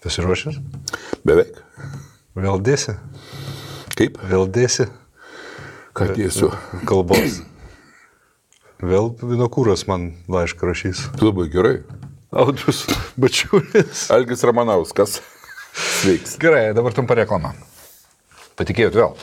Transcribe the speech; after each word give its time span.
Pasiruošęs? 0.00 0.56
Beveik. 1.28 1.58
Vėl 2.38 2.62
dėsi? 2.64 2.94
Kaip? 3.98 4.16
Vėl 4.30 4.46
dėsi? 4.48 4.86
Ką 5.92 6.06
dėsiu? 6.16 6.48
Kalbos. 6.88 7.42
Vėl 8.80 9.10
Vinokūras 9.20 9.84
man 9.90 10.14
laišką 10.32 10.70
rašys. 10.70 11.02
Labai 11.20 11.50
gerai. 11.52 11.74
Audrius 12.32 12.86
Bačiulis. 13.20 14.06
Algis 14.14 14.44
Ramanauskas. 14.46 15.18
Sveiks. 15.74 16.38
Gerai, 16.40 16.70
dabar 16.74 16.96
trumpa 16.96 17.18
reklama. 17.18 17.52
Patikėjot 18.58 18.96
vėl. 18.96 19.14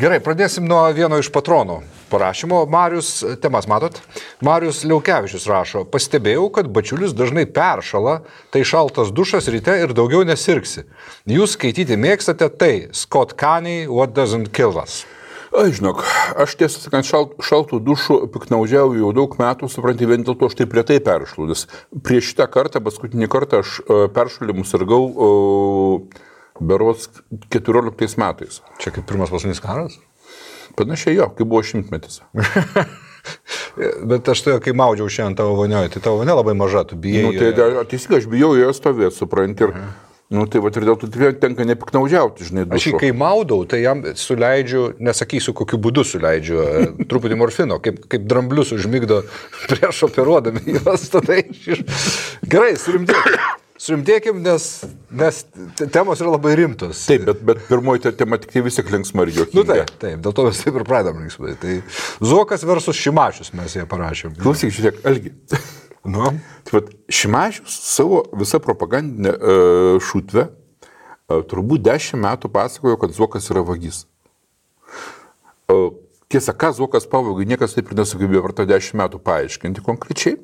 Gerai, 0.00 0.18
pradėsim 0.24 0.66
nuo 0.68 0.82
vieno 0.96 1.20
iš 1.22 1.30
patronų 1.32 1.82
parašymo. 2.14 2.64
Marius, 2.70 3.24
temas 3.42 3.68
matot, 3.70 3.98
Marius 4.44 4.82
Liaukevičius 4.86 5.48
rašo, 5.50 5.84
pastebėjau, 5.90 6.48
kad 6.54 6.70
bačiulis 6.74 7.14
dažnai 7.16 7.46
peršala, 7.50 8.20
tai 8.54 8.64
šaltas 8.66 9.12
dušas 9.14 9.50
ryte 9.52 9.74
ir 9.82 9.96
daugiau 9.96 10.22
nesirksi. 10.26 10.86
Jūs 11.30 11.56
skaityti 11.58 11.98
mėgstate 12.00 12.50
tai, 12.60 12.74
Scott 12.92 13.36
Caney, 13.40 13.88
What 13.90 14.14
Doesn't 14.16 14.52
Kill 14.54 14.78
Us. 14.80 15.04
Aš 15.54 15.76
žinok, 15.78 16.00
aš 16.42 16.56
tiesą 16.58 16.80
sakant, 16.82 17.06
šalt, 17.06 17.36
šaltų 17.46 17.78
dušų 17.86 18.16
piknaudžiauju 18.34 19.04
jau 19.04 19.10
daug 19.14 19.36
metų, 19.38 19.68
supranti, 19.70 20.08
vien 20.10 20.24
dėl 20.26 20.34
to 20.34 20.48
aš 20.50 20.56
taip 20.58 20.74
retai 20.74 20.96
peršalu, 21.04 21.46
nes 21.52 21.68
prieš 22.02 22.32
šitą 22.32 22.48
kartą, 22.50 22.82
paskutinį 22.82 23.28
kartą 23.30 23.60
aš 23.62 23.76
e, 23.84 23.98
peršalimus 24.16 24.74
sirgau 24.74 25.04
uh, 25.06 26.24
berots 26.60 27.08
14 27.50 28.18
metais. 28.20 28.60
Čia 28.82 28.94
kaip 28.94 29.08
pirmas 29.08 29.32
pasaulinis 29.32 29.62
karas? 29.62 29.98
Panašiai 30.78 31.18
jo, 31.18 31.28
kai 31.36 31.46
buvo 31.46 31.62
šimtmetis. 31.66 32.22
Bet 34.10 34.28
aš 34.28 34.42
tai, 34.44 34.56
kai 34.62 34.74
maudžiau 34.76 35.10
šiandien 35.10 35.38
tavo 35.38 35.54
vonioje, 35.58 35.94
tai 35.94 36.02
tavo 36.04 36.20
vonė 36.20 36.34
labai 36.36 36.54
maža, 36.58 36.84
tu 36.88 36.98
bijai. 37.00 37.24
Nu, 37.24 37.32
tai 37.38 37.86
teisingai, 37.90 38.20
aš 38.20 38.28
bijau 38.30 38.52
joje 38.58 38.74
stovėti, 38.76 39.16
supranti. 39.16 39.66
Ir, 39.66 39.72
nu, 40.34 40.44
tai 40.50 40.60
va, 40.62 40.70
ir 40.74 40.86
dėl 40.90 40.98
to 41.00 41.08
tenka 41.40 41.66
nepiknaudžiauti, 41.70 42.48
žinai, 42.50 42.66
Aš 42.68 42.88
jį 42.88 42.94
dušu. 42.94 43.00
kai 43.02 43.10
maudau, 43.16 43.62
tai 43.70 43.80
jam 43.84 44.04
suleidžiu, 44.18 44.84
nesakysiu, 45.08 45.56
kokiu 45.56 45.80
būdu 45.80 46.04
suleidžiu, 46.06 46.60
e, 46.60 46.86
truputį 47.10 47.40
morfino, 47.40 47.80
kaip, 47.82 48.04
kaip 48.12 48.28
dramblius 48.30 48.74
užmygdo 48.76 49.22
prieš 49.70 50.04
operuodami 50.10 50.62
juos 50.76 51.08
tada 51.14 51.40
iš... 51.40 51.84
Gerai, 52.44 52.74
surimdėkim. 52.80 53.63
Surimdėkim, 53.84 54.38
nes, 54.40 54.64
nes 55.12 55.42
te- 55.76 55.86
temos 55.92 56.20
yra 56.22 56.30
labai 56.32 56.54
rimtos. 56.56 57.02
Taip, 57.04 57.26
bet, 57.28 57.42
bet 57.44 57.58
pirmoji 57.68 58.00
te- 58.06 58.12
tema 58.16 58.38
tik 58.40 58.54
tai 58.54 58.62
vis 58.64 58.78
tiek 58.78 58.88
linksma 58.94 59.26
ir 59.26 59.32
juokinga. 59.36 59.58
Nu 59.58 59.64
taip, 59.68 59.90
taip, 60.00 60.22
dėl 60.24 60.32
to 60.38 60.46
mes 60.46 60.60
taip 60.64 60.78
ir 60.80 60.84
pradedam 60.88 61.18
linksmai. 61.20 61.52
Tai 61.60 61.74
Zuokas 62.24 62.64
versus 62.64 62.96
Šimašius 62.96 63.52
mes 63.58 63.74
ją 63.76 63.84
parašėm. 63.90 64.38
Klausyk, 64.40 64.72
žiūrėk, 64.72 65.02
Algi. 65.10 65.34
Nu, 66.04 66.30
Tai 66.64 66.78
vat, 66.78 66.88
Šimašius 67.12 67.76
savo 67.90 68.22
visą 68.40 68.58
propagandinę 68.64 69.34
uh, 69.36 70.00
šūtvę 70.04 70.46
uh, 70.48 71.44
turbūt 71.48 71.84
dešimt 71.84 72.24
metų 72.24 72.50
pasakojo, 72.56 72.96
kad 73.04 73.12
Zuokas 73.16 73.48
yra 73.52 73.62
vagis. 73.68 74.02
Uh, 75.68 75.90
tiesa, 76.32 76.56
ką 76.56 76.72
Zuokas 76.76 77.04
pavogė, 77.08 77.44
niekas 77.48 77.76
taip 77.76 77.88
ir 77.92 78.00
nesugebėjo 78.00 78.44
per 78.48 78.56
tą 78.62 78.66
dešimt 78.72 79.00
metų 79.00 79.20
paaiškinti 79.28 79.84
konkrečiai. 79.84 80.38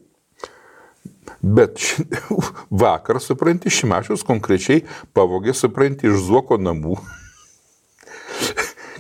Bet 1.41 1.81
ši, 1.81 2.05
vakar, 2.83 3.21
supranti, 3.23 3.73
Šimašius 3.73 4.25
konkrečiai 4.29 4.85
pavogė, 5.17 5.55
supranti, 5.57 6.11
iš 6.11 6.27
Zuoko 6.29 6.61
namų 6.61 6.99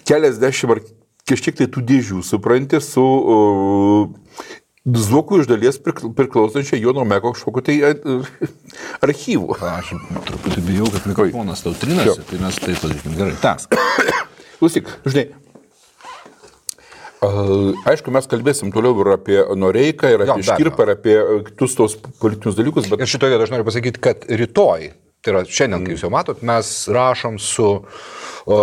keliasdešimt 0.08 0.74
ar 0.74 0.80
kažkiek 1.28 1.60
tai 1.60 1.68
tų 1.70 1.84
dėžių, 1.86 2.22
supranti, 2.26 2.80
su 2.82 3.04
uh, 3.04 4.48
Zuokų 4.80 5.42
iš 5.42 5.48
dalies 5.50 5.76
prikl- 5.84 6.08
priklausančia 6.16 6.78
Jono 6.80 7.04
Meko 7.04 7.34
kažkokiu 7.34 7.62
tai 7.66 7.76
uh, 7.84 8.30
archyvu. 9.06 9.58
aš 9.60 9.92
truputį 10.30 10.64
bijau, 10.64 10.88
kad 10.88 11.04
mikrofonas 11.12 11.60
tau 11.66 11.76
trinasi, 11.76 12.24
tai 12.24 12.40
mes 12.40 12.62
taip 12.64 12.80
padarykim. 12.80 13.20
Gerai, 13.20 13.36
tas. 13.44 13.68
Klausyk, 14.58 14.88
žinai. 15.04 15.28
Uh, 17.20 17.76
aišku, 17.84 18.08
mes 18.14 18.24
kalbėsim 18.30 18.70
toliau 18.72 18.96
ir 19.02 19.12
apie 19.12 19.42
Noreiką, 19.60 20.08
ir 20.08 20.22
apie 20.24 20.46
Škirpą, 20.46 20.86
ir 20.86 20.92
apie 20.94 21.16
uh, 21.20 21.42
kitus 21.44 21.76
tos 21.76 21.98
politinius 22.22 22.56
dalykus, 22.56 22.88
bet 22.88 23.04
Ir 23.04 23.10
šitoje 23.12 23.36
aš 23.36 23.52
noriu 23.52 23.66
pasakyti, 23.66 24.00
kad 24.00 24.24
rytoj, 24.24 24.86
tai 25.20 25.34
yra 25.34 25.42
šiandien, 25.44 25.84
kai 25.84 25.92
jūs 25.92 26.04
jau 26.06 26.10
matot, 26.12 26.40
mes 26.48 26.70
rašom 26.88 27.36
su 27.42 27.66
o, 27.68 28.60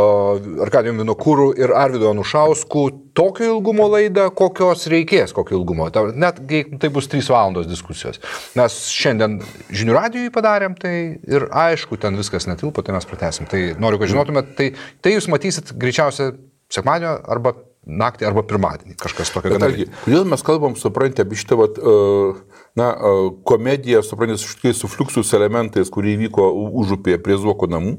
Arkadijum 0.65 1.03
Vinokūru 1.03 1.51
ir 1.59 1.73
Arvidu 1.77 2.09
Anušausku 2.09 2.87
tokio 3.17 3.51
ilgumo 3.51 3.85
laidą, 3.93 4.25
kokios 4.33 4.87
reikės, 4.89 5.35
kokio 5.37 5.59
ilgumo. 5.59 5.91
Net 6.17 6.41
tai 6.81 6.91
bus 6.93 7.09
3 7.13 7.29
valandos 7.29 7.69
diskusijos. 7.69 8.17
Mes 8.57 8.79
šiandien 8.89 9.37
žinių 9.69 9.99
radijui 9.99 10.33
padarėm 10.33 10.77
tai 10.81 10.95
ir 11.29 11.45
aišku, 11.53 12.01
ten 12.01 12.17
viskas 12.17 12.49
netilpo, 12.49 12.81
tai 12.81 12.97
mes 12.97 13.05
pratesim. 13.05 13.45
Tai 13.49 13.61
noriu, 13.77 14.01
kad 14.01 14.13
žinotumėt, 14.15 14.53
tai, 14.57 14.71
tai 15.05 15.13
jūs 15.13 15.29
matysit 15.29 15.75
greičiausiai 15.77 16.33
sekmadienio 16.73 17.19
arba 17.29 17.53
naktį 17.87 18.27
arba 18.27 18.43
pirmadienį. 18.47 18.97
Kažkas 18.99 19.31
tokio 19.33 19.55
gana. 19.55 19.69
kodėl 20.03 20.25
mes 20.27 20.43
kalbam, 20.45 20.75
suprantate, 20.79 21.23
apie 21.23 21.39
šitą, 21.39 21.57
vat, 21.61 21.77
uh, 21.79 22.39
na, 22.77 22.89
uh, 22.91 23.29
komediją, 23.47 24.03
suprantate, 24.05 24.41
su 24.43 24.51
šitais 24.51 24.81
su 24.81 24.89
fluxus 24.91 25.31
elementais, 25.37 25.91
kurie 25.93 26.17
įvyko 26.17 26.49
užupėje 26.83 27.21
prie 27.23 27.37
Zuoko 27.39 27.69
namų, 27.71 27.97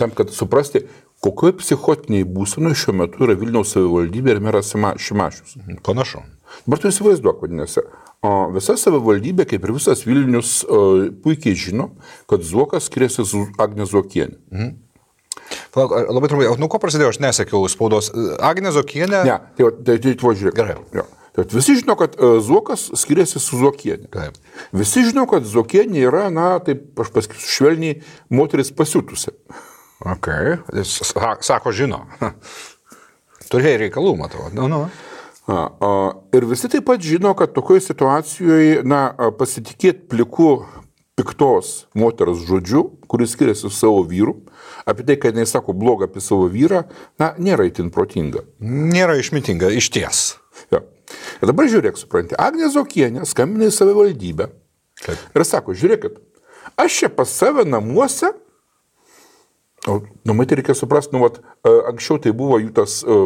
tam, 0.00 0.14
kad 0.16 0.34
suprasti, 0.34 0.84
kokioje 1.24 1.58
psichotiniai 1.62 2.26
būsenoje 2.26 2.82
šiuo 2.82 2.96
metu 3.02 3.22
yra 3.26 3.38
Vilniaus 3.38 3.72
savivaldybė 3.74 4.34
ir 4.34 4.42
meras 4.42 4.74
Šimašius. 4.74 5.56
Panašu. 5.86 6.24
Dabar 6.64 6.80
tu 6.80 6.90
įsivaizduok, 6.90 7.42
vadinasi, 7.44 7.82
o 8.24 8.34
visa 8.54 8.74
savivaldybė, 8.80 9.46
kaip 9.50 9.66
ir 9.66 9.74
visas 9.76 10.02
Vilnius, 10.08 10.60
uh, 10.66 11.08
puikiai 11.22 11.54
žino, 11.58 11.92
kad 12.30 12.42
Zuokas 12.46 12.90
skiriasi 12.90 13.26
su 13.28 13.46
Agne 13.60 13.86
Zuokienė. 13.86 14.38
Palauk, 15.74 15.94
labai 16.12 16.30
trumpai, 16.30 16.48
nuo 16.60 16.68
ko 16.72 16.80
prasidėjo, 16.82 17.12
aš 17.14 17.20
nesekiau 17.24 17.68
spaudos. 17.72 18.10
Agnė 18.44 18.72
Zokienė. 18.76 19.22
Ne, 19.28 19.38
tai, 19.58 19.70
tai, 19.84 19.96
tai, 20.04 20.14
tai 20.18 20.34
žiūrėk. 20.40 20.56
Gerai. 20.58 20.76
Jo. 20.96 21.06
Vat 21.38 21.52
visi 21.54 21.76
žino, 21.78 21.94
kad 21.94 22.16
uh, 22.18 22.40
Zuokas 22.42 22.88
skiriasi 22.98 23.38
su 23.38 23.60
Zuokienė. 23.60 24.08
Taip. 24.10 24.38
Visi 24.74 25.04
žino, 25.06 25.22
kad 25.30 25.46
Zuokienė 25.46 26.00
yra, 26.08 26.24
na, 26.34 26.56
taip, 26.66 26.88
aš 26.98 27.12
pasakysiu, 27.14 27.52
švelniai 27.54 28.00
moteris 28.34 28.72
pasiutusi. 28.74 29.30
Ok, 30.02 30.26
jis 30.74 30.96
sa- 31.12 31.36
sako, 31.46 31.70
žino. 31.74 32.02
Turėjai 33.52 33.84
reikalų, 33.84 34.16
matau. 34.18 34.48
Nu, 34.54 34.66
nu. 34.70 34.82
A, 35.48 35.60
a, 35.70 35.92
ir 36.36 36.44
visi 36.50 36.68
taip 36.68 36.84
pat 36.90 37.00
žino, 37.06 37.30
kad 37.38 37.54
tokioje 37.54 37.86
situacijoje, 37.86 38.82
na, 38.84 39.06
pasitikėti 39.38 40.10
pliku 40.10 40.50
piktos 41.18 41.86
moters 41.98 42.42
žodžiu, 42.46 42.84
kuris 43.10 43.32
skiriasi 43.34 43.66
su 43.66 43.72
savo 43.74 44.02
vyru, 44.06 44.36
apie 44.88 45.06
tai, 45.08 45.16
kad 45.20 45.36
jis 45.36 45.52
sako 45.54 45.74
blogą 45.76 46.08
apie 46.08 46.22
savo 46.24 46.48
vyrą, 46.52 46.84
na, 47.20 47.32
nėra 47.38 47.66
itin 47.68 47.90
protinga. 47.94 48.44
Nėra 48.60 49.18
išmintinga, 49.20 49.70
iš 49.78 49.90
ties. 49.94 50.22
Jo. 50.74 50.82
Ir 51.40 51.50
dabar 51.50 51.68
žiūrėk, 51.70 51.98
supranti, 52.00 52.36
Agnė 52.38 52.68
Zokienė 52.72 53.24
skambina 53.28 53.68
į 53.70 53.74
savivaldybę 53.74 54.50
Taip. 55.04 55.20
ir 55.36 55.44
sako, 55.46 55.76
žiūrėkit, 55.78 56.18
aš 56.76 57.02
čia 57.02 57.10
pas 57.14 57.30
save 57.30 57.64
namuose, 57.68 58.32
o, 59.88 60.00
nu, 60.26 60.34
matyt, 60.36 60.58
reikia 60.58 60.76
suprasti, 60.76 61.14
nu, 61.16 61.22
vat, 61.24 61.38
e, 61.62 61.74
anksčiau 61.92 62.18
tai 62.22 62.34
buvo 62.36 62.58
jų 62.60 62.72
tas, 62.76 63.00
e, 63.06 63.18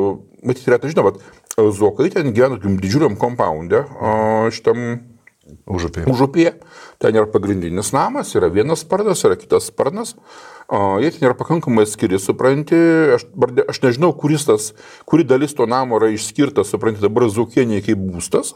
matyt, 0.46 0.68
retai 0.70 0.92
žinau, 0.92 1.08
vat, 1.08 1.22
e, 1.56 1.66
Zokai 1.74 2.10
ten 2.12 2.30
gyvena 2.36 2.58
tokiam 2.60 2.76
didžiuliam 2.80 3.16
kompoundė, 3.20 3.82
šitam 4.54 4.84
Užupė. 5.66 6.04
užupėje, 6.06 6.52
ten 7.02 7.16
yra 7.18 7.26
pagrindinis 7.26 7.90
namas, 7.92 8.30
yra 8.38 8.52
vienas 8.52 8.84
sparnas, 8.84 9.24
yra 9.26 9.36
kitas 9.36 9.72
sparnas, 9.72 10.14
jie 11.02 11.10
ten 11.12 11.26
yra 11.26 11.34
pakankamai 11.36 11.84
skiri, 11.88 12.20
supranti, 12.22 12.78
aš, 13.16 13.26
aš 13.68 13.80
nežinau, 13.82 14.12
kuris 14.16 14.46
tas, 14.48 14.70
kuri 15.08 15.26
dalis 15.28 15.56
to 15.58 15.66
namo 15.68 15.98
yra 15.98 16.12
išskirta, 16.14 16.64
supranti, 16.64 17.02
dabar 17.02 17.28
Zukienė 17.32 17.82
kaip 17.84 18.00
būstas, 18.00 18.54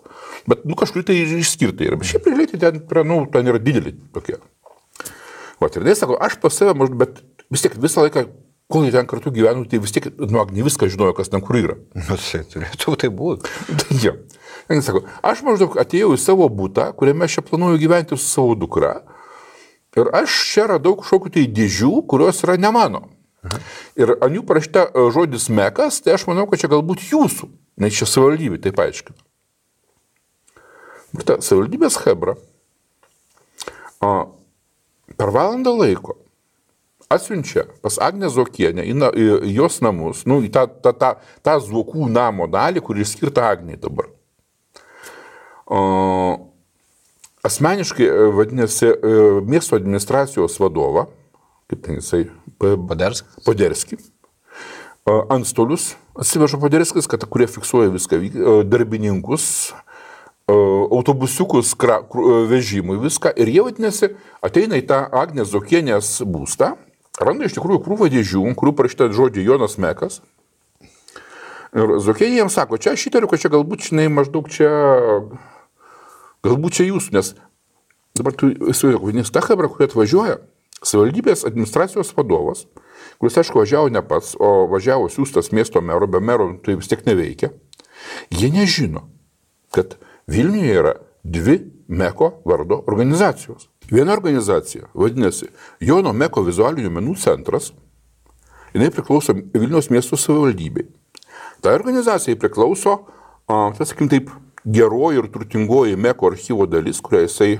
bet, 0.48 0.64
nu, 0.68 0.78
kažkur 0.78 1.04
tai 1.06 1.18
išskirta 1.24 1.86
yra, 1.88 1.98
bet 2.00 2.12
šiaip 2.12 2.30
realiai 2.30 2.52
tai 2.52 2.62
ten, 2.62 2.80
nu, 3.08 3.22
ten 3.32 3.52
yra 3.52 3.60
dideli 3.62 3.96
tokie. 4.14 4.38
O 5.60 5.68
ir 5.68 5.88
jis 5.88 6.02
sako, 6.02 6.18
aš 6.20 6.36
pas 6.40 6.52
save, 6.52 6.74
bet 7.00 7.22
vis 7.52 7.64
tiek 7.64 7.76
visą 7.80 8.04
laiką, 8.04 8.26
kol 8.72 8.84
jie 8.84 8.92
ten 8.92 9.06
kartu 9.08 9.32
gyveno, 9.32 9.64
tai 9.68 9.80
vis 9.82 9.94
tiek, 9.94 10.08
nu, 10.18 10.42
ne 10.52 10.64
viską 10.66 10.88
žinojo, 10.92 11.14
kas 11.16 11.30
ten 11.32 11.44
kur 11.44 11.58
yra. 11.58 11.78
Nu, 11.96 12.18
tai 12.18 12.42
turėtų 12.52 12.96
tai 13.02 13.12
būti. 13.12 13.52
Jo. 14.04 14.16
Jis 14.66 14.88
sako, 14.88 15.04
aš 15.22 15.44
maždaug 15.46 15.76
atėjau 15.78 16.10
į 16.16 16.18
savo 16.18 16.48
būtą, 16.50 16.90
kuriame 16.98 17.28
aš 17.28 17.38
čia 17.38 17.44
planuoju 17.46 17.78
gyventi 17.78 18.18
su 18.18 18.26
savo 18.26 18.56
dukra. 18.58 18.96
Ir 19.96 20.10
aš 20.16 20.34
čia 20.52 20.66
radau 20.74 20.96
kažkokių 21.00 21.32
tai 21.36 21.46
dėžių, 21.56 21.92
kurios 22.10 22.42
yra 22.44 22.58
ne 22.60 22.72
mano. 22.74 23.06
Ir 23.96 24.16
ant 24.18 24.34
jų 24.34 24.42
parašyta 24.46 24.88
e, 24.90 25.06
žodis 25.14 25.48
mekas, 25.52 26.00
tai 26.04 26.16
aš 26.16 26.26
manau, 26.28 26.44
kad 26.50 26.60
čia 26.60 26.70
galbūt 26.72 27.06
jūsų, 27.12 27.48
nes 27.80 27.96
čia 27.96 28.08
savivaldybė, 28.10 28.58
taip 28.64 28.80
aiškina. 28.82 29.16
Ir 31.16 31.24
ta 31.24 31.38
savivaldybės 31.40 32.00
hebra 32.04 32.34
o, 34.04 34.10
per 35.16 35.32
valandą 35.32 35.72
laiko 35.78 36.18
atsiunčia 37.08 37.64
pas 37.82 37.98
Agnę 38.02 38.28
Zokienę 38.30 38.84
į, 38.86 38.94
na, 38.98 39.10
į 39.14 39.54
jos 39.54 39.78
namus, 39.84 40.24
nu, 40.26 40.40
į 40.44 40.50
tą, 40.52 40.66
tą, 40.82 40.92
tą, 40.98 41.12
tą 41.46 41.56
Zokų 41.62 42.08
namo 42.10 42.48
dalį, 42.50 42.82
kuri 42.84 43.06
skirta 43.06 43.46
Agniai 43.52 43.78
dabar. 43.80 44.10
O, 45.66 45.78
asmeniškai 47.46 48.06
e, 48.06 48.26
vadinasi 48.36 48.90
e, 48.90 49.14
miesto 49.46 49.78
administracijos 49.78 50.58
vadovą, 50.62 51.06
kaip 51.70 51.82
ten 51.86 52.00
jisai, 52.00 52.26
P- 52.60 52.76
Paderskas. 52.88 53.40
Poderskį. 53.46 53.98
A, 55.06 55.20
Antstolius 55.36 55.94
atsiveža 56.18 56.58
Poderskis, 56.60 57.08
kad, 57.10 57.24
kurie 57.30 57.46
fiksuoja 57.50 57.92
viską, 57.92 58.18
darbininkus, 58.66 59.74
autobusiukus 60.46 61.74
kra, 61.78 61.98
vežimui, 62.48 63.00
viską. 63.02 63.32
Ir 63.34 63.50
jie 63.50 63.64
vadinasi, 63.66 64.12
ateina 64.44 64.78
į 64.78 64.86
tą 64.86 65.00
Agnės 65.10 65.50
Zokienės 65.50 66.20
būstą, 66.22 66.76
randa 67.18 67.48
iš 67.48 67.56
tikrųjų 67.56 67.82
krūvą 67.82 68.08
dėžių, 68.12 68.44
kurių 68.58 68.74
parašyta 68.78 69.10
žodžiai 69.14 69.46
Jonas 69.48 69.74
Mekas. 69.82 70.20
Ir 71.76 71.98
Zokienė 72.00 72.40
jiems 72.40 72.56
sako, 72.56 72.78
čia 72.80 72.94
aš 72.94 73.08
įtariu, 73.10 73.28
kad 73.28 73.42
čia 73.42 73.50
galbūt, 73.52 73.90
žinai, 73.90 74.06
maždaug 74.08 74.46
čia, 74.48 74.70
galbūt 76.46 76.78
čia 76.78 76.88
jūs, 76.90 77.10
nes 77.14 77.34
dabar 78.16 78.36
tu 78.38 78.50
įsivaizduok, 78.54 79.12
nes 79.16 79.32
ta 79.32 79.42
hebra, 79.44 79.68
kuri 79.72 79.88
atvažiuoja, 79.90 80.40
savivaldybės 80.84 81.44
administracijos 81.48 82.12
vadovas, 82.16 82.64
kuris, 83.20 83.36
aišku, 83.40 83.60
važiavo 83.62 83.92
ne 83.92 84.02
pats, 84.06 84.34
o 84.40 84.66
važiavo 84.70 85.08
siūstas 85.12 85.52
miesto 85.56 85.82
mero, 85.84 86.08
be 86.10 86.20
mero 86.20 86.50
tai 86.64 86.76
vis 86.78 86.90
tiek 86.90 87.04
neveikia, 87.08 87.52
jie 88.30 88.52
nežino, 88.52 89.06
kad 89.74 89.98
Vilniuje 90.26 90.74
yra 90.74 90.92
dvi 91.22 91.60
Meko 91.86 92.40
vardo 92.44 92.80
organizacijos. 92.90 93.68
Viena 93.90 94.16
organizacija 94.16 94.88
vadinasi 94.94 95.46
Jono 95.78 96.10
Meko 96.12 96.42
vizualinių 96.42 96.90
menų 96.96 97.14
centras, 97.22 97.70
jinai 98.74 98.90
priklauso 98.90 99.36
Vilniaus 99.54 99.86
miesto 99.94 100.18
savivaldybei. 100.18 100.88
Ta 101.62 101.76
organizacija 101.78 102.38
priklauso, 102.42 102.96
a, 103.46 103.70
tas, 103.78 103.92
sakykim 103.92 104.10
taip, 104.10 104.32
geroji 104.66 105.22
ir 105.22 105.30
turtingoji 105.32 105.96
Meko 105.96 106.30
archyvo 106.32 106.66
dalis, 106.66 107.00
kurią 107.04 107.24
jisai 107.26 107.54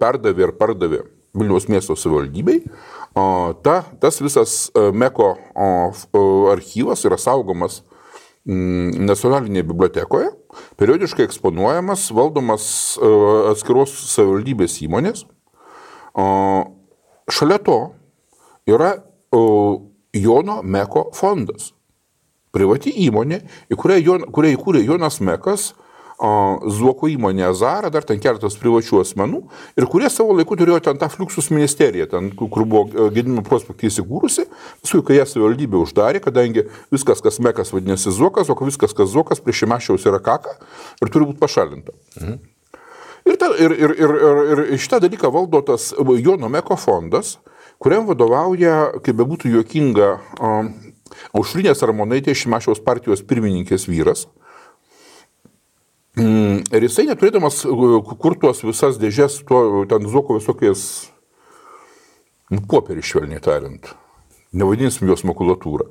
perdavė 0.00 0.48
ir 0.48 0.54
pardavė 0.58 1.02
Vilniaus 1.32 1.68
miesto 1.72 1.96
savivaldybei. 1.96 2.60
Ta, 3.64 3.78
tas 4.00 4.20
visas 4.20 4.68
a, 4.76 4.90
Meko 4.92 5.32
archyvas 6.52 7.04
yra 7.08 7.16
saugomas 7.20 7.80
mm, 8.44 9.00
nacionalinėje 9.08 9.68
bibliotekoje, 9.68 10.30
periodiškai 10.80 11.24
eksponuojamas, 11.28 12.10
valdomas 12.16 12.66
a, 13.00 13.12
atskiros 13.52 13.94
savivaldybės 14.12 14.80
įmonės. 14.84 15.24
Šalia 17.32 17.56
to 17.64 17.78
yra 18.68 18.98
Jono 20.12 20.58
Meko 20.60 21.06
fondas 21.16 21.70
privati 22.52 22.92
įmonė, 23.06 23.40
kurią, 23.80 23.96
Jon, 24.04 24.26
kurią 24.28 24.52
įkūrė 24.58 24.82
Jonas 24.84 25.22
Mekas, 25.24 25.70
Zuoko 26.22 27.08
įmonė 27.10 27.48
Azara, 27.48 27.90
dar 27.90 28.04
ten 28.06 28.20
keletas 28.22 28.54
privačių 28.60 29.00
asmenų, 29.02 29.40
ir 29.78 29.86
kurie 29.90 30.06
savo 30.12 30.36
laiku 30.38 30.54
turėjo 30.58 30.78
ten 30.86 30.98
tą 31.00 31.08
Fluxus 31.10 31.50
ministeriją, 31.50 32.06
ten, 32.12 32.28
kur 32.38 32.62
buvo 32.62 33.08
Gedimino 33.10 33.42
prospektai 33.46 33.90
įsikūrusi, 33.90 34.44
paskui, 34.84 35.02
kai 35.08 35.18
ją 35.18 35.26
savivaldybė 35.26 35.80
uždarė, 35.80 36.20
kadangi 36.22 36.68
viskas, 36.94 37.22
kas 37.24 37.40
Mekas 37.42 37.72
vadinasi 37.74 38.14
Zuokas, 38.14 38.52
o 38.52 38.56
viskas, 38.62 38.94
kas 38.94 39.10
Zuokas, 39.10 39.42
prie 39.42 39.56
Šimašiaus 39.56 40.06
yra 40.06 40.20
kaka 40.22 40.54
ir 41.02 41.10
turi 41.10 41.26
būti 41.32 41.42
pašalinta. 41.42 41.96
Ir, 43.22 43.38
ta, 43.38 43.50
ir, 43.58 43.74
ir, 43.74 43.96
ir, 43.98 44.14
ir, 44.28 44.62
ir 44.74 44.82
šitą 44.82 45.00
dalyką 45.02 45.30
valdo 45.34 45.62
tas 45.66 45.90
Jono 45.98 46.50
Meko 46.50 46.78
fondas, 46.78 47.36
kuriam 47.82 48.06
vadovauja, 48.06 48.92
kaip 49.02 49.18
bebūtų 49.18 49.56
juokinga, 49.56 50.14
Aušrinės 51.36 51.82
Armonaitės 51.84 52.38
Šimašiaus 52.40 52.80
partijos 52.86 53.20
pirmininkės 53.26 53.84
vyras. 53.90 54.24
Mm, 54.24 54.41
Ir 56.12 56.84
jisai 56.84 57.06
neturėdamas 57.08 57.62
uh, 57.64 58.02
kur 58.20 58.34
tuos 58.36 58.58
visas 58.66 58.98
dėžės, 59.00 59.38
tuo, 59.48 59.86
ten 59.88 60.04
zuoko 60.12 60.36
visokiais, 60.36 60.82
nu, 62.52 62.60
popierį 62.68 63.04
švelniai 63.08 63.40
tariant, 63.40 63.94
nevadinsim 64.52 65.08
jos 65.08 65.24
makulatūrą, 65.24 65.88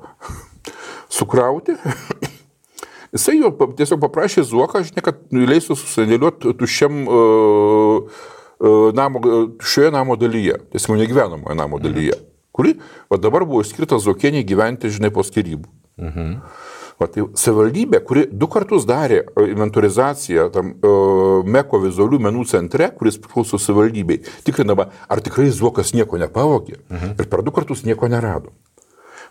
sukrauti. 1.18 1.74
Jisai 3.12 3.34
jo 3.40 3.50
tiesiog 3.76 3.98
paprašė 4.00 4.46
Zuoką, 4.48 4.80
žinai, 4.88 5.02
kad 5.04 5.18
leistų 5.34 5.74
susidėlioti 5.76 6.54
tuščiam 6.56 7.02
uh, 7.02 8.22
uh, 8.62 8.86
namo, 8.96 9.20
tuščioje 9.58 9.90
namo 9.92 10.16
dalyje, 10.16 10.62
tiesiog 10.72 11.02
negyvenamoje 11.02 11.58
namo 11.58 11.82
dalyje, 11.82 12.16
kuri 12.54 12.78
va, 13.10 13.18
dabar 13.18 13.44
buvo 13.44 13.66
skirta 13.66 13.98
Zuokieniai 14.00 14.46
gyventi, 14.46 14.88
žinai, 14.94 15.10
po 15.12 15.26
skirybų. 15.26 15.66
Va, 15.98 16.71
tai 17.10 17.24
savivaldybė, 17.38 18.00
kuri 18.06 18.24
du 18.30 18.48
kartus 18.50 18.86
darė 18.88 19.22
e, 19.22 19.46
inventorizaciją 19.52 20.48
tam 20.54 20.74
uh, 20.74 21.46
Meko 21.48 21.80
vizualių 21.82 22.20
menų 22.28 22.44
centre, 22.50 22.90
kuris 22.98 23.18
priklauso 23.22 23.60
savivaldybei, 23.60 24.20
tikrindama, 24.46 24.90
ar 25.08 25.22
tikrai 25.24 25.48
Zuokas 25.54 25.94
nieko 25.96 26.20
nepavogė 26.20 26.78
mhm. 26.80 27.16
ir 27.18 27.30
per 27.30 27.44
du 27.46 27.54
kartus 27.54 27.84
nieko 27.88 28.10
nerado. 28.12 28.52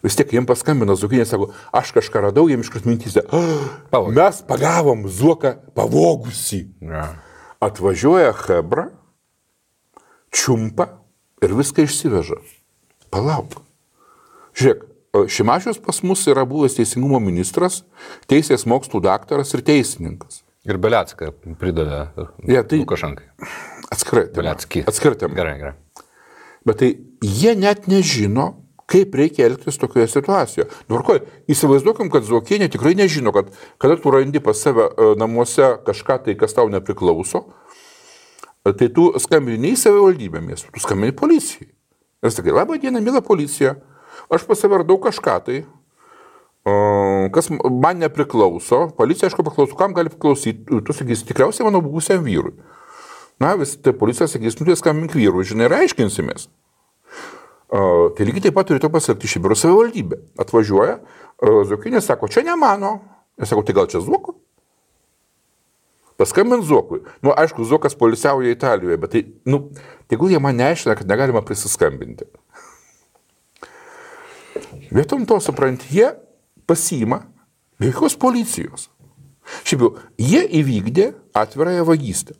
Vis 0.01 0.17
tiek 0.17 0.31
jiems 0.33 0.49
paskambino 0.49 0.95
Zuokinė, 0.97 1.27
sako, 1.29 1.51
aš 1.77 1.91
kažką 1.93 2.25
radau, 2.25 2.47
jiems 2.49 2.65
iškart 2.65 2.87
mintysė, 2.89 3.25
oh, 3.37 4.07
mes 4.09 4.41
pagavom 4.47 5.05
Zuoką 5.05 5.53
pavogusi. 5.77 6.63
Ja. 6.81 7.11
Atvažiuoja 7.61 8.33
Hebra, 8.47 8.87
čiumpa 10.33 10.87
ir 11.45 11.53
viską 11.53 11.85
išsiveža. 11.85 12.39
Palauk. 13.13 13.59
Žiūrėk, 14.57 14.87
Šimašius 15.11 15.81
pas 15.83 15.97
mus 16.07 16.23
yra 16.31 16.45
buvęs 16.47 16.77
teisingumo 16.77 17.19
ministras, 17.19 17.81
teisės 18.31 18.63
mokslų 18.69 19.01
daktaras 19.03 19.51
ir 19.57 19.63
teisininkas. 19.67 20.43
Ir 20.63 20.77
Beliacką 20.79 21.33
pridavė 21.59 22.27
Ja, 22.47 22.63
tai- 22.63 22.79
Lukašenkai. 22.79 23.25
Atskirai. 23.91 24.27
tema. 25.19 25.35
Gerai, 25.35 25.57
gerai. 25.59 25.73
Bet 26.65 26.77
tai 26.77 26.97
jie 27.21 27.55
net 27.55 27.87
nežino, 27.87 28.55
kaip 28.87 29.11
reikia 29.15 29.49
elgtis 29.49 29.77
tokioje 29.77 30.07
situacijoje. 30.07 30.69
Tvarkoj, 30.87 31.21
įsivaizduokim, 31.49 32.09
kad 32.11 32.23
Zuokienė 32.23 32.69
tikrai 32.71 32.93
nežino, 32.95 33.33
kad 33.33 33.51
kada 33.79 33.97
tu 33.97 34.11
randi 34.11 34.39
pas 34.39 34.55
save 34.55 34.87
e, 34.95 35.15
namuose 35.17 35.79
kažką 35.83 36.23
tai, 36.23 36.35
kas 36.35 36.53
tau 36.53 36.69
nepriklauso, 36.69 37.45
e, 38.65 38.71
tai 38.73 38.87
tu 38.89 39.11
skambini 39.19 39.57
ne 39.57 39.71
į 39.75 39.77
savivaldybę 39.79 40.39
miestų, 40.39 40.71
tu 40.71 40.79
skambini 40.79 41.11
policijai. 41.11 41.67
Ir 42.23 42.29
sakai, 42.29 42.51
laba 42.53 42.77
diena, 42.77 42.99
mėla 43.01 43.21
policija, 43.25 43.75
aš 44.31 44.47
pas 44.47 44.59
save 44.59 44.81
radau 44.81 44.97
kažką 45.01 45.37
tai, 45.45 45.61
kas 47.33 47.49
man 47.49 48.01
nepriklauso, 48.01 48.87
policija, 48.97 49.29
aišku, 49.29 49.43
paklauso, 49.45 49.77
kam 49.79 49.95
gali 49.97 50.11
priklausyti, 50.13 50.81
tu 50.85 50.93
sakysi, 50.93 51.25
tikriausiai 51.29 51.65
mano 51.65 51.81
buvusiam 51.81 52.21
vyrui. 52.25 52.53
Na, 53.41 53.55
vis 53.57 53.73
tai 53.81 53.95
policija 53.97 54.27
sakys, 54.29 54.59
nu 54.59 54.67
tai 54.67 54.77
skambink 54.77 55.15
vyrui, 55.17 55.45
žinai, 55.47 55.65
ir 55.65 55.77
aiškinsimės. 55.79 56.45
Uh, 57.71 58.11
tai 58.17 58.27
lygiai 58.27 58.43
taip 58.45 58.55
pat 58.57 58.67
turėtų 58.67 58.89
pasakyti 58.91 59.29
Šibiro 59.31 59.55
savivaldybė. 59.55 60.17
Atvažiuoja, 60.43 60.97
uh, 60.99 61.61
Zuokinė 61.69 62.01
sako, 62.03 62.27
čia 62.27 62.43
ne 62.43 62.57
mano. 62.59 62.97
Jis 63.39 63.53
sako, 63.53 63.63
tai 63.63 63.75
gal 63.77 63.87
čia 63.89 64.01
Zuoko? 64.03 64.35
Paskambint 66.19 66.67
Zuokui. 66.67 66.99
Nu, 67.23 67.31
aišku, 67.31 67.63
Zuokas 67.65 67.95
polisiauja 67.97 68.51
Italijoje, 68.51 68.99
bet 69.01 69.15
tai, 69.15 69.23
nu, 69.49 69.63
tegul 70.11 70.29
jie 70.29 70.41
man 70.43 70.59
neaiškina, 70.59 70.97
kad 70.99 71.09
negalima 71.09 71.41
prisiskambinti. 71.47 72.27
Vietom 74.91 75.25
to, 75.25 75.39
suprant, 75.39 75.83
jie 75.91 76.09
pasiima 76.67 77.23
be 77.79 77.89
jokios 77.89 78.17
policijos. 78.19 78.89
Šiaip 79.65 79.83
jau, 79.83 79.91
jie 80.19 80.43
įvykdė 80.61 81.11
atvirąją 81.37 81.85
vagystę. 81.87 82.35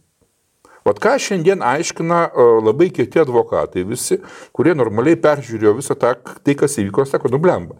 Vat 0.85 0.97
ką 1.01 1.13
šiandien 1.21 1.61
aiškina 1.65 2.19
e, 2.25 2.45
labai 2.65 2.89
kieti 2.93 3.21
advokatai 3.21 3.83
visi, 3.85 4.17
kurie 4.55 4.73
normaliai 4.77 5.19
peržiūrėjo 5.21 5.75
visą 5.77 5.97
tą, 5.99 6.15
tai 6.41 6.55
kas 6.57 6.79
įvyko, 6.81 7.05
sako, 7.05 7.29
nublemba. 7.33 7.77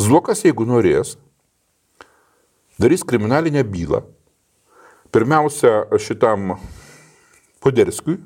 Zuokas, 0.00 0.44
jeigu 0.46 0.64
norės, 0.68 1.16
darys 2.80 3.04
kriminalinę 3.04 3.64
bylą. 3.68 4.00
Pirmiausia, 5.12 5.82
šitam 6.00 6.54
Poderskiui, 7.64 8.16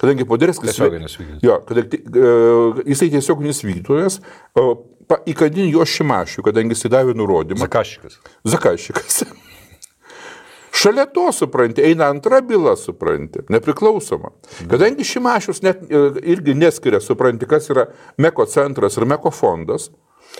kadangi 0.00 0.24
Poderskis... 0.28 0.72
Tiesioginis 0.72 1.18
vykdytojas. 1.18 1.44
Jo, 1.44 1.60
kadangi 1.68 2.00
e, 2.00 2.32
jisai 2.92 3.10
tiesioginis 3.12 3.64
vykdytojas, 3.66 4.20
įkadin 5.26 5.70
jo 5.72 5.84
šimašių, 5.86 6.44
kadangi 6.46 6.76
jisai 6.76 6.92
davė 6.92 7.14
nurodymą. 7.18 7.64
Zakašikas. 7.66 8.20
Zakašikas. 8.44 9.22
Šalia 10.80 11.06
to, 11.10 11.32
supranti, 11.34 11.82
eina 11.82 12.06
antra 12.08 12.40
byla, 12.40 12.76
supranti, 12.76 13.42
nepriklausoma. 13.50 14.30
Kadangi 14.70 15.04
Šimašius 15.04 15.62
net 15.66 15.82
e, 15.82 16.02
irgi 16.32 16.54
neskiria, 16.54 17.00
supranti, 17.02 17.48
kas 17.50 17.66
yra 17.72 17.88
Meko 18.22 18.46
centras 18.46 18.96
ir 18.96 19.08
Meko 19.10 19.32
fondas, 19.34 19.88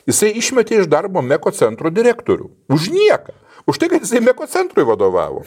jisai 0.06 0.30
išmetė 0.38 0.80
iš 0.80 0.90
darbo 0.90 1.22
Meko 1.22 1.50
centro 1.50 1.90
direktorių. 1.90 2.46
Už 2.70 2.88
nieką. 2.94 3.34
Už 3.70 3.78
tai, 3.78 3.86
kad 3.88 4.02
jisai 4.02 4.18
Meko 4.20 4.46
centrui 4.50 4.82
vadovavo. 4.84 5.44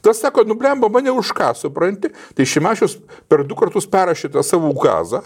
Tas 0.00 0.20
sako, 0.22 0.44
nublemba 0.46 0.88
mane 0.88 1.10
už 1.10 1.32
ką, 1.34 1.50
supranti. 1.58 2.08
Tai 2.34 2.46
Šimašius 2.46 2.94
per 3.26 3.42
du 3.42 3.58
kartus 3.58 3.88
perrašė 3.90 4.30
tą 4.30 4.44
savo 4.46 4.70
ukazą. 4.70 5.18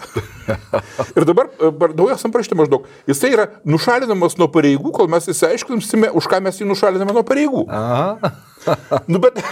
Ir 1.19 1.29
dabar, 1.29 1.51
e, 1.61 1.69
per 1.69 1.93
naujas 1.93 2.25
antraštė 2.25 2.57
maždaug, 2.57 2.89
jisai 3.11 3.35
yra 3.37 3.45
nušalinamas 3.69 4.39
nuo 4.41 4.49
pareigų, 4.49 4.89
kol 4.97 5.11
mes 5.13 5.29
įsiaiškinsime, 5.35 6.09
už 6.17 6.25
ką 6.33 6.41
mes 6.47 6.63
jį 6.63 6.71
nušaliname 6.73 7.13
nuo 7.13 7.25
pareigų. 7.29 7.67
Nu, 9.05 9.21
bet. 9.21 9.37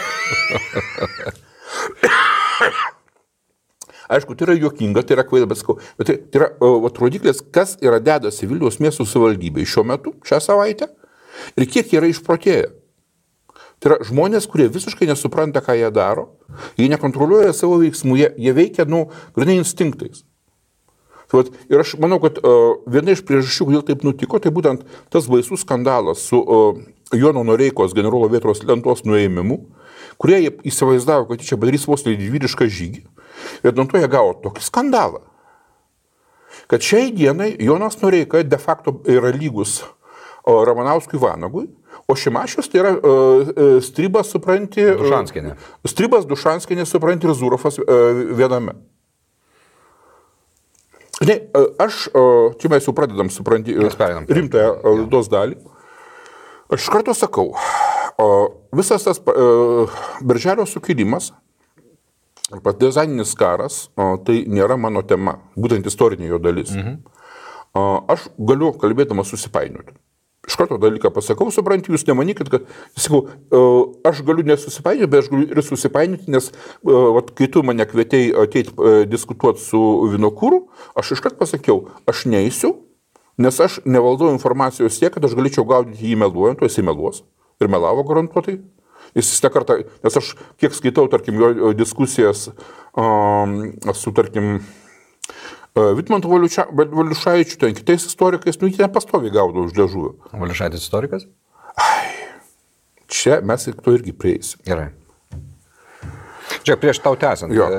Aišku, 4.12 4.32
tai 4.36 4.48
yra 4.48 4.56
juokinga, 4.56 5.04
tai 5.04 5.18
yra 5.18 5.24
kvaila, 5.28 5.46
bet 5.48 5.60
sakau, 5.60 5.76
bet 6.00 6.08
tai, 6.08 6.16
tai 6.32 6.40
yra 6.40 6.48
vat, 6.86 6.98
rodiklis, 7.00 7.44
kas 7.52 7.76
yra 7.84 8.00
dedasi 8.00 8.48
Vilniaus 8.48 8.80
miesto 8.80 9.04
savivaldybėje 9.08 9.72
šiuo 9.72 9.84
metu, 9.88 10.16
šią 10.28 10.40
savaitę 10.48 10.88
ir 11.56 11.68
kiek 11.70 11.92
yra 11.99 12.11
išprotėję. 12.11 12.70
Tai 13.82 13.90
yra 13.90 13.99
žmonės, 14.06 14.46
kurie 14.46 14.68
visiškai 14.70 15.08
nesupranta, 15.11 15.62
ką 15.64 15.75
jie 15.75 15.88
daro, 15.94 16.28
jie 16.78 16.87
nekontroliuoja 16.92 17.50
savo 17.56 17.80
veiksmų, 17.82 18.18
jie, 18.20 18.28
jie 18.38 18.52
veikia, 18.54 18.87
nu, 18.87 19.08
grinai 19.34 19.58
instinktais. 19.58 20.22
Tai 21.26 21.40
vat, 21.40 21.50
ir 21.72 21.82
aš 21.82 21.96
manau, 21.99 22.20
kad 22.22 22.38
uh, 22.38 22.76
viena 22.92 23.14
iš 23.16 23.25
priežasčių, 23.26 23.66
kodėl 23.70 23.82
taip 23.88 24.04
nutiko, 24.06 24.38
tai 24.38 24.52
būtent 24.54 24.84
tas 25.11 25.26
baisus 25.32 25.64
skandalas 25.64 26.22
su 26.28 26.38
uh, 26.38 26.78
Jono 27.16 27.42
Noreikos 27.49 27.94
generolo 27.96 28.28
Vietros 28.30 28.62
lentos 28.68 29.02
nuėmimu, 29.08 29.58
kurie 30.20 30.38
įsivaizdavo, 30.68 31.26
kad 31.32 31.42
čia 31.42 31.58
padarys 31.58 31.88
vos 31.88 32.06
nedidvyrišką 32.06 32.68
žygį. 32.70 33.02
Ir 33.66 33.75
nuo 33.75 33.88
to 33.90 33.99
jie 33.99 34.11
gavo 34.12 34.37
tokį 34.44 34.62
skandalą, 34.62 35.25
kad 36.70 36.84
šiai 36.84 37.11
dienai 37.16 37.50
Jonas 37.58 37.99
Noreika 38.04 38.44
de 38.46 38.61
facto 38.61 39.00
yra 39.08 39.32
lygus 39.34 39.80
Ramanauskui 40.46 41.20
Vanagui, 41.22 41.68
o 42.08 42.16
Šimašius 42.18 42.70
tai 42.72 42.80
yra 42.82 42.94
uh, 42.96 43.52
Stribas, 43.84 44.32
supranti. 44.34 44.84
Dušanskinė. 44.99 45.54
Stribas, 45.87 46.26
Dušanskinė, 46.26 46.87
supranti, 46.88 47.28
ir 47.28 47.37
Zurofas 47.38 47.78
viename. 47.78 48.75
Ne, 51.22 51.37
aš, 51.78 52.08
čia 52.58 52.70
mes 52.72 52.87
jau 52.88 52.94
pradedam, 52.96 53.28
supranti, 53.30 53.76
rimtąją 53.78 54.72
laidos 54.82 55.28
dalį. 55.30 55.54
Aš 56.72 56.80
iš 56.80 56.88
karto 56.90 57.14
sakau, 57.14 57.52
visas 58.75 59.04
tas 59.06 59.20
birželio 60.25 60.66
sukilimas, 60.66 61.30
partizaninis 62.64 63.37
karas, 63.38 63.84
tai 64.26 64.42
nėra 64.49 64.78
mano 64.80 65.04
tema, 65.06 65.38
būtent 65.54 65.87
istorinė 65.87 66.32
jo 66.32 66.40
dalis. 66.42 66.72
Mhm. 66.75 66.99
Aš 68.12 68.26
galiu 68.37 68.72
kalbėdamas 68.80 69.30
susipainioti. 69.32 69.94
Iš 70.42 70.56
karto 70.58 70.75
dalyką 70.82 71.12
pasakau, 71.14 71.52
suprantu, 71.54 71.92
jūs 71.94 72.02
nemanykit, 72.08 72.49
kad, 72.50 72.64
sakau, 72.99 73.20
e, 73.30 73.58
aš 74.11 74.25
galiu 74.26 74.42
nesusipainioti, 74.49 75.11
bet 75.12 75.22
aš 75.22 75.28
galiu 75.30 75.46
ir 75.54 75.62
susipainioti, 75.62 76.32
nes 76.34 76.49
e, 76.50 76.96
vat, 77.14 77.30
kai 77.38 77.46
tu 77.52 77.62
mane 77.66 77.87
kvietėjai 77.87 78.32
ateiti 78.42 78.75
e, 78.75 79.04
diskutuoti 79.06 79.62
su 79.62 79.82
Vinokūru, 80.11 80.64
aš 80.99 81.14
iš 81.14 81.22
karto 81.22 81.38
pasakiau, 81.44 81.84
aš 82.11 82.25
neįsiu, 82.32 82.72
nes 83.38 83.62
aš 83.62 83.78
nevaldau 83.87 84.32
informacijos 84.34 84.99
tiek, 84.99 85.14
kad 85.14 85.22
aš 85.22 85.38
galėčiau 85.38 85.62
gaudyti 85.68 86.11
jį 86.11 86.18
meluojant, 86.25 86.58
o 86.58 86.66
jis 86.66 86.82
įmeluos. 86.82 87.22
Ir 87.62 87.70
melavo 87.70 88.02
garantuotai. 88.08 88.58
Jis 89.14 89.30
ne 89.44 89.50
kartą, 89.52 89.78
nes 90.02 90.18
aš 90.18 90.34
kiek 90.58 90.75
skaitau, 90.75 91.06
tarkim, 91.12 91.38
jo 91.38 91.70
diskusijas 91.76 92.49
um, 92.96 93.76
su, 93.94 94.11
tarkim, 94.16 94.56
Vitmanto 95.72 96.28
Valiušaičiu, 96.28 97.56
ten 97.60 97.72
kitais 97.74 98.04
istorikais, 98.04 98.58
nu, 98.60 98.68
jie 98.68 98.82
nepastoviai 98.84 99.32
gaudo 99.32 99.64
už 99.64 99.72
dėžų. 99.76 100.02
Valiušaitis 100.36 100.84
istorikas? 100.84 101.24
Ai, 101.80 102.12
čia 103.08 103.40
mes 103.40 103.64
ir 103.70 103.78
to 103.80 103.94
irgi 103.96 104.12
prieisim. 104.12 104.60
Gerai. 104.68 104.90
Čia 106.62 106.76
prieš 106.76 107.00
tau 107.00 107.16
tęsant. 107.16 107.54
Jo. 107.56 107.70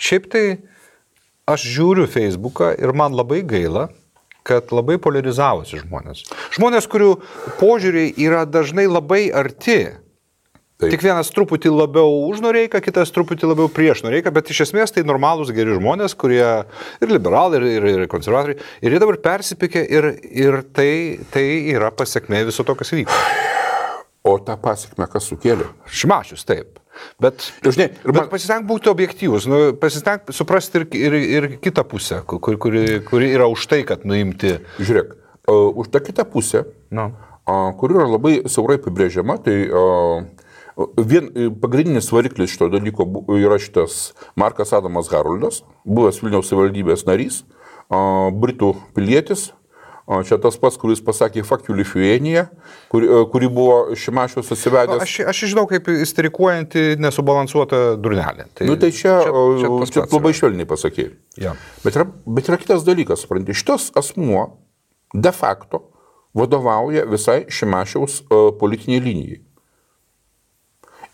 Šiaip 0.00 0.30
tai 0.32 0.44
aš 1.50 1.66
žiūriu 1.76 2.08
Facebooką 2.10 2.72
ir 2.80 2.94
man 2.96 3.12
labai 3.12 3.42
gaila, 3.44 3.90
kad 4.46 4.72
labai 4.72 4.96
polarizavosi 5.02 5.82
žmonės. 5.82 6.24
Žmonės, 6.56 6.88
kurių 6.90 7.12
požiūriai 7.60 8.14
yra 8.16 8.46
dažnai 8.48 8.86
labai 8.88 9.26
arti 9.28 9.82
Taip. 10.80 10.94
Tik 10.94 11.02
vienas 11.04 11.28
truputį 11.36 11.68
labiau 11.74 12.22
už 12.30 12.40
Noreiką, 12.40 12.80
kitas 12.80 13.10
truputį 13.12 13.50
labiau 13.50 13.68
prieš 13.68 14.00
Noreiką, 14.06 14.32
bet 14.32 14.48
iš 14.48 14.62
esmės 14.64 14.94
tai 14.94 15.04
normalūs 15.04 15.52
geri 15.52 15.74
žmonės, 15.76 16.14
kurie 16.16 16.40
ir 16.40 17.10
liberalai, 17.10 17.60
ir, 17.60 17.66
ir, 17.76 17.88
ir 18.06 18.08
konservatoriai, 18.08 18.56
ir 18.80 18.96
jie 18.96 19.00
dabar 19.02 19.18
persipikė 19.20 19.82
ir, 19.84 20.08
ir 20.24 20.62
tai, 20.72 20.92
tai 21.34 21.44
yra 21.74 21.92
pasiekmė 21.92 22.46
viso 22.48 22.64
to, 22.64 22.78
kas 22.80 22.94
vyko. 22.96 23.18
O 24.24 24.38
tą 24.40 24.56
pasiekmę 24.60 25.04
kas 25.12 25.28
sukėlė? 25.28 25.68
Šimašius, 26.00 26.48
taip. 26.48 26.80
Bet, 27.20 27.44
Žinai, 27.64 27.90
ir 28.00 28.16
man... 28.16 28.32
pasisteng 28.32 28.64
būti 28.68 28.88
objektyvus, 28.92 29.46
nu, 29.52 29.60
pasisteng 29.80 30.32
suprasti 30.32 30.80
ir, 30.80 30.90
ir, 30.96 31.16
ir 31.20 31.48
kitą 31.60 31.84
pusę, 31.88 32.22
kuri, 32.24 32.56
kuri, 32.60 32.84
kuri 33.04 33.32
yra 33.36 33.52
už 33.52 33.68
tai, 33.68 33.84
kad 33.88 34.08
nuimti. 34.08 34.56
Žiūrėk, 34.80 35.16
uh, 35.44 35.70
už 35.80 35.92
tą 35.92 36.02
kitą 36.08 36.24
pusę, 36.28 36.64
no. 36.92 37.10
uh, 37.44 37.70
kuri 37.80 38.00
yra 38.00 38.10
labai 38.16 38.34
siaurai 38.48 38.80
apibrėžiama, 38.80 39.40
tai 39.44 39.62
uh, 39.68 40.28
Vien 41.10 41.30
pagrindinis 41.60 42.10
variklis 42.12 42.54
šito 42.54 42.70
dalyko 42.72 43.06
yra 43.36 43.58
šitas 43.60 44.12
Markas 44.38 44.74
Adamas 44.76 45.10
Haroldas, 45.12 45.62
buvęs 45.84 46.22
Vilniaus 46.24 46.50
savivaldybės 46.50 47.06
narys, 47.08 47.42
Britų 47.90 48.74
pilietis, 48.96 49.50
Čia 50.26 50.40
tas 50.42 50.56
pats, 50.58 50.74
kuris 50.80 50.98
pasakė 51.06 51.44
faktų 51.46 51.76
Lithuania, 51.78 52.48
kuri, 52.90 53.06
kuri 53.30 53.46
buvo 53.52 53.94
Šimašiaus 53.94 54.48
atsivedęs. 54.56 55.04
Aš, 55.04 55.12
aš 55.30 55.42
žinau, 55.52 55.68
kaip 55.70 55.86
isterikuojanti, 55.92 56.96
nesubalansuota 56.98 57.82
durnelė. 57.94 58.48
Tai, 58.58 58.66
nu, 58.66 58.74
tai 58.80 58.90
čia, 58.90 59.20
čia, 59.22 59.70
čia, 59.84 59.92
čia 59.94 60.04
labai 60.10 60.32
švelniai 60.34 60.66
pasakė. 60.66 61.06
Ja. 61.38 61.54
Bet, 61.84 61.94
yra, 61.94 62.08
bet 62.26 62.50
yra 62.50 62.58
kitas 62.58 62.82
dalykas, 62.88 63.22
suprantate, 63.22 63.54
šitas 63.60 63.92
asmuo 64.00 64.48
de 65.14 65.30
facto 65.36 65.84
vadovauja 66.34 67.06
visai 67.10 67.44
Šimašiaus 67.46 68.24
politiniai 68.58 69.06
linijai. 69.06 69.40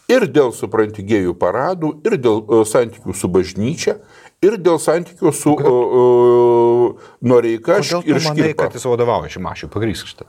Ir 0.07 0.29
dėl, 0.31 0.53
supranti, 0.55 1.03
gėjų 1.03 1.35
paradų, 1.39 1.97
ir 2.07 2.15
dėl 2.23 2.43
uh, 2.45 2.63
santykių 2.69 3.15
su 3.19 3.31
bažnyčia, 3.33 3.97
ir 4.45 4.55
dėl 4.63 4.79
santykių 4.79 5.33
su 5.35 5.55
uh, 5.57 5.67
uh, 5.67 7.09
Noreika 7.27 7.81
ir 7.81 7.89
Škirpa. 7.89 8.31
Manai, 8.31 8.53
kad 8.55 8.77
jis 8.79 8.87
vadovauja 8.87 9.33
Šimašiui, 9.35 9.71
pagrysk 9.73 10.13
šitą. 10.13 10.29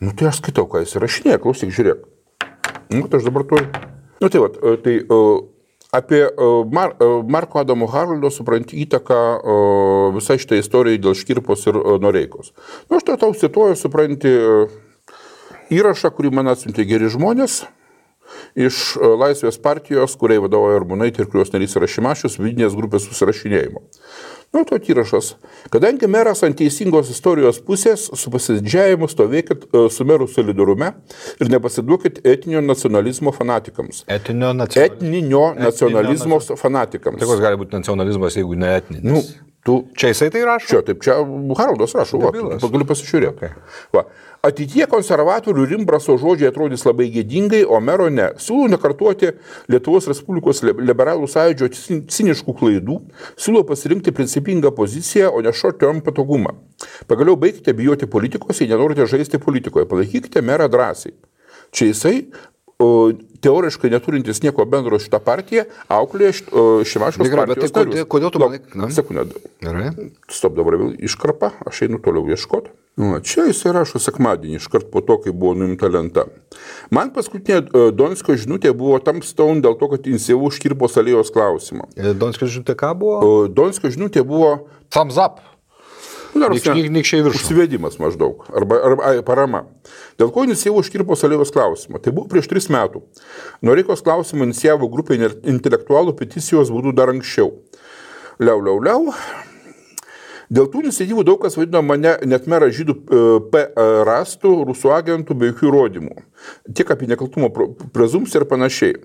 Nu 0.00 0.14
tai 0.16 0.30
aš 0.30 0.40
skaitau, 0.40 0.64
ką 0.72 0.80
jis 0.86 0.96
rašinėja, 1.04 1.42
klausyk, 1.44 1.74
žiūrėk. 1.76 2.06
Nu 2.96 3.04
tai 3.10 3.20
aš 3.20 3.28
dabar 3.28 3.44
tuoj. 3.50 3.66
Nu 4.24 4.32
tai 4.32 4.40
va, 4.40 4.48
tai 4.80 4.96
uh, 5.04 5.44
apie 5.94 6.24
Mar 6.72 6.96
Marko 7.28 7.60
Adamo 7.60 7.86
Haroldo, 7.92 8.32
supranti, 8.32 8.80
įtaką 8.82 9.20
visai 10.16 10.40
šitai 10.40 10.64
istorijai 10.64 10.98
dėl 11.04 11.14
Škirpos 11.18 11.68
ir 11.68 11.76
Noreikos. 12.00 12.54
Nu 12.88 12.98
aš 12.98 13.06
tau 13.12 13.36
cituoju, 13.36 13.76
supranti, 13.78 14.32
įrašą, 15.74 16.10
kurį 16.16 16.32
man 16.40 16.50
atsiuntė 16.56 16.88
geri 16.88 17.12
žmonės 17.12 17.66
iš 18.54 18.94
e, 18.96 19.10
Laisvės 19.20 19.58
partijos, 19.62 20.16
kuriai 20.20 20.42
vadovauja 20.44 20.80
Armonaitė 20.82 21.24
ir 21.24 21.32
kurios 21.32 21.52
narys 21.54 21.76
yra 21.78 21.88
Šimašius, 21.90 22.38
vidinės 22.42 22.76
grupės 22.78 23.08
susirašinėjimo. 23.08 23.84
Nu, 24.54 24.62
to 24.62 24.78
įrašas. 24.78 25.32
Kadangi 25.74 26.06
meras 26.06 26.44
ant 26.46 26.54
teisingos 26.60 27.08
istorijos 27.10 27.56
pusės, 27.66 28.04
su 28.14 28.30
pasididžiavimu 28.30 29.08
stovėkit 29.10 29.64
uh, 29.66 29.88
su 29.90 30.06
merų 30.06 30.28
solidarume 30.30 30.92
ir 31.42 31.50
nepasiduokit 31.50 32.20
etinio 32.22 32.62
nacionalizmo 32.62 33.32
fanatikams. 33.34 34.04
Etinio 34.06 34.52
nacionalizmo, 34.54 34.94
Etninio 34.94 35.42
nacionalizmo 35.58 36.38
Etninio 36.38 36.60
fanatikams. 36.60 37.18
Tai 37.18 37.30
koks 37.32 37.42
gali 37.42 37.58
būti 37.64 37.74
nacionalizmas, 37.80 38.38
jeigu 38.38 38.54
ne 38.62 38.70
etninis? 38.76 39.02
Nu, 39.10 39.43
tu... 39.64 39.80
Čia 39.96 40.12
jisai 40.12 40.30
tai 40.34 40.44
rašo? 40.46 40.68
Čia, 40.70 40.84
taip, 40.86 41.02
čia 41.04 41.18
Haroldas 41.58 41.96
rašo, 41.96 42.20
va, 42.22 42.30
galiu 42.34 42.86
pasižiūrėti. 42.88 43.34
Okay. 43.34 43.52
Va. 43.96 44.04
Ateitie 44.44 44.84
konservatorių 44.92 45.64
Rimbraso 45.70 46.18
žodžiai 46.20 46.50
atrodys 46.50 46.82
labai 46.84 47.06
gėdingai, 47.14 47.62
o 47.64 47.78
mero 47.80 48.10
ne. 48.12 48.26
Siūlau 48.36 48.68
nekartuoti 48.74 49.30
Lietuvos 49.72 50.04
Respublikos 50.10 50.60
liberalų 50.68 51.30
sąjūdžio 51.32 51.70
ciniškų 52.12 52.56
klaidų, 52.60 52.98
siūlau 53.40 53.64
pasirinkti 53.70 54.12
principingą 54.12 54.74
poziciją, 54.76 55.32
o 55.32 55.40
ne 55.40 55.52
short-term 55.56 56.02
patogumą. 56.04 56.52
Pagaliau 57.08 57.38
baigite 57.40 57.72
bijoti 57.72 58.10
politikos, 58.10 58.60
jei 58.60 58.68
nenorite 58.68 59.08
žaisti 59.08 59.40
politikoje, 59.40 59.88
palaikykite 59.88 60.44
merą 60.44 60.68
drąsiai. 60.68 61.16
Čia 61.74 61.88
jisai 61.88 62.18
teoriškai 63.44 63.90
neturintis 63.92 64.42
nieko 64.42 64.64
bendro 64.68 64.98
šitą 65.02 65.20
partiją, 65.24 65.66
auklėje 65.92 66.40
Šimašiaus 66.90 67.34
partijos 67.34 67.74
tai 67.74 67.84
kodėl, 67.84 68.06
kodėl 68.10 68.32
tu 68.34 68.42
manai? 68.42 68.90
Sekundę. 68.94 69.42
Gerai. 69.62 69.92
Stop 70.32 70.56
dabar 70.58 70.78
vėl 70.80 70.96
iškarpa, 71.04 71.52
aš 71.68 71.84
einu 71.86 72.00
toliau 72.02 72.26
ieškoti. 72.34 72.72
Nu, 72.96 73.16
čia 73.26 73.48
jis 73.48 73.64
rašo 73.74 73.98
sekmadienį, 73.98 74.60
iškart 74.60 74.86
po 74.92 75.02
to, 75.02 75.16
kai 75.24 75.32
buvo 75.34 75.56
nuimta 75.58 75.88
lenta. 75.90 76.28
Man 76.94 77.10
paskutinė 77.14 77.56
uh, 77.64 77.88
Donskio 77.94 78.36
žinutė 78.38 78.70
buvo 78.70 79.00
Tampstone 79.02 79.64
dėl 79.64 79.74
to, 79.80 79.88
kad 79.90 80.06
inicijavau 80.06 80.52
Škirpos 80.54 80.94
alėjos 81.02 81.32
klausimą. 81.34 81.88
E, 81.98 82.12
Donskio 82.14 82.46
žinutė 82.46 82.78
ką 82.78 82.92
buvo? 83.00 83.34
Donskio 83.50 83.90
žinutė 83.90 84.22
buvo... 84.22 84.68
Thumbs 84.94 85.18
up. 85.18 85.42
Nu, 86.34 86.48
Nikščiai 86.50 87.22
viršų. 87.22 87.38
Užsivedimas 87.38 87.96
maždaug, 88.02 88.42
arba, 88.50 88.80
arba 88.88 89.06
ai, 89.06 89.22
parama. 89.26 89.64
Dėl 90.18 90.32
ko 90.34 90.44
inicijavau 90.46 90.82
Škirpos 90.86 91.22
alėjos 91.26 91.54
klausimą? 91.54 92.00
Tai 92.02 92.14
buvo 92.16 92.26
prieš 92.32 92.48
tris 92.50 92.66
metų. 92.74 93.04
Noreikos 93.64 94.02
klausimą 94.04 94.48
inicijavo 94.48 94.90
grupė 94.90 95.20
intelektualų 95.22 96.16
peticijos 96.18 96.74
būdų 96.74 96.94
dar 96.98 97.14
anksčiau. 97.14 97.52
Liau, 98.42 98.58
liau, 98.58 98.80
liau. 98.82 99.14
Dėl 100.54 100.68
tų 100.70 100.84
iniciatyvų 100.84 101.24
daug 101.26 101.40
kas 101.42 101.56
vadino 101.56 101.80
mane 101.86 102.16
net 102.28 102.48
merą 102.50 102.68
žydų 102.74 102.94
e, 102.94 103.20
P 103.50 103.62
e, 103.64 103.86
rastų, 104.06 104.52
rusų 104.68 104.92
agentų 104.94 105.36
be 105.38 105.50
jokių 105.52 105.70
įrodymų. 105.70 106.16
Tiek 106.76 106.90
apie 106.92 107.08
nekaltumo 107.10 107.48
prezumciją 107.94 108.42
ir 108.42 108.48
panašiai. 108.50 108.98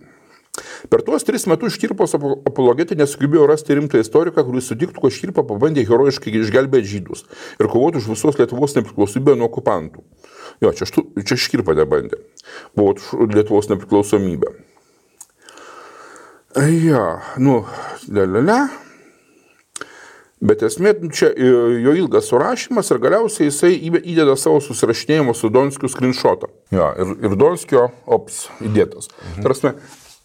Per 0.89 1.03
tuos 1.05 1.25
tris 1.27 1.45
metus 1.49 1.75
Škirpos 1.77 2.15
apo- 2.17 2.39
apologetai 2.49 2.97
nesugebėjo 2.99 3.47
rasti 3.49 3.77
rimtą 3.77 4.01
istoriką, 4.03 4.43
kuris 4.47 4.69
sutiktų, 4.71 5.03
kad 5.03 5.15
Škirpa 5.15 5.45
pabandė 5.47 5.85
herojiškai 5.87 6.33
išgelbėti 6.41 6.93
žydus 6.95 7.25
ir 7.59 7.69
kovoti 7.71 8.01
už 8.01 8.09
visos 8.13 8.39
Lietuvos 8.39 8.75
nepriklausomybę 8.79 9.37
nuo 9.39 9.49
okupantų. 9.51 10.03
Jo, 10.63 10.73
čia, 10.75 10.89
štu, 10.89 11.05
čia 11.23 11.39
Škirpa 11.39 11.77
nebandė. 11.77 12.21
Buvo 12.75 12.95
už 12.97 13.33
Lietuvos 13.35 13.71
nepriklausomybę. 13.71 14.53
Ja, 16.57 17.21
nu, 17.37 17.63
lelele. 18.09 18.61
Bet 20.39 20.61
esmė, 20.63 20.93
čia 21.11 21.33
e, 21.35 21.47
jo 21.83 21.93
ilgas 21.99 22.29
surašymas 22.31 22.87
ir 22.93 23.01
galiausiai 23.03 23.49
jisai 23.49 23.73
įdeda 23.99 24.37
savo 24.39 24.61
susirašinėjimo 24.63 25.33
su 25.35 25.49
Donskiu 25.51 25.91
screenshotą. 25.91 26.47
Ja, 26.71 26.93
ir, 26.95 27.11
ir 27.27 27.35
Donskio, 27.39 27.89
ops, 28.07 28.45
įdėtas. 28.63 29.11
Mhm. 29.11 29.43
Tarasme, 29.43 29.73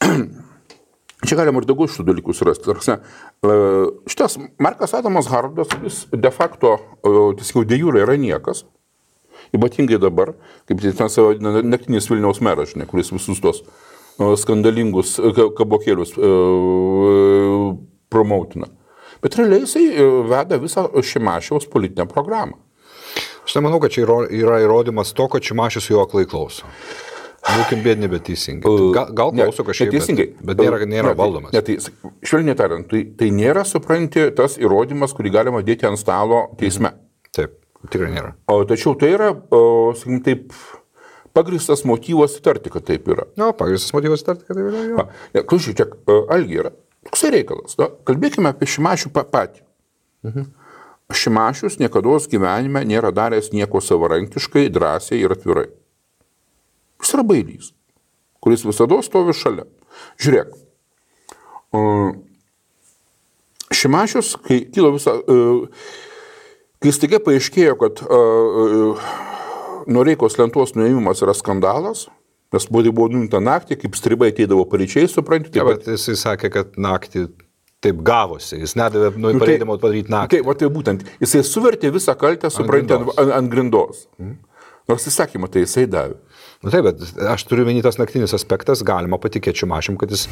čia 1.27 1.39
galima 1.39 1.63
ir 1.63 1.67
daugiau 1.69 1.89
šitų 1.91 2.07
dalykų 2.11 2.35
surasti. 2.37 2.69
Tarasme, 2.69 2.99
e, 3.45 3.57
šitas 4.11 4.39
Markas 4.63 4.95
Adamas 4.99 5.31
Hardas, 5.33 5.73
jis 5.85 6.05
de 6.13 6.33
facto, 6.35 6.77
tiesiog 7.41 7.67
de 7.71 7.81
jūra 7.81 8.05
yra 8.05 8.19
niekas. 8.21 8.65
Ypatingai 9.55 9.99
dabar, 10.03 10.33
kaip 10.69 10.81
ten 10.83 11.11
savo 11.13 11.35
naktinis 11.63 12.09
Vilniaus 12.11 12.41
meras, 12.43 12.73
žinai, 12.73 12.89
kuris 12.91 13.13
visus 13.15 13.43
tos 13.45 13.61
e, 13.63 14.33
skandalingus 14.41 15.17
e, 15.21 15.31
ka- 15.37 15.51
kabokėlius 15.59 16.15
e, 16.19 16.31
promautina. 18.11 18.71
Bet 19.25 19.39
realiai 19.39 19.65
jisai 19.65 19.87
e, 19.93 20.07
veda 20.31 20.59
visą 20.61 20.89
Šimašiaus 21.01 21.69
politinę 21.73 22.07
programą. 22.11 22.59
Aš 23.45 23.59
nemanau, 23.59 23.79
kad 23.83 23.93
čia 23.93 24.07
yra 24.33 24.59
įrodymas 24.65 25.13
to, 25.17 25.29
kad 25.33 25.45
Šimašius 25.45 25.91
jo 25.93 26.01
aklai 26.03 26.25
klauso. 26.29 26.65
Būkim 27.45 27.83
bėdini, 27.85 28.09
bet 28.09 28.25
teisingai. 28.27 28.71
Gal, 28.95 29.11
gal 29.13 29.33
klauso 29.37 29.65
kažkiek, 29.67 29.91
bet 29.91 29.99
teisingai. 29.99 30.27
bet, 30.39 30.47
bet 30.49 30.63
nėra, 30.65 30.79
nėra 30.89 31.11
Ne, 31.13 31.17
valdomas. 31.19 31.53
Ne, 31.53 31.61
tai, 31.67 31.77
švelniai 32.25 32.57
tariant, 32.57 32.87
tai, 32.89 33.03
tai 33.21 33.29
nėra, 33.35 33.67
supranti, 33.69 34.25
tas 34.39 34.57
įrodymas, 34.61 35.13
kurį 35.17 35.33
galima 35.35 35.61
dėti 35.67 35.87
ant 35.89 36.01
stalo 36.01 36.47
teisme. 36.61 36.95
Taip, 37.37 37.59
tikrai 37.93 38.09
nėra. 38.15 38.33
O, 38.49 38.63
tačiau 38.69 38.97
tai 38.99 39.13
yra, 39.13 39.29
o, 39.53 39.61
sakykim, 39.99 40.23
taip, 40.25 40.57
pagristas 41.37 41.85
motyvas 41.85 42.39
įtarti, 42.41 42.73
kad 42.73 42.89
taip 42.89 43.07
yra. 43.13 43.29
Na, 43.37 43.51
no, 43.51 43.53
pagristas 43.61 43.93
motyvas 43.93 44.25
tarti, 44.25 44.47
kad 44.49 44.57
tai 44.57 44.65
yra. 44.65 45.07
Ne, 45.37 45.45
Klausyk, 45.45 45.77
čia 45.83 45.89
Algi 46.33 46.61
yra. 46.65 46.73
Toksai 47.05 47.35
reikalas. 47.37 47.77
Na, 47.77 47.91
kalbėkime 48.09 48.55
apie 48.55 48.71
Šimašių 48.71 49.13
pa- 49.13 49.29
patį. 49.29 49.61
Mhm. 50.25 50.49
Šimašius 51.15 51.77
niekada 51.79 52.17
gyvenime 52.33 52.81
nėra 52.89 53.13
daręs 53.13 53.53
nieko 53.53 53.83
savarankiškai, 53.85 54.71
drąsiai 54.73 55.21
ir 55.21 55.35
atvirai. 55.37 55.67
Jis 57.03 57.15
yra 57.17 57.25
bailys, 57.27 57.73
kuris 58.45 58.65
visada 58.67 59.01
stovi 59.03 59.35
šalia. 59.37 59.67
Žiūrėk. 60.23 60.55
o, 61.75 61.83
Šimašius, 63.75 64.35
kai 64.45 64.61
kilo 64.73 64.93
visą, 64.95 65.17
e, 65.19 65.39
kai 66.83 66.93
staiga 66.95 67.21
paaiškėjo, 67.25 67.77
kad 67.81 68.03
e, 68.05 68.19
e, 68.19 69.23
Noreikos 69.95 70.39
lentos 70.41 70.73
nuėmimas 70.79 71.21
yra 71.25 71.35
skandalas, 71.37 72.07
nes 72.55 72.67
buvo, 72.73 72.93
buvo 72.95 73.11
nuimta 73.13 73.41
naktį, 73.43 73.77
kaip 73.83 73.99
stribai 73.99 74.31
ateidavo 74.33 74.65
pareičiai, 74.71 75.11
suprantate, 75.11 75.59
taip 75.59 75.69
bet 75.69 75.91
jisai 75.91 76.15
sakė, 76.17 76.53
kad 76.55 76.79
naktį 76.81 77.27
taip 77.85 78.01
gavosi. 78.07 78.63
Jis 78.63 78.77
nedavė 78.81 79.11
nu, 79.19 79.35
tai- 79.35 79.43
pareidimo 79.43 79.77
padaryti 79.81 80.13
naktį. 80.15 80.39
Taip, 80.39 80.47
va 80.49 80.55
tai 80.61 80.71
būtent, 80.73 81.05
jisai 81.21 81.43
suvertė 81.45 81.93
visą 81.93 82.15
kaltę, 82.17 82.49
suprantate, 82.53 82.97
ant, 82.97 83.11
grindos. 83.11 83.19
ant, 83.21 83.35
ant 83.41 83.53
grindos. 83.53 84.07
Nors 84.89 85.09
įsakymą 85.11 85.51
tai 85.53 85.67
jisai 85.67 85.85
davė. 85.91 86.17
Nu, 86.65 86.73
taip, 86.73 86.87
bet 86.89 87.25
aš 87.35 87.45
turiu 87.51 87.67
minį 87.69 87.83
tas 87.85 87.99
naktinis 88.01 88.33
aspektas, 88.37 88.81
galima 88.87 89.19
patikėti 89.21 89.61
Šimašiam, 89.65 89.99
kad, 90.01 90.13
jis, 90.15 90.27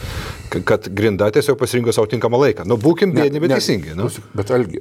kad 0.65 0.89
grinda 0.97 1.29
tiesiog 1.35 1.59
pasirinko 1.61 1.93
savo 1.93 2.09
tinkamą 2.09 2.41
laiką. 2.47 2.65
Nu, 2.69 2.79
būkim 2.81 3.13
bėdini, 3.13 3.43
bet 3.43 3.53
Ne, 3.53 3.59
teisingi. 3.61 3.93
Nu. 3.99 4.09
Bet 4.39 4.51
Algi, 4.57 4.81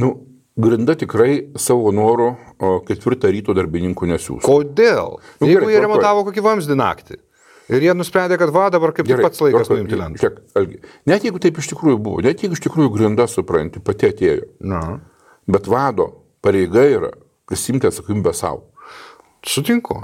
nu, 0.00 0.14
grinda 0.56 0.96
tikrai 0.96 1.50
savo 1.60 1.92
norų 1.92 2.30
ketvirtą 2.88 3.28
ryto 3.34 3.54
darbininkų 3.58 4.08
nesiūs. 4.14 4.42
Kodėl? 4.46 5.18
Nu, 5.42 5.48
Jeigu 5.50 5.66
gerai, 5.66 5.74
jie 5.76 5.84
remontavo 5.84 6.24
kokį 6.30 6.44
vamzdį 6.48 6.78
naktį 6.80 7.20
ir 7.74 7.84
jie 7.86 7.94
nusprendė, 7.96 8.36
kad 8.40 8.52
va 8.54 8.66
dabar 8.72 8.92
kaip 8.96 9.08
tik 9.08 9.22
pats 9.24 9.40
laikas 9.40 9.70
nuimti 9.72 9.96
lentą. 9.98 10.20
Žiūrėk, 10.20 10.40
Algi, 10.60 10.80
net 11.08 11.24
jeigu 11.24 11.40
taip 11.42 11.60
iš 11.60 11.70
tikrųjų 11.72 12.00
buvo, 12.00 12.24
net 12.24 12.42
jeigu 12.44 12.56
iš 12.56 12.64
tikrųjų 12.66 12.92
grinda, 12.96 13.28
supranti, 13.30 13.80
pati 13.84 14.10
atėjo, 14.12 14.48
Na, 14.68 14.82
bet 15.48 15.68
vado 15.70 16.10
pareiga 16.44 16.84
yra 16.88 17.12
prisimti 17.48 17.88
atsakomybę 17.88 18.32
savo. 18.36 18.66
sutinku. 19.44 19.98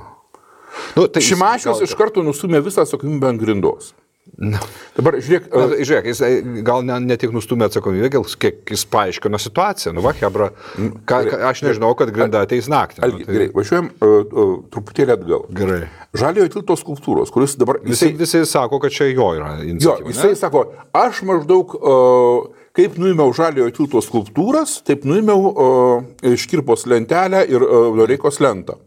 Nu, 0.97 1.07
tai 1.09 1.23
Šimašius 1.25 1.85
iš 1.87 1.97
karto 1.99 2.25
nustumė 2.27 2.62
visą 2.64 2.85
atsakomybę 2.87 3.35
ant 3.35 3.43
grindos. 3.43 3.95
Na, 4.38 4.61
Dabar 4.95 5.16
žiūrėk, 5.19 5.49
Na, 5.51 5.64
e, 5.75 5.85
Žiūrėk, 5.85 6.07
jis 6.12 6.21
e, 6.23 6.29
gal 6.64 6.85
ne, 6.87 6.95
ne 7.03 7.16
tik 7.19 7.33
nustumė 7.35 7.66
atsakomybę, 7.66 8.11
gal 8.12 8.27
kiek 8.40 8.71
jis 8.73 8.85
paaiškino 8.93 9.40
situaciją. 9.43 9.93
Nu, 9.97 10.05
va, 10.05 10.12
Hebra, 10.16 10.51
ką, 10.79 11.19
ką, 11.27 11.40
aš 11.51 11.62
nežinau, 11.66 11.90
kad 11.99 12.12
grinda 12.14 12.45
ateis 12.47 12.69
naktį. 12.71 13.03
Algi, 13.05 13.25
Nu, 13.25 13.27
tai, 13.27 13.37
gerai, 13.37 13.49
važiuojam 13.57 13.88
uh, 13.90 14.14
uh, 14.31 14.53
truputėlį 14.73 15.14
atgal. 15.16 15.47
gerai. 15.57 15.81
Žaliojo 16.21 16.53
tilto 16.55 16.77
skulptūros, 16.79 17.33
kuris 17.35 17.57
dabar... 17.61 17.81
Visi, 17.87 18.12
visi 18.19 18.45
sako, 18.49 18.81
kad 18.83 18.95
čia 18.95 19.11
jo 19.11 19.33
yra 19.38 19.57
jo, 19.64 19.97
jisai 20.09 20.33
ne? 20.33 20.38
sako, 20.38 20.64
aš 21.01 21.25
maždaug, 21.29 21.75
uh, 21.81 22.69
kaip 22.77 23.01
nuėmiau 23.03 23.35
žaliojo 23.37 23.73
tilto 23.77 24.05
skulptūras, 24.05 24.79
taip 24.87 25.05
nuėmiau 25.09 25.51
uh, 25.51 26.37
škirpos 26.38 26.87
lentelę 26.90 27.45
ir 27.51 27.66
uh, 27.66 27.90
Loreikos 27.99 28.40
lentą. 28.45 28.79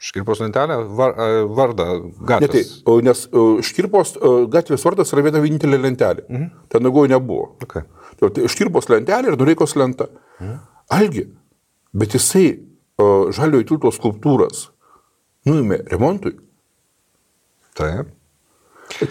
Škirpos 0.00 0.40
lentelė, 0.40 0.78
var, 0.96 1.10
e, 1.20 1.42
vardą, 1.58 1.86
Ne, 2.40 2.48
tai, 2.48 2.62
nes 3.04 3.26
uh, 3.36 3.58
škirpos 3.68 4.14
uh, 4.16 4.46
gatvės 4.48 4.84
vardas 4.86 5.12
yra 5.12 5.26
viena 5.26 5.42
vienintelė 5.44 5.76
lentelė. 5.82 6.24
Mhm. 6.30 6.46
Ten 6.72 6.86
daugiau 6.86 7.10
nebuvo. 7.12 7.50
Okay. 7.66 7.84
Tai, 8.20 8.30
tai 8.32 8.48
škirpos 8.48 8.88
lentelė 8.88 9.34
ir 9.34 9.36
Loreikos 9.40 9.76
lenta. 9.76 10.08
Mhm. 10.40 10.56
Algi, 10.96 11.26
bet 11.92 12.16
jisai 12.16 12.46
žaliojo 13.36 13.64
tilto 13.70 13.92
skulptūras 13.94 14.66
nuėmė 15.48 15.82
remontui. 15.92 16.34
Taip. 17.78 18.10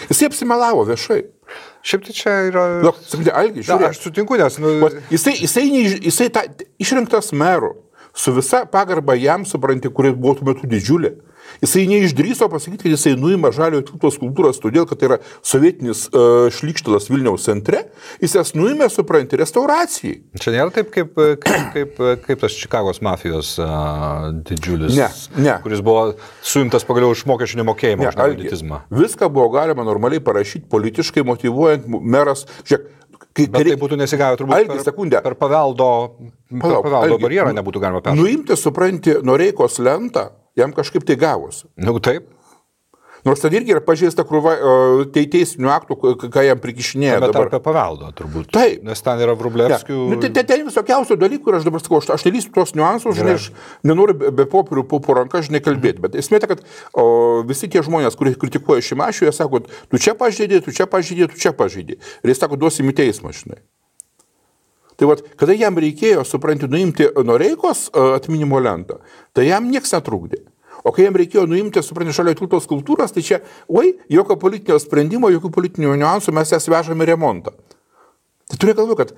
Jisai 0.09 0.27
apsimelavo 0.29 0.83
viešai. 0.89 1.21
Šiaip 1.85 2.03
tai 2.05 2.13
čia 2.13 2.33
yra... 2.49 2.63
Nu, 2.83 2.91
sakykite, 2.99 3.31
Algi, 3.33 3.61
Na, 3.63 3.67
žiūrėk. 3.69 3.93
aš 3.93 4.01
sutinku, 4.03 4.35
nes... 4.37 4.57
Nu, 4.61 4.89
Jisai, 5.09 5.33
jisai, 5.39 5.63
neiš- 5.71 6.01
jisai 6.09 6.27
ta, 6.35 6.43
išrinktas 6.83 7.31
meru, 7.33 7.71
su 8.19 8.33
visa 8.35 8.65
pagarba 8.67 9.15
jam, 9.15 9.45
supranti, 9.47 9.87
kuris 9.95 10.15
buvo 10.19 10.35
tuo 10.39 10.49
metu 10.51 10.67
didžiulė. 10.67 11.13
Jisai 11.63 11.85
neišdryso 11.89 12.45
pasakyti, 12.51 12.83
kad 12.85 12.91
jisai 12.93 13.15
nuima 13.17 13.49
žaliojo 13.55 13.81
tilto 13.87 14.11
skulptūras, 14.13 14.59
todėl 14.61 14.83
kad 14.87 14.99
tai 15.01 15.07
yra 15.07 15.15
sovietinis 15.41 16.03
uh, 16.11 16.45
šlikštelas 16.53 17.07
Vilniaus 17.09 17.47
centre. 17.47 17.79
Jis 18.21 18.35
jas 18.37 18.51
nuima, 18.55 18.85
supranti, 18.93 19.39
restauracijai. 19.39 20.19
Čia 20.39 20.53
nėra 20.53 20.69
taip, 20.75 20.91
kaip, 20.93 21.17
kaip, 21.41 21.71
kaip, 21.73 21.97
kaip 22.27 22.43
tas 22.43 22.53
Čikagos 22.59 23.01
mafijos 23.05 23.55
uh, 23.63 24.29
didžiulis, 24.45 24.93
Ne, 24.99 25.09
ne. 25.41 25.55
kuris 25.65 25.81
buvo 25.85 26.11
suimtas 26.45 26.85
pagaliau 26.87 27.15
iš 27.17 27.25
mokesčių 27.31 27.63
nemokėjimo, 27.63 28.03
Ne, 28.05 28.11
už 28.13 28.19
Algi, 28.19 28.43
nebanditizmą. 28.43 28.81
viską 29.01 29.31
buvo 29.33 29.49
galima 29.57 29.87
normaliai 29.87 30.21
parašyti, 30.21 30.67
politiškai 30.69 31.25
motivuojant 31.27 31.89
meras. 32.03 32.45
Žiūrėk, 32.61 32.85
kai, 33.33 33.47
Bet 33.49 33.71
tai 33.71 33.79
būtų 33.87 33.97
nesigavę 34.03 34.37
turbūt 34.43 34.59
Algi, 34.61 34.83
sekundę. 34.85 35.23
per 35.25 35.33
paveldo, 35.39 35.89
per 36.19 36.37
Palauk, 36.49 36.83
paveldo 36.87 37.19
barjerą 37.21 37.53
nu- 37.53 37.61
nebūtų 37.61 37.81
galima 37.83 38.01
perėti. 38.01 38.17
Nuimti, 38.17 38.57
supranti, 38.57 39.19
Noreikos 39.23 39.77
lentą, 39.79 40.29
jam 40.57 40.73
kažkaip 40.73 41.05
tai 41.05 41.15
gavosi. 41.15 41.67
Nu 41.77 41.99
taip, 41.99 42.25
Nors 43.27 43.41
ten 43.43 43.51
irgi 43.51 43.73
yra 43.75 43.81
pažeista 43.83 44.23
krūva 44.27 44.53
tei- 45.11 45.27
teisinių 45.27 45.71
aktų, 45.73 45.97
ką 46.31 46.43
jam 46.45 46.59
prikišinėja 46.63 47.17
bet 47.19 47.33
dabar. 47.33 47.49
apie 47.49 47.59
paveldą 47.65 48.11
turbūt. 48.15 48.51
Taip. 48.55 48.83
Nes 48.87 49.01
ten 49.03 49.19
yra. 49.19 49.35
Vrublevskių. 49.39 49.97
Nu, 50.11 50.19
tai 50.23 50.29
ten, 50.35 50.47
ten 50.47 50.63
visokiausių 50.67 51.17
dalykų 51.19 51.51
ir 51.51 51.57
aš 51.59 51.67
dabar 51.67 51.83
sakau, 51.83 51.99
aš, 51.99 52.09
aš 52.15 52.25
nelysiu 52.27 52.53
tuos 52.55 52.73
niuansus, 52.75 53.17
žinai, 53.19 53.35
aš 53.39 53.49
nenoriu 53.83 54.15
be, 54.31 54.45
popierių 54.49 54.85
po, 54.87 54.99
ranką, 55.19 55.43
žinai, 55.43 55.61
kalbėti, 55.63 55.99
bet 56.03 56.15
esmė 56.19 56.39
ta, 56.39 56.47
kad 56.47 56.63
o, 56.93 57.43
visi 57.47 57.67
tie 57.67 57.83
žmonės, 57.83 58.15
kurie 58.19 58.35
kritikuoja 58.39 58.83
šį 58.83 58.99
mašių, 59.03 59.27
jie 59.27 59.35
sako, 59.35 59.61
tu 59.91 59.99
čia 59.99 60.15
pažeidė, 60.15 60.63
tu 60.63 60.71
čia 60.71 60.87
pažeidė, 60.87 61.29
tu 61.31 61.39
čia 61.39 61.51
pažeidė. 61.51 61.99
Ir 62.23 62.33
jis 62.33 62.39
sako, 62.39 62.55
duosim 62.59 62.87
į 62.87 62.95
teismą, 63.03 63.35
žinai. 63.35 63.59
Tai 64.99 65.07
vad, 65.07 65.23
kada 65.39 65.55
jam 65.55 65.77
reikėjo, 65.79 66.25
supranti, 66.27 66.67
nuimti 66.67 67.07
Noreikos 67.23 67.85
e, 67.87 68.05
atminimo 68.17 68.59
lentą, 68.59 68.99
tai 69.31 69.47
jam 69.47 69.69
niekas 69.71 69.95
netrukdė. 69.95 70.41
O 70.83 70.91
kai 70.95 71.05
jam 71.05 71.17
reikėjo 71.19 71.45
nuimti, 71.47 71.81
supranti, 71.83 72.15
šalia 72.15 72.35
tiltos 72.39 72.67
kultūros, 72.67 73.11
tai 73.15 73.23
čia, 73.23 73.41
oi, 73.71 73.93
jokio 74.11 74.35
politinio 74.39 74.79
sprendimo, 74.79 75.31
jokių 75.31 75.51
politinių 75.55 75.95
niuansų, 75.99 76.35
mes 76.35 76.51
jas 76.55 76.67
vežame 76.71 77.07
remontą. 77.07 77.55
Tai 78.49 78.59
turiu 78.59 78.75
galvoje, 78.75 78.99
kad 79.01 79.15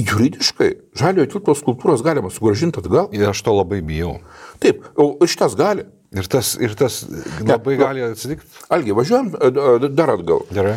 juridiškai 0.00 0.70
žaliojo 0.96 1.30
tiltos 1.34 1.64
kultūros 1.66 2.04
galima 2.04 2.30
sugražinti 2.32 2.80
atgal. 2.80 3.10
Ir 3.12 3.28
aš 3.28 3.42
to 3.44 3.56
labai 3.56 3.82
bijau. 3.84 4.18
Taip, 4.62 4.84
o 4.96 5.14
šitas 5.28 5.56
gali. 5.58 5.88
Ir 6.12 6.28
tas, 6.28 6.54
ir 6.60 6.74
tas 6.76 7.02
labai 7.40 7.78
nu- 7.78 7.80
gali 7.80 8.02
atsitikti. 8.04 8.44
Algi, 8.72 8.92
važiuojam 8.96 9.32
e, 9.32 9.48
e, 9.48 9.92
dar 9.96 10.12
atgal. 10.12 10.44
Gerai. 10.52 10.76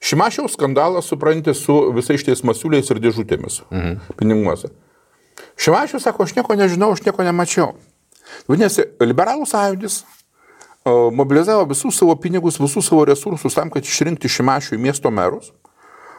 Šimašiaus 0.00 0.54
skandalas 0.54 1.08
supranti 1.10 1.54
su 1.54 1.76
visais 1.96 2.20
šitais 2.22 2.44
masiuliais 2.46 2.90
ir 2.90 3.00
dėžutėmis 3.02 3.62
mhm. 3.70 3.96
pinimuose. 4.18 4.70
Šimašiaus 5.58 6.06
sako, 6.06 6.26
aš 6.26 6.36
nieko 6.36 6.54
nežinau, 6.58 6.92
aš 6.94 7.02
nieko 7.06 7.26
nemačiau. 7.26 7.72
Vadinasi, 8.48 8.84
liberalų 9.02 9.46
sąjūdis 9.48 10.02
mobilizavo 11.12 11.64
visus 11.68 11.96
savo 11.98 12.16
pinigus, 12.16 12.60
visus 12.60 12.86
savo 12.86 13.04
resursus 13.04 13.54
tam, 13.54 13.70
kad 13.70 13.84
išrinkti 13.84 14.28
Šimašių 14.30 14.76
į 14.76 14.82
miesto 14.82 15.10
merus. 15.10 15.50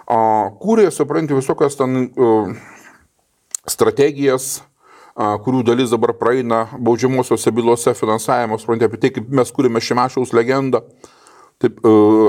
Kūrė, 0.10 0.90
supranti, 0.94 1.38
visokias 1.38 1.78
ten 1.78 2.10
strategijas, 3.70 4.60
kurių 5.16 5.64
dalis 5.68 5.94
dabar 5.94 6.16
praeina 6.18 6.66
baudžiamosiose 6.78 7.54
bylose 7.54 7.94
finansavimo, 7.98 8.58
supranti, 8.60 8.88
apie 8.88 9.02
tai, 9.02 9.14
kaip 9.16 9.30
mes 9.30 9.54
kūrėme 9.54 9.82
Šimašiaus 9.84 10.34
legendą. 10.36 10.84
Taip, 11.60 11.82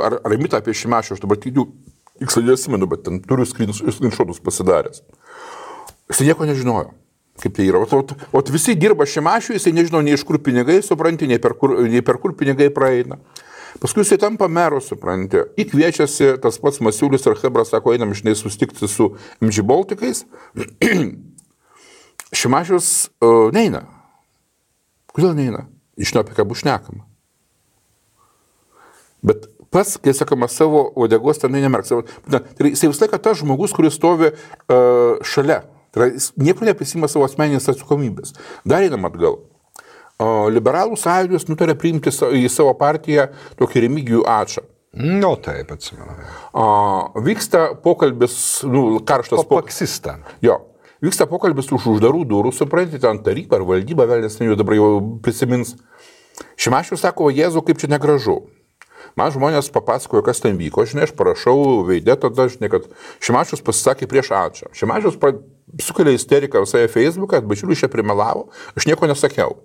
ar, 0.06 0.18
ar 0.26 0.36
mitą 0.40 0.58
apie 0.58 0.74
Šimašių, 0.74 1.16
aš 1.16 1.22
dabar 1.22 1.38
tikiu, 1.38 1.68
tiksliai 2.18 2.50
nesimenu, 2.50 2.88
bet 2.90 3.04
ten 3.06 3.20
turiu 3.22 3.46
skrinšotus 3.46 4.42
pasidaręs. 4.42 5.04
Jis 6.10 6.24
nieko 6.26 6.48
nežinojo 6.48 6.90
kaip 7.40 7.54
tai 7.56 7.68
yra. 7.68 7.80
O, 7.80 7.86
o, 7.86 8.16
o 8.38 8.42
visi 8.52 8.74
dirba 8.78 9.06
šimašiui, 9.08 9.56
jisai 9.58 9.72
nežino 9.76 10.02
nei 10.04 10.16
iš 10.16 10.24
kur 10.28 10.40
pinigai, 10.44 10.80
supranti, 10.84 11.28
nei 11.30 11.40
per 11.42 11.56
kur, 11.58 11.76
nei 11.88 12.02
per 12.06 12.20
kur 12.22 12.34
pinigai 12.36 12.70
praeina. 12.74 13.20
Paskui 13.80 14.04
jisai 14.04 14.18
tampa 14.20 14.48
meru, 14.50 14.80
supranti. 14.84 15.44
Įkviečiasi 15.62 16.34
tas 16.42 16.58
pats 16.60 16.82
Masiulis 16.84 17.26
ir 17.26 17.38
Hebras, 17.40 17.70
sako, 17.72 17.94
einam 17.94 18.14
žinai 18.16 18.34
sustikti 18.38 18.88
su 18.90 19.12
MG 19.40 19.64
Baltikais. 19.66 20.24
Šimašius 22.40 22.90
uh, 23.22 23.48
neina. 23.54 23.84
Kodėl 25.14 25.36
neina? 25.38 25.64
Žinau, 25.98 26.24
apie 26.24 26.36
ką 26.36 26.46
bus 26.50 26.62
šnekama. 26.64 27.06
Bet 29.26 29.48
pats, 29.70 29.96
kai 30.02 30.14
sakoma, 30.16 30.48
savo 30.50 30.86
odegos 30.98 31.42
tenai 31.42 31.64
nemerks. 31.64 31.92
Tai 32.30 32.72
jisai 32.72 32.92
visą 32.92 33.06
laiką 33.06 33.20
tas 33.22 33.42
žmogus, 33.42 33.74
kuris 33.76 33.98
stovi 33.98 34.32
uh, 34.32 35.20
šalia 35.26 35.62
Tai 35.90 36.02
yra, 36.02 36.10
jis 36.14 36.30
niekur 36.38 36.68
neprisima 36.68 37.08
savo 37.10 37.26
asmeninės 37.26 37.66
atsakomybės. 37.72 38.34
Dar 38.68 38.84
einam 38.86 39.08
atgal. 39.08 39.40
Liberalų 40.52 40.98
sąjūdis 41.00 41.48
nutarė 41.48 41.74
priimti 41.80 42.12
į 42.12 42.44
savo 42.52 42.74
partiją 42.78 43.30
tokį 43.58 43.86
remigijų 43.86 44.26
ačą. 44.28 44.62
Nu, 45.00 45.32
taip, 45.40 45.70
atsimenu. 45.74 46.14
Vyksta 47.26 47.70
pokalbis, 47.82 48.36
nu, 48.66 49.00
karštas 49.06 49.46
pokalbis. 49.48 49.98
Jo. 50.44 50.60
Vyksta 51.00 51.24
pokalbis 51.30 51.70
už 51.72 51.86
uždarų 51.94 52.26
durų, 52.28 52.52
suprantate, 52.52 53.06
ant 53.08 53.24
taryba 53.24 53.56
ar 53.56 53.64
valdyba, 53.66 54.04
vėlės 54.10 54.36
jau 54.42 54.58
dabar 54.58 54.76
jau 54.76 54.90
prisimins. 55.24 55.72
Šimašius 56.60 57.02
sako, 57.02 57.30
Jėzu, 57.32 57.64
kaip 57.64 57.80
čia 57.80 57.88
negražu. 57.90 58.42
Man 59.18 59.32
žmonės 59.34 59.70
papasakojo, 59.74 60.22
kas 60.26 60.42
ten 60.42 60.58
vyko, 60.58 60.84
žinai, 60.88 61.06
aš 61.08 61.14
parašau 61.18 61.82
veidė 61.88 62.16
tada, 62.20 62.46
žinai, 62.50 62.70
kad 62.72 62.86
Šimašius 63.24 63.64
pasisakė 63.66 64.08
prieš 64.10 64.30
Ačą. 64.36 64.70
Šimašius 64.76 65.18
sukelia 65.82 66.14
isteriką 66.14 66.62
visai 66.64 66.86
Facebooką, 66.90 67.38
kad 67.38 67.48
bačiulius 67.50 67.82
čia 67.82 67.90
primelavo, 67.90 68.48
aš 68.78 68.86
nieko 68.90 69.10
nesakiau. 69.10 69.58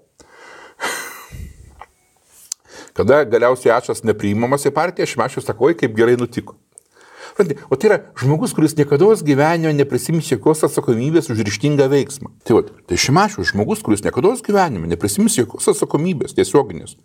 Kada 2.97 3.23
galiausiai 3.27 3.75
Ačas 3.75 4.05
nepriimamas 4.07 4.65
į 4.69 4.71
partiją, 4.75 5.09
Šimašius 5.09 5.45
sako, 5.49 5.69
oi, 5.69 5.77
kaip 5.77 5.97
gerai 5.97 6.15
nutiko. 6.19 6.55
O 7.35 7.75
tai 7.75 7.89
yra 7.89 7.97
žmogus, 8.15 8.53
kuris 8.55 8.77
niekada 8.77 9.11
gyvenime 9.27 9.73
neprisims 9.75 10.29
jokios 10.31 10.63
atsakomybės 10.63 11.27
už 11.33 11.41
ryštingą 11.43 11.89
veiksmą. 11.91 12.31
Tai, 12.47 12.55
va, 12.55 12.61
tai 12.87 12.95
Šimašius 12.95 13.51
žmogus, 13.51 13.83
kuris 13.83 14.05
niekada 14.05 14.31
gyvenime 14.39 14.87
neprisims 14.87 15.35
jokios 15.35 15.67
atsakomybės 15.73 16.37
tiesioginės 16.37 16.95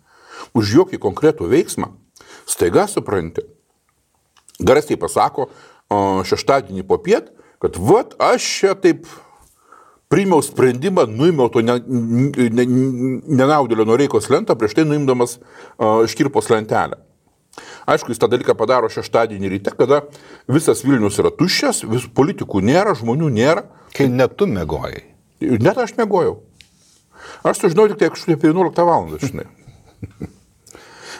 už 0.57 0.71
jokį 0.77 0.99
konkretų 1.01 1.49
veiksmą, 1.51 1.91
staiga 2.49 2.87
supranti, 2.91 3.41
garsiai 4.61 4.99
pasako 4.99 5.49
šeštadienį 6.27 6.83
po 6.87 6.97
piet, 7.03 7.31
kad 7.61 7.77
vat 7.77 8.15
aš 8.21 8.45
čia 8.59 8.75
taip 8.79 9.05
priimiau 10.11 10.41
sprendimą, 10.43 11.05
nuimiau 11.07 11.49
to 11.51 11.61
nenaudėlio 11.63 13.83
ne, 13.83 13.85
ne 13.85 13.87
Noreikos 13.87 14.29
lentą, 14.31 14.55
prieš 14.59 14.73
tai 14.75 14.85
nuimdamas 14.87 15.31
uh, 15.39 15.43
škirpos 16.09 16.49
lentelę. 16.51 16.97
Aišku, 17.87 18.11
jis 18.11 18.19
tą 18.21 18.27
dalyką 18.31 18.53
padaro 18.59 18.87
šeštadienį 18.91 19.47
ryte, 19.55 19.71
kada 19.75 19.97
visas 20.51 20.83
Vilnius 20.85 21.19
yra 21.19 21.31
tuščias, 21.35 21.77
vis 21.91 22.05
politikų 22.15 22.57
nėra, 22.63 22.91
žmonių 22.95 23.29
nėra. 23.33 23.63
Kai 23.95 24.07
net 24.11 24.31
tu 24.39 24.45
mėgojai. 24.47 25.01
Net 25.59 25.77
aš 25.81 25.91
mėgojau. 25.97 26.35
Aš 27.47 27.55
sužinojau 27.65 27.89
tik 27.91 27.99
tai 27.99 28.07
apie 28.37 28.49
11 28.51 28.85
val. 28.87 29.03
žinai. 29.19 29.47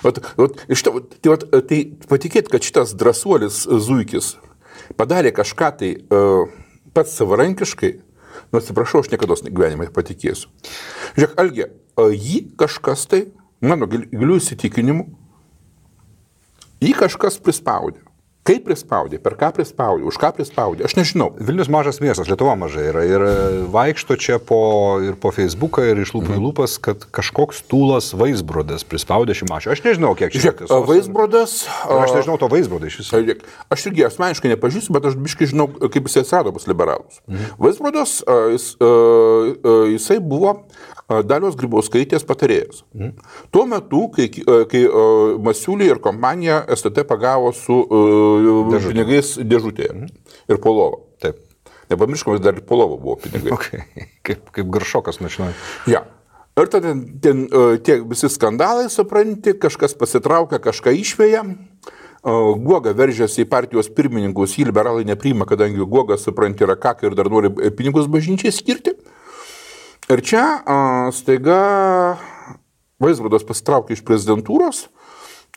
vat, 0.03 0.21
vat, 0.39 0.63
šitą, 0.69 0.95
tai, 1.17 1.33
vat, 1.33 1.45
tai 1.69 1.81
patikėt, 2.11 2.49
kad 2.51 2.65
šitas 2.65 2.95
drąsuolis 2.97 3.63
Zuikis 3.85 4.35
padarė 4.99 5.31
kažką 5.35 5.69
tai 5.79 5.91
uh, 5.97 6.51
pats 6.95 7.15
savarankiškai, 7.19 7.91
nu 8.51 8.59
atsiprašau, 8.59 9.03
aš 9.03 9.11
niekada 9.13 9.37
gyvenime 9.47 9.89
patikėsiu. 9.93 10.51
Žiūrėk, 11.15 11.35
Algė, 11.41 11.67
jį 12.11 12.39
kažkas 12.59 13.05
tai, 13.11 13.25
mano 13.63 13.87
gilių 13.89 14.39
įsitikinimu, 14.41 15.07
jį 16.81 16.93
kažkas 16.97 17.39
prispaudė. 17.43 18.01
Kaip 18.51 18.65
prispaudė, 18.67 19.15
per 19.23 19.37
ką 19.39 19.51
prispaudė, 19.55 20.03
už 20.09 20.17
ką 20.19 20.33
prispaudė, 20.35 20.83
aš 20.87 20.97
nežinau. 20.97 21.29
Vilnius 21.39 21.69
mažas 21.71 22.01
miestas, 22.03 22.27
Lietuva 22.27 22.57
mažai 22.59 22.89
yra 22.89 23.03
ir 23.07 23.23
vaikšto 23.71 24.17
čia 24.19 24.39
po, 24.43 24.99
ir 25.03 25.15
po 25.21 25.31
Facebooką 25.31 25.85
ir 25.87 26.01
iš 26.03 26.11
lūpų 26.17 26.33
į 26.33 26.35
mhm. 26.35 26.43
lūpas, 26.49 26.75
kad 26.83 27.05
kažkoks 27.15 27.63
tūlas 27.71 28.11
vaizbrodas 28.17 28.83
prispaudė 28.87 29.37
šį 29.39 29.47
mašą. 29.53 29.71
Aš 29.75 29.83
nežinau, 29.85 30.11
kiek 30.19 30.35
čia. 30.35 30.43
Žiūrėk, 30.49 30.65
vaizbrodas. 30.89 31.55
Aš 31.87 32.15
nežinau 32.17 32.35
to 32.41 32.51
vaizbrodo 32.51 32.91
iš 32.91 32.99
viso. 33.05 33.23
Aš 33.71 33.87
irgi 33.87 34.07
asmeniškai 34.09 34.51
nepažįstu, 34.57 34.97
bet 34.97 35.07
aš 35.07 35.15
biškai 35.21 35.47
žinau, 35.53 35.69
kaip 35.71 36.11
jis 36.11 36.19
atsirado 36.25 36.51
pas 36.57 36.67
liberalus. 36.67 37.21
Mhm. 37.31 37.55
Vaizbrodas, 37.61 38.17
jis, 38.51 38.67
jisai 39.95 40.19
buvo 40.19 40.57
Dalios 41.27 41.57
Grybauskaitės 41.59 42.25
patarėjas. 42.27 42.83
Mhm. 42.95 43.13
Tuo 43.53 43.65
metu, 43.69 44.05
kai, 44.15 44.29
kai 44.71 44.83
Masiulį 45.43 45.91
ir 45.91 46.01
kompanija 46.03 46.61
STT 46.71 47.05
pagavo 47.09 47.51
su 47.55 47.81
uh, 47.83 48.75
pinigais 48.87 49.35
dėžutėje 49.41 49.93
mhm. 49.93 50.33
ir 50.51 50.61
polovo. 50.63 51.05
Taip. 51.21 51.41
Nepamirškime, 51.91 52.39
dar 52.39 52.55
ir 52.55 52.65
polovo 52.67 52.97
buvo 52.97 53.19
pinigai. 53.21 53.51
Okay. 53.61 54.07
Kaip, 54.25 54.47
kaip 54.55 54.67
garšokas 54.71 55.19
mašinoje. 55.21 55.53
Ja. 55.91 56.05
Ir 56.59 56.67
tada 56.71 56.93
ten 57.23 57.45
tie 57.85 57.97
visi 58.03 58.29
skandalai, 58.31 58.89
supranti, 58.91 59.53
kažkas 59.59 59.95
pasitraukia, 59.97 60.59
kažką 60.63 60.93
išvėja. 60.99 61.43
Guoga 62.21 62.91
veržėsi 62.93 63.41
į 63.41 63.49
partijos 63.49 63.89
pirmininkus, 63.97 64.53
jį 64.59 64.67
liberalai 64.69 65.05
nepriima, 65.09 65.47
kadangi 65.49 65.81
Guoga, 65.81 66.19
supranti, 66.21 66.61
yra 66.67 66.75
kaka 66.77 67.07
ir 67.07 67.15
dar 67.17 67.31
nori 67.33 67.49
pinigus 67.73 68.09
bažnyčiai 68.11 68.53
skirti. 68.53 68.93
Ir 70.11 70.21
čia 70.27 70.43
staiga 71.15 71.57
Vaizvadas 73.01 73.45
pasitraukė 73.47 73.95
iš 73.95 74.03
prezidentūros 74.05 74.85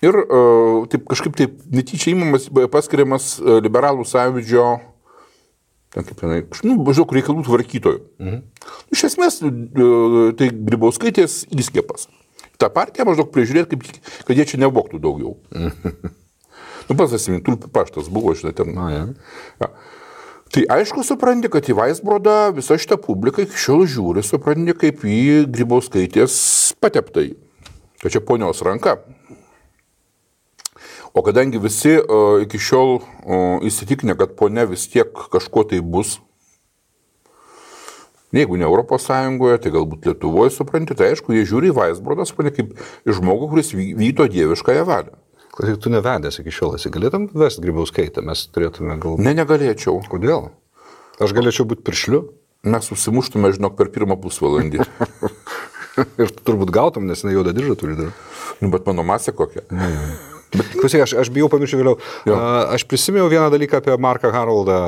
ir 0.05 0.17
taip 0.93 1.07
kažkaip 1.11 1.37
taip 1.39 1.57
netyčia 1.73 2.13
įmamas, 2.13 2.47
paskiriamas 2.73 3.37
liberalų 3.65 4.05
sąjūdžio, 4.09 4.67
ten 5.95 6.07
kaip 6.07 6.21
tenai, 6.21 6.43
nu, 6.67 6.77
maždaug 6.87 7.15
reikalų 7.17 7.47
tvarkytojų. 7.49 8.03
Mhm. 8.23 8.43
Iš 8.95 9.07
esmės, 9.11 9.41
tai 9.43 10.51
Grybauskaitės 10.53 11.45
įskiepas. 11.55 12.09
Ta 12.61 12.71
partija 12.71 13.07
maždaug 13.09 13.33
prižiūrėti, 13.35 13.81
kad 14.27 14.39
jie 14.39 14.47
čia 14.53 14.61
nevoktų 14.63 15.03
daugiau. 15.03 15.39
Mhm. 15.55 16.15
Nu, 16.85 16.97
pats 16.99 17.15
atsimint, 17.17 17.45
tulpių 17.47 17.71
paštas 17.73 18.11
buvo, 18.13 18.35
žinai, 18.37 18.53
ten. 18.57 18.75
Na, 18.77 18.91
ja. 18.93 19.05
Ja. 19.63 19.71
Tai 20.55 20.63
aišku, 20.71 21.03
supranti, 21.03 21.49
kad 21.51 21.67
į 21.67 21.75
Vaisbrodą 21.75 22.53
visa 22.55 22.77
šita 22.79 22.95
publika 23.03 23.43
iki 23.43 23.59
šiol 23.59 23.89
žiūri, 23.91 24.23
supranti, 24.23 24.71
kaip 24.79 25.01
į 25.03 25.49
grybauskaitės 25.51 26.37
pateptai. 26.79 27.33
Kad 27.99 28.15
čia 28.15 28.23
ponios 28.23 28.63
ranka. 28.63 29.01
O 31.11 31.25
kadangi 31.27 31.59
visi 31.59 31.97
uh, 31.97 32.39
iki 32.45 32.61
šiol 32.63 33.01
uh, 33.01 33.67
įsitikinę, 33.67 34.15
kad 34.21 34.37
ponia 34.39 34.63
vis 34.71 34.87
tiek 34.93 35.11
kažko 35.11 35.67
tai 35.73 35.83
bus, 35.83 36.21
jeigu 38.31 38.55
ne 38.55 38.71
Europos 38.71 39.11
Sąjungoje, 39.11 39.59
tai 39.59 39.75
galbūt 39.75 40.07
Lietuvoje, 40.07 40.55
supranti, 40.55 40.95
tai 40.95 41.17
aišku, 41.17 41.35
jie 41.35 41.43
žiūri 41.51 41.75
į 41.75 41.79
Vaisbrodą, 41.81 42.31
supranti, 42.31 42.61
kaip 42.61 43.11
į 43.11 43.19
žmogų, 43.19 43.51
kuris 43.57 43.75
vyto 43.75 44.31
dieviškąją 44.31 44.87
valią. 44.87 45.19
Tai 45.55 45.75
tu 45.79 45.91
nevedęs 45.93 46.41
iki 46.43 46.53
šiol 46.55 46.75
esi, 46.79 46.91
galėtum 46.91 47.29
vesti 47.39 47.63
grybauskaitę, 47.63 48.25
mes 48.27 48.43
turėtume 48.51 48.97
gal... 49.03 49.21
Ne, 49.23 49.37
negalėčiau. 49.39 50.01
Kodėl? 50.11 50.49
Aš 51.23 51.35
galėčiau 51.37 51.67
būti 51.71 51.85
piršliu? 51.87 52.25
Mes 52.67 52.89
susimuštume, 52.89 53.53
žinok, 53.55 53.77
per 53.79 53.93
pirmą 53.95 54.17
pusvalandį. 54.19 54.83
Ir 56.23 56.33
turbūt 56.43 56.73
gautum, 56.75 57.07
nes 57.07 57.23
jinai 57.23 57.37
juodą 57.37 57.53
diržą 57.55 57.77
turi 57.79 57.95
dar. 57.99 58.11
Nu, 58.59 58.71
bet 58.73 58.89
mano 58.89 59.05
masė 59.07 59.35
kokia. 59.37 59.63
bet, 59.71 60.73
klausyk, 60.75 61.05
aš, 61.05 61.15
aš 61.23 61.31
bijau 61.35 61.51
pamiršti 61.53 61.79
vėliau. 61.79 62.01
Jo. 62.27 62.39
Aš 62.75 62.87
prisiminiau 62.91 63.31
vieną 63.31 63.47
dalyką 63.55 63.79
apie 63.79 63.95
Marką 64.01 64.33
Haroldą. 64.35 64.81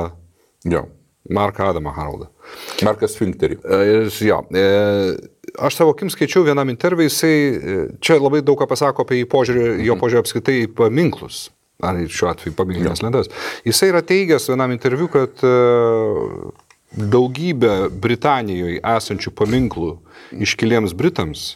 Jo. 0.67 0.87
Marką 1.31 1.69
Adamą 1.71 1.93
Haroldą. 1.95 2.27
Markas 2.85 3.17
Finkterį. 3.17 3.59
Jo. 4.23 4.41
E, 4.53 4.65
aš 5.67 5.79
savo 5.79 5.93
akim 5.95 6.11
skaičiau 6.13 6.45
vienam 6.47 6.69
interviu, 6.73 7.07
jisai 7.07 7.33
e, 7.33 7.77
čia 8.03 8.19
labai 8.21 8.43
daug 8.45 8.59
ką 8.59 8.69
pasako 8.69 9.05
apie 9.05 9.23
požiūrį, 9.29 9.67
jo 9.85 9.95
mhm. 9.95 10.01
požiūrį 10.03 10.23
apskritai 10.23 10.57
į 10.63 10.71
paminklus. 10.77 11.47
Ar 11.85 11.99
šiuo 12.09 12.31
atveju 12.31 12.55
paminklinės 12.57 13.03
lentas. 13.05 13.29
Jisai 13.67 13.91
yra 13.91 14.01
teigęs 14.01 14.47
vienam 14.49 14.71
interviu, 14.73 15.05
kad 15.13 15.43
e, 15.45 15.51
daugybė 16.97 17.91
Britanijoje 17.93 18.81
esančių 18.81 19.33
paminklų 19.37 19.91
iškiliems 20.41 20.95
Britams 20.97 21.51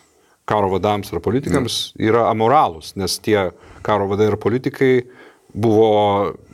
karo 0.52 0.70
vadams 0.72 1.12
ar 1.14 1.22
politikams 1.24 1.80
yra 2.02 2.28
amoralūs, 2.32 2.96
nes 3.00 3.18
tie 3.24 3.50
karo 3.86 4.08
vadai 4.12 4.32
ir 4.32 4.38
politikai 4.42 4.94
buvo 5.54 5.92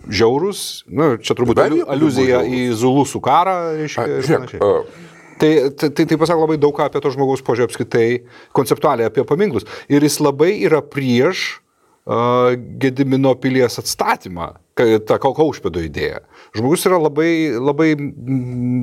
žiaurus, 0.08 0.84
na, 0.88 1.16
čia 1.22 1.36
turbūt 1.38 1.60
aluzija 1.60 2.42
buvo 2.44 2.58
į 2.58 2.64
Zulusų 2.80 3.22
karą, 3.24 3.58
reiškia. 3.82 4.08
A, 4.08 4.24
Žiūrėk, 4.26 4.58
Tai, 5.38 5.70
tai, 5.78 5.92
tai, 5.94 6.06
tai 6.10 6.18
pasako 6.18 6.48
labai 6.48 6.56
daug 6.58 6.80
apie 6.82 6.98
to 6.98 7.12
žmogaus 7.14 7.44
požiūrį 7.46 7.68
apskritai, 7.70 8.06
konceptualiai 8.58 9.06
apie 9.06 9.22
paminklus. 9.28 9.68
Ir 9.86 10.02
jis 10.02 10.16
labai 10.18 10.56
yra 10.66 10.80
prieš 10.82 11.60
uh, 12.10 12.56
Gedimino 12.82 13.36
pilies 13.38 13.78
atstatymą, 13.78 14.56
tą 14.78 15.18
Kaušpėdo 15.22 15.82
idėją. 15.84 16.22
Žmogus 16.58 16.86
yra 16.88 16.98
labai, 17.02 17.30
labai 17.60 17.90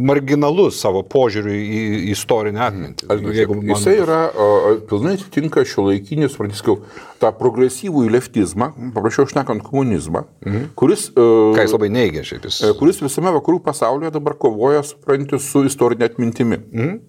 marginalus 0.09 0.79
savo 0.83 1.03
požiūriu 1.07 1.55
į 1.55 1.81
istorinę 2.13 2.63
atmintį. 2.69 3.09
Aš 3.11 3.23
Jeigu 3.39 3.57
man- 3.59 3.73
Jisai 3.73 3.97
yra 4.03 4.21
o, 4.31 4.49
pilnai 4.91 5.15
atitinka 5.19 5.65
šio 5.65 5.89
laikinis, 5.89 6.37
pradėskiau, 6.39 6.81
tą 7.23 7.33
progresyvų 7.39 8.05
leftizmą, 8.15 8.73
paprašiau 8.95 9.27
šnekant 9.31 9.65
komunizmą, 9.65 10.25
mhm. 10.45 10.67
kuris, 10.77 11.09
e, 11.11 11.29
Ką 11.57 11.65
jis 11.65 11.77
labai 11.77 11.91
neigia 11.91 12.25
šiaip 12.27 12.45
jis. 12.51 12.63
e, 12.63 12.75
kuris 12.79 13.01
visame 13.03 13.33
vakarų 13.39 13.63
pasaulyje 13.65 14.13
dabar 14.13 14.35
kovoja, 14.35 14.83
supranti, 14.85 15.39
su 15.39 15.65
istorinė 15.65 16.11
atmintimi. 16.11 16.61
Mhm. 16.73 17.01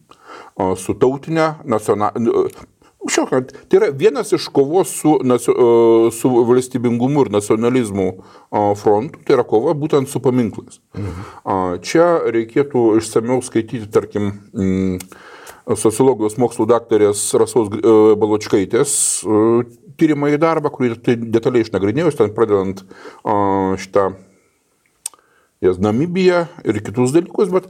O, 0.56 0.76
su 0.80 0.94
tautinė, 0.94 1.56
nacionalinė. 1.68 2.48
Šiokant, 3.06 3.52
tai 3.70 3.78
yra 3.78 3.92
vienas 3.94 4.32
iš 4.34 4.48
kovos 4.54 4.90
su, 4.98 5.14
e, 5.22 5.38
su 6.16 6.32
valstybingumu 6.50 7.26
ir 7.26 7.32
nacionalizmu 7.36 8.08
frontų, 8.82 9.22
tai 9.28 9.36
yra 9.38 9.46
kova 9.46 9.76
būtent 9.78 10.10
su 10.10 10.22
paminklais. 10.24 10.80
Mhm. 10.98 11.82
Čia 11.86 12.08
reikėtų 12.34 12.86
išsameu 13.02 13.42
skaityti, 13.46 13.92
tarkim, 13.94 14.32
sociologijos 15.74 16.38
mokslų 16.42 16.68
daktarės 16.70 17.22
Rasos 17.42 17.72
e, 17.74 17.82
Baločkaitės 18.22 18.94
e, 19.26 19.42
tyrimą 19.98 20.30
į 20.36 20.40
darbą, 20.42 20.70
kurį 20.74 20.98
tai 21.02 21.16
detaliai 21.18 21.66
išnagrinėjus, 21.66 22.18
ten 22.20 22.34
pradedant 22.36 22.84
šitą 23.82 24.10
jas 25.64 25.80
Namibiją 25.82 26.46
ir 26.68 26.82
kitus 26.84 27.14
dalykus, 27.16 27.48
bet, 27.54 27.70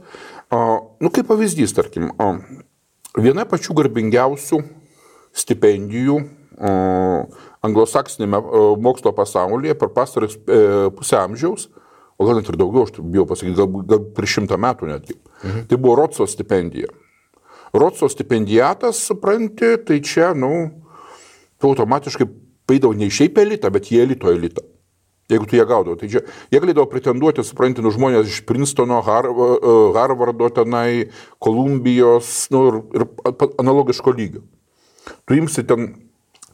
nu, 0.50 1.12
kaip 1.14 1.28
pavyzdys, 1.30 1.70
tarkim, 1.76 2.10
viena 3.14 3.46
pačių 3.46 3.76
garbingiausių 3.78 4.58
stipendijų 5.36 6.20
anglosaksinėme 7.66 8.40
mokslo 8.80 9.12
pasaulyje 9.16 9.74
per 9.78 9.90
pastarus 9.94 10.36
e, 10.36 10.60
pusę 10.96 11.18
amžiaus, 11.20 11.68
o 12.16 12.26
gal 12.26 12.38
net 12.38 12.48
ir 12.48 12.56
daugiau, 12.60 12.86
aš 12.86 13.00
bijau 13.02 13.26
pasakyti, 13.28 13.56
gal, 13.58 13.82
gal 13.90 14.06
prieš 14.16 14.38
šimtą 14.38 14.58
metų 14.60 14.88
netgi. 14.92 15.18
Mhm. 15.42 15.66
Tai 15.70 15.80
buvo 15.80 15.98
Rotso 16.00 16.26
stipendija. 16.30 16.88
Rotso 17.76 18.08
stipendijatas, 18.08 19.02
supranti, 19.10 19.74
tai 19.84 20.00
čia, 20.00 20.32
nu, 20.38 20.70
tu 21.60 21.68
automatiškai 21.68 22.28
paidavo 22.66 22.96
ne 22.96 23.10
šiaip 23.12 23.36
elitą, 23.42 23.70
bet 23.74 23.92
į 23.92 24.00
elito 24.06 24.32
elitą. 24.32 24.64
Jeigu 25.26 25.48
tu 25.50 25.56
ją 25.58 25.64
gaudavo, 25.66 25.96
tai 25.98 26.06
čia 26.06 26.20
jie 26.54 26.60
galėdavo 26.62 26.86
pretenduoti, 26.86 27.42
supranti, 27.44 27.82
nu 27.82 27.90
žmonės 27.90 28.28
iš 28.30 28.44
Princetono, 28.46 29.00
e, 29.02 29.72
Harvardo 29.96 30.48
tenai, 30.54 31.08
Kolumbijos, 31.42 32.46
nu 32.54 32.60
ir, 32.70 32.78
ir 32.94 33.08
analogiško 33.58 34.14
lygio. 34.14 34.44
Tu 35.26 35.34
imsi 35.40 35.64
ten, 35.66 35.88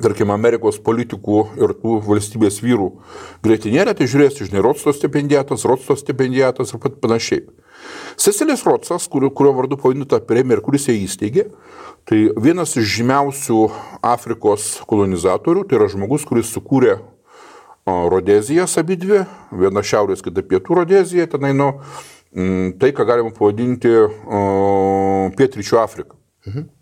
tarkim, 0.00 0.30
Amerikos 0.32 0.78
politikų 0.80 1.42
ir 1.60 1.74
tų 1.76 1.98
valstybės 2.06 2.62
vyrų 2.64 2.88
greitinėlę, 3.44 3.92
tai 3.98 4.08
žiūrėsi, 4.08 4.46
žinai, 4.48 4.62
Rotso 4.64 4.94
stipendijatas, 4.96 5.66
Rotso 5.68 5.96
stipendijatas 6.00 6.72
ir 6.72 6.80
pat 6.80 6.96
panašiai. 7.02 7.44
Cecilis 8.16 8.64
Rotsas, 8.64 9.08
kurio, 9.12 9.28
kurio 9.28 9.52
vardu 9.58 9.76
pavadinta 9.76 10.22
premija 10.24 10.56
ir 10.56 10.64
kuris 10.64 10.88
ją 10.88 10.96
įsteigė, 10.96 11.50
tai 12.08 12.24
vienas 12.40 12.72
iš 12.80 12.88
žymiausių 12.96 13.60
Afrikos 14.14 14.78
kolonizatorių, 14.88 15.66
tai 15.68 15.76
yra 15.76 15.92
žmogus, 15.92 16.24
kuris 16.28 16.48
sukūrė 16.56 16.96
Rodezijas 17.84 18.78
abi 18.80 18.96
dvi, 18.96 19.24
viena 19.58 19.82
šiaurės, 19.84 20.24
kita 20.24 20.44
pietų 20.46 20.80
Rodezija, 20.80 21.28
tenai 21.28 21.52
nu, 21.58 21.74
mm, 22.32 22.78
tai, 22.80 22.94
ką 22.96 23.04
galima 23.04 23.34
pavadinti 23.36 23.90
pietryčių 25.36 25.82
Afriką. 25.82 26.16
O, 26.16 26.81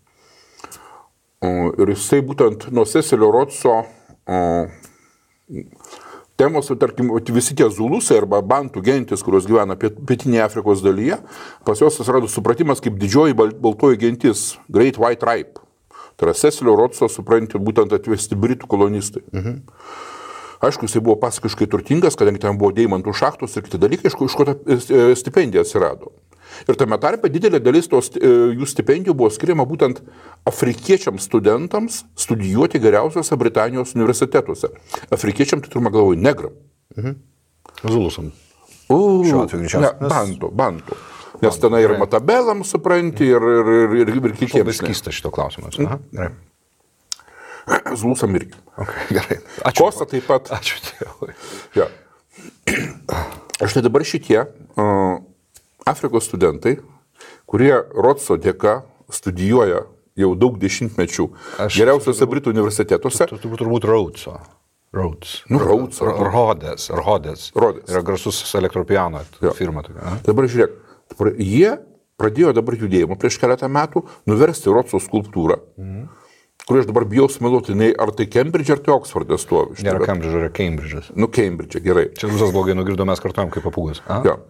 Ir 1.41 1.89
jisai 1.89 2.21
būtent 2.21 2.67
nuo 2.69 2.85
Cecilio 2.85 3.31
Rotso 3.33 3.79
temos, 6.37 6.69
tarkim, 6.79 7.09
visi 7.33 7.55
tie 7.57 7.67
zulusai 7.69 8.19
arba 8.21 8.41
bantų 8.45 8.81
gentis, 8.85 9.23
kurios 9.25 9.47
gyvena 9.49 9.75
piet- 9.77 9.97
pietinėje 10.05 10.45
Afrikos 10.45 10.81
dalyje, 10.81 11.19
pas 11.65 11.81
juos 11.81 11.99
atsirado 12.01 12.29
supratimas 12.29 12.81
kaip 12.81 12.97
didžioji 12.97 13.35
bal- 13.37 13.53
baltoji 13.53 13.99
gentis, 14.01 14.57
Great 14.69 14.97
White 14.97 15.21
Tribe. 15.21 15.61
Tai 16.17 16.29
yra 16.29 16.33
Cecilio 16.37 16.75
Rotso, 16.77 17.09
supranti, 17.09 17.57
būtent 17.57 17.93
atvesti 17.93 18.37
britų 18.37 18.69
kolonistai. 18.69 19.23
Mhm. 19.33 19.61
Aišku, 20.61 20.85
jisai 20.85 21.01
buvo 21.01 21.15
pasakiškai 21.17 21.65
turtingas, 21.65 22.15
kadangi 22.15 22.39
ten 22.39 22.57
buvo 22.57 22.69
deimantų 22.71 23.13
šachtos 23.17 23.57
ir 23.57 23.63
kiti 23.65 23.79
dalykai, 23.81 24.11
iš 24.11 24.15
ko, 24.15 24.25
iš 24.29 24.35
ko 24.37 24.45
ta 24.45 24.53
e, 24.53 25.15
stipendija 25.17 25.65
atsirado. 25.65 26.11
Ir 26.67 26.75
tame 26.79 26.97
tarpe 27.01 27.29
didelė 27.31 27.59
dalis 27.63 27.87
tos 27.91 28.09
e, 28.17 28.27
jų 28.57 28.67
stipendijų 28.67 29.13
buvo 29.17 29.29
skiriama 29.33 29.65
būtent 29.69 30.01
afrikiečiams 30.49 31.25
studentams 31.29 32.01
studijuoti 32.19 32.79
geriausiuose 32.83 33.37
Britanijos 33.39 33.95
universitetuose. 33.95 34.69
Afrikiečiam 35.11 35.61
tai 35.63 35.71
turime 35.73 35.91
galvoj 35.93 36.17
negram. 36.19 36.53
Zulusam. 37.87 38.31
Šiuo 38.91 39.45
atveju 39.45 39.61
greičiausiai, 39.63 39.81
Ne, 39.81 39.91
nes- 40.03 40.11
bantų, 40.11 40.49
bantų. 40.51 40.97
Nes 41.41 41.57
tenai 41.57 41.79
ir 41.85 41.95
matabelam, 41.97 42.59
supranti, 42.67 43.25
ir, 43.25 43.41
ir, 43.41 43.69
ir, 43.71 43.93
ir, 43.95 44.09
ir 44.11 44.15
Labai 44.19 44.33
kitiems. 44.37 44.75
skystas 44.77 45.15
šito 45.17 45.31
klausimas. 45.33 45.79
Aha, 45.79 45.97
gerai. 46.13 46.33
Zlusam 48.01 48.35
irgi. 48.35 48.53
Okay, 48.77 49.07
gerai. 49.17 49.39
Ačiū. 49.65 49.85
Kosta 49.87 50.05
taip 50.11 50.27
pat. 50.27 50.51
Ačiū 50.53 50.77
Dievui. 50.89 51.33
Ja. 51.79 51.87
Štai 53.71 53.81
dabar 53.85 54.03
šitie 54.05 54.43
uh, 54.43 55.17
Afrikos 55.85 56.27
studentai, 56.29 56.77
kurie 57.49 57.73
Rotso 57.95 58.37
dėka 58.37 58.81
studijuoja 59.11 59.85
jau 60.19 60.31
daug 60.35 60.57
dešimtmečių 60.61 61.27
Aš- 61.65 61.77
geriausiuose 61.79 62.27
Britų 62.29 62.53
universitetuose. 62.53 63.27
Tu 63.31 63.39
turbūt 63.41 63.63
turbūt 63.63 63.87
Raudso. 63.89 64.39
Rhodes. 64.93 65.43
Nu, 65.47 65.57
Rhodes, 65.57 66.01
Rhodes. 66.01 66.89
Rhodes. 66.89 67.51
Rhodes. 67.55 67.89
Yra 67.89 68.01
garsus 68.03 68.55
elektropiano 68.55 69.21
firma 69.55 69.85
tokia. 69.85 70.17
Dabar 70.25 70.49
žiūrėk, 70.51 70.73
jie 71.39 71.77
pradėjo 72.19 72.51
dabar 72.57 72.75
judėjimą 72.75 73.15
prieš 73.19 73.39
keletą 73.39 73.69
metų 73.71 74.03
nuversti 74.27 74.67
Rotso 74.67 74.99
skulptūrą, 74.99 75.57
mhm. 75.79 76.09
kurį 76.67 76.83
aš 76.83 76.89
dabar 76.91 77.07
bijau 77.07 77.29
smeluoti, 77.31 77.77
ar 77.95 78.11
tai 78.17 78.27
Cambridge, 78.27 78.75
ar 78.75 78.83
tai 78.83 78.99
stovi. 79.39 79.79
Štai, 79.79 79.87
Nėra 79.87 80.05
Cambridge, 80.11 80.35
yra 80.43 80.51
Cambridge'as. 80.59 81.11
Nu, 81.15 81.31
Cambridge, 81.31 81.79
gerai. 81.79 82.09
Čia 82.17 82.27
visas 82.27 82.51
blogai 82.51 82.75
nugirdo, 82.75 83.07
mes 83.07 83.23
kartuojam 83.23 83.53
kaip 83.53 83.63
papūgas. 83.63 84.03
Jo. 84.27 84.41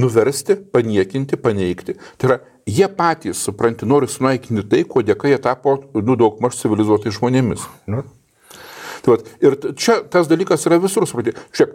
Nuversti, 0.00 0.56
paniekinti, 0.74 1.38
paneigti. 1.38 1.94
Tai 2.18 2.30
yra, 2.30 2.40
jie 2.66 2.88
patys, 2.90 3.44
supranti, 3.46 3.86
nori 3.86 4.08
sunaikinti 4.10 4.66
tai, 4.66 4.82
kuo 4.88 5.04
dėka 5.06 5.30
jie 5.30 5.38
tapo, 5.38 5.76
nu, 5.94 6.16
daug 6.18 6.40
maž 6.42 6.58
civilizuotai 6.58 7.12
žmonėmis. 7.14 7.68
Nu, 7.86 8.02
Tai 9.04 9.12
vat, 9.12 9.26
ir 9.44 9.56
čia 9.76 9.98
tas 10.08 10.28
dalykas 10.30 10.62
yra 10.64 10.78
visur, 10.80 11.04
supranti. 11.04 11.34
Šiek, 11.52 11.74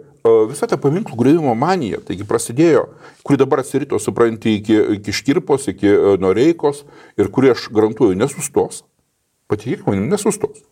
visa 0.50 0.66
ta 0.66 0.74
paminklų 0.82 1.14
griuvimo 1.18 1.52
manija, 1.54 2.00
taigi 2.02 2.26
prasidėjo, 2.26 2.88
kuri 3.22 3.38
dabar 3.38 3.62
atsirito, 3.62 4.00
supranti, 4.02 4.56
iki, 4.58 4.74
iki 4.96 5.14
Štirpos, 5.14 5.68
iki 5.70 5.92
e, 5.92 6.16
Noreikos 6.18 6.82
ir 7.20 7.30
kuri 7.30 7.52
aš 7.54 7.68
garantuoju 7.70 8.18
nesustos. 8.18 8.82
Patikėk 9.50 9.86
manim, 9.86 10.08
nesustos. 10.10 10.64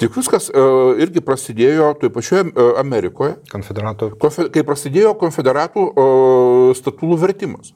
Tik 0.00 0.14
viskas 0.16 0.48
uh, 0.48 0.96
irgi 1.00 1.20
prasidėjo 1.24 1.92
toje 2.00 2.12
pačioje 2.14 2.46
Amerikoje, 2.80 3.34
konfederato. 3.52 4.10
konfe, 4.20 4.48
kai 4.54 4.64
prasidėjo 4.64 5.12
konfederatų 5.20 5.86
uh, 5.90 6.70
statulų 6.78 7.20
vertimas. 7.20 7.74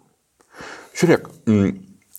Žiūrėk, 0.95 1.29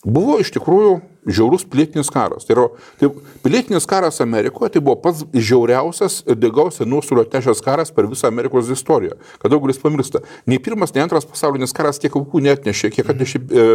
buvo 0.06 0.36
iš 0.42 0.52
tikrųjų 0.54 0.98
žiaurus 1.26 1.64
pilietinis 1.66 2.10
karas. 2.12 2.46
Tai, 2.46 2.54
yra, 2.54 2.66
tai 3.00 3.10
pilietinis 3.42 3.86
karas 3.90 4.20
Amerikoje 4.22 4.76
tai 4.76 4.82
buvo 4.84 4.96
pats 5.02 5.24
žiauriausias 5.34 6.20
ir 6.26 6.38
daugiausia 6.38 6.86
nuostolio 6.86 7.24
atnešęs 7.26 7.62
karas 7.66 7.92
per 7.94 8.06
visą 8.10 8.30
Amerikos 8.30 8.70
istoriją. 8.72 9.18
Kad 9.42 9.54
daugelis 9.54 9.80
pamiršta. 9.82 10.22
Nei 10.46 10.60
pirmas, 10.62 10.94
nei 10.94 11.02
antras 11.02 11.26
pasaulinis 11.26 11.74
karas 11.76 11.98
tiek 12.02 12.14
aukų 12.14 12.44
netnešė, 12.46 12.92
kiek 12.94 13.10
atnešė 13.14 13.42
e, 13.42 13.66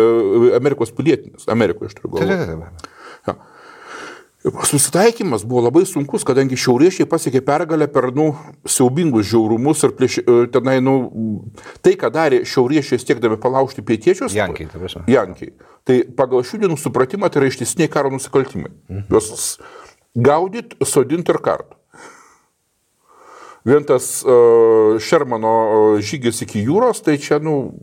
Amerikos 0.57 0.93
pilietinis. 0.95 1.49
Amerikoje 1.51 1.91
iš 1.91 1.99
tikrųjų. 1.99 2.23
Ja. 3.27 3.35
Susitaikymas 4.41 5.43
buvo 5.45 5.61
labai 5.67 5.83
sunkus, 5.85 6.23
kadangi 6.25 6.57
šiauriečiai 6.57 7.05
pasiekė 7.09 7.43
pergalę 7.45 7.85
per, 7.93 8.07
nu, 8.17 8.31
siaubingus 8.65 9.27
žiaurumus 9.29 9.83
ir 9.85 9.91
plėši, 9.99 10.23
e, 10.23 10.37
tenai, 10.49 10.79
nu, 10.81 10.95
tai, 11.85 11.93
ką 12.01 12.09
darė 12.13 12.39
šiauriečiai 12.49 12.97
siekdami 12.97 13.37
palaužti 13.41 13.85
pietiečius. 13.85 14.33
Jankiai, 14.33 14.71
ta 14.71 14.81
prasme. 14.81 15.03
Jankiai. 15.13 15.53
Tai 15.85 15.97
pagal 16.17 16.41
šių 16.47 16.63
dienų 16.63 16.77
supratimą 16.81 17.29
tai 17.29 17.43
yra 17.43 17.51
ištisiniai 17.51 17.91
karo 17.93 18.09
nusikaltimai. 18.15 18.71
Mhm. 18.89 19.03
Juos 19.13 19.59
gaudyt, 20.17 20.73
sodinti 20.89 21.35
ir 21.35 21.41
kart. 21.45 21.77
Vien 23.69 23.85
tas 23.85 24.09
uh, 24.25 24.97
Šermano 24.97 25.53
uh, 25.53 26.01
žygis 26.01 26.41
iki 26.47 26.63
jūros, 26.65 27.03
tai 27.05 27.19
čia, 27.21 27.37
nu, 27.37 27.75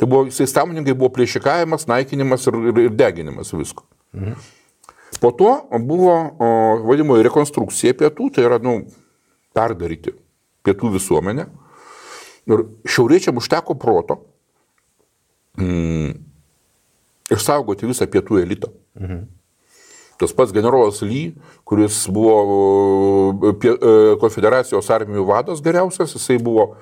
tai 0.00 0.08
buvo, 0.08 0.24
jisai 0.30 0.48
sąmoningai 0.48 0.96
buvo 0.96 1.12
plėšikavimas, 1.12 1.84
naikinimas 1.92 2.48
ir, 2.48 2.56
ir, 2.72 2.82
ir 2.88 2.98
deginimas 3.04 3.52
visko. 3.52 3.84
Mhm. 4.16 4.40
Po 5.20 5.30
to 5.36 5.50
buvo 5.84 6.14
vadimoji 6.88 7.26
rekonstrukcija 7.26 7.96
pietų, 7.98 8.30
tai 8.34 8.46
yra, 8.46 8.58
nu, 8.62 8.80
perdaryti 9.54 10.14
pietų 10.66 10.94
visuomenę. 10.96 11.46
Ir 12.50 12.64
šiauriečiam 12.88 13.38
užteko 13.38 13.76
proto 13.78 14.18
mm, 15.60 16.16
išsaugoti 17.30 17.90
visą 17.90 18.08
pietų 18.10 18.40
elitą. 18.42 18.72
Mhm. 18.98 19.22
Tas 20.22 20.34
pats 20.36 20.52
generolas 20.54 21.00
Ly, 21.02 21.32
kuris 21.66 22.04
buvo 22.12 23.54
pie, 23.58 23.72
konfederacijos 24.22 24.90
armijų 24.94 25.24
vadas 25.26 25.62
geriausias, 25.64 26.12
jisai 26.14 26.36
buvo, 26.38 26.76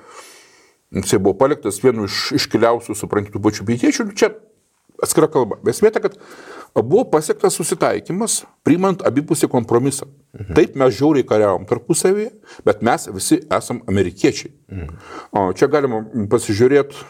jisai 0.93 1.17
buvo 1.17 1.33
paliktas 1.39 1.79
vienu 1.81 2.05
iš 2.09 2.35
iškiliausių 2.37 2.97
suprantų 2.99 3.41
pačių 3.41 3.65
pietiečių. 3.69 4.05
Čia 4.13 4.29
atskira 5.01 5.29
kalba. 5.31 5.57
Esmė 5.71 5.89
ta, 5.95 6.03
kad 6.03 6.19
buvo 6.79 7.03
pasiektas 7.11 7.57
susitaikymas, 7.59 8.41
priimant 8.63 9.03
abipusį 9.03 9.49
kompromisą. 9.51 10.07
Mhm. 10.37 10.53
Taip 10.55 10.75
mes 10.79 10.95
žiauriai 10.95 11.27
kariavom 11.27 11.65
tarpusavėje, 11.67 12.31
bet 12.65 12.81
mes 12.81 13.09
visi 13.11 13.41
esam 13.51 13.81
amerikiečiai. 13.87 14.53
Mhm. 14.71 15.01
O 15.35 15.51
čia 15.53 15.67
galima 15.67 16.05
pasižiūrėti 16.31 17.03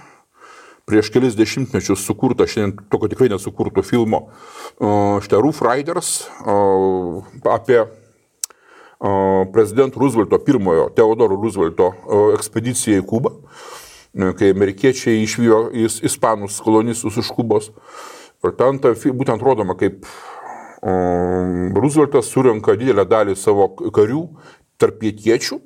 prieš 0.89 1.11
kelis 1.13 1.37
dešimtmečius 1.37 2.01
sukurtą, 2.03 2.47
šiandien 2.49 2.89
tokio 2.91 3.07
tikrai 3.11 3.29
nesukurto 3.31 3.83
filmo, 3.85 4.25
štai 5.23 5.39
Roof 5.39 5.61
Riders 5.63 6.25
apie 7.47 7.85
prezidento 9.53 10.01
Roosevelto, 10.01 10.41
pirmojo 10.43 10.89
Teodoro 10.97 11.37
Roosevelto 11.37 11.91
ekspediciją 12.35 13.01
į 13.01 13.05
Kubą, 13.07 13.31
kai 14.37 14.51
amerikiečiai 14.51 15.21
išvijo 15.23 15.69
ispanus 16.03 16.59
kolonistus 16.65 17.21
iš 17.21 17.31
Kubos. 17.33 17.71
Ir 18.41 18.55
ten 18.57 18.79
ta, 18.81 18.93
būtent 18.93 19.43
rodoma, 19.45 19.77
kaip 19.77 20.05
Rooseveltas 20.81 22.31
surinka 22.33 22.73
didelę 22.79 23.05
dalį 23.05 23.35
savo 23.37 23.67
karių 23.77 24.23
tarp 24.81 24.97
pietiečių 25.03 25.59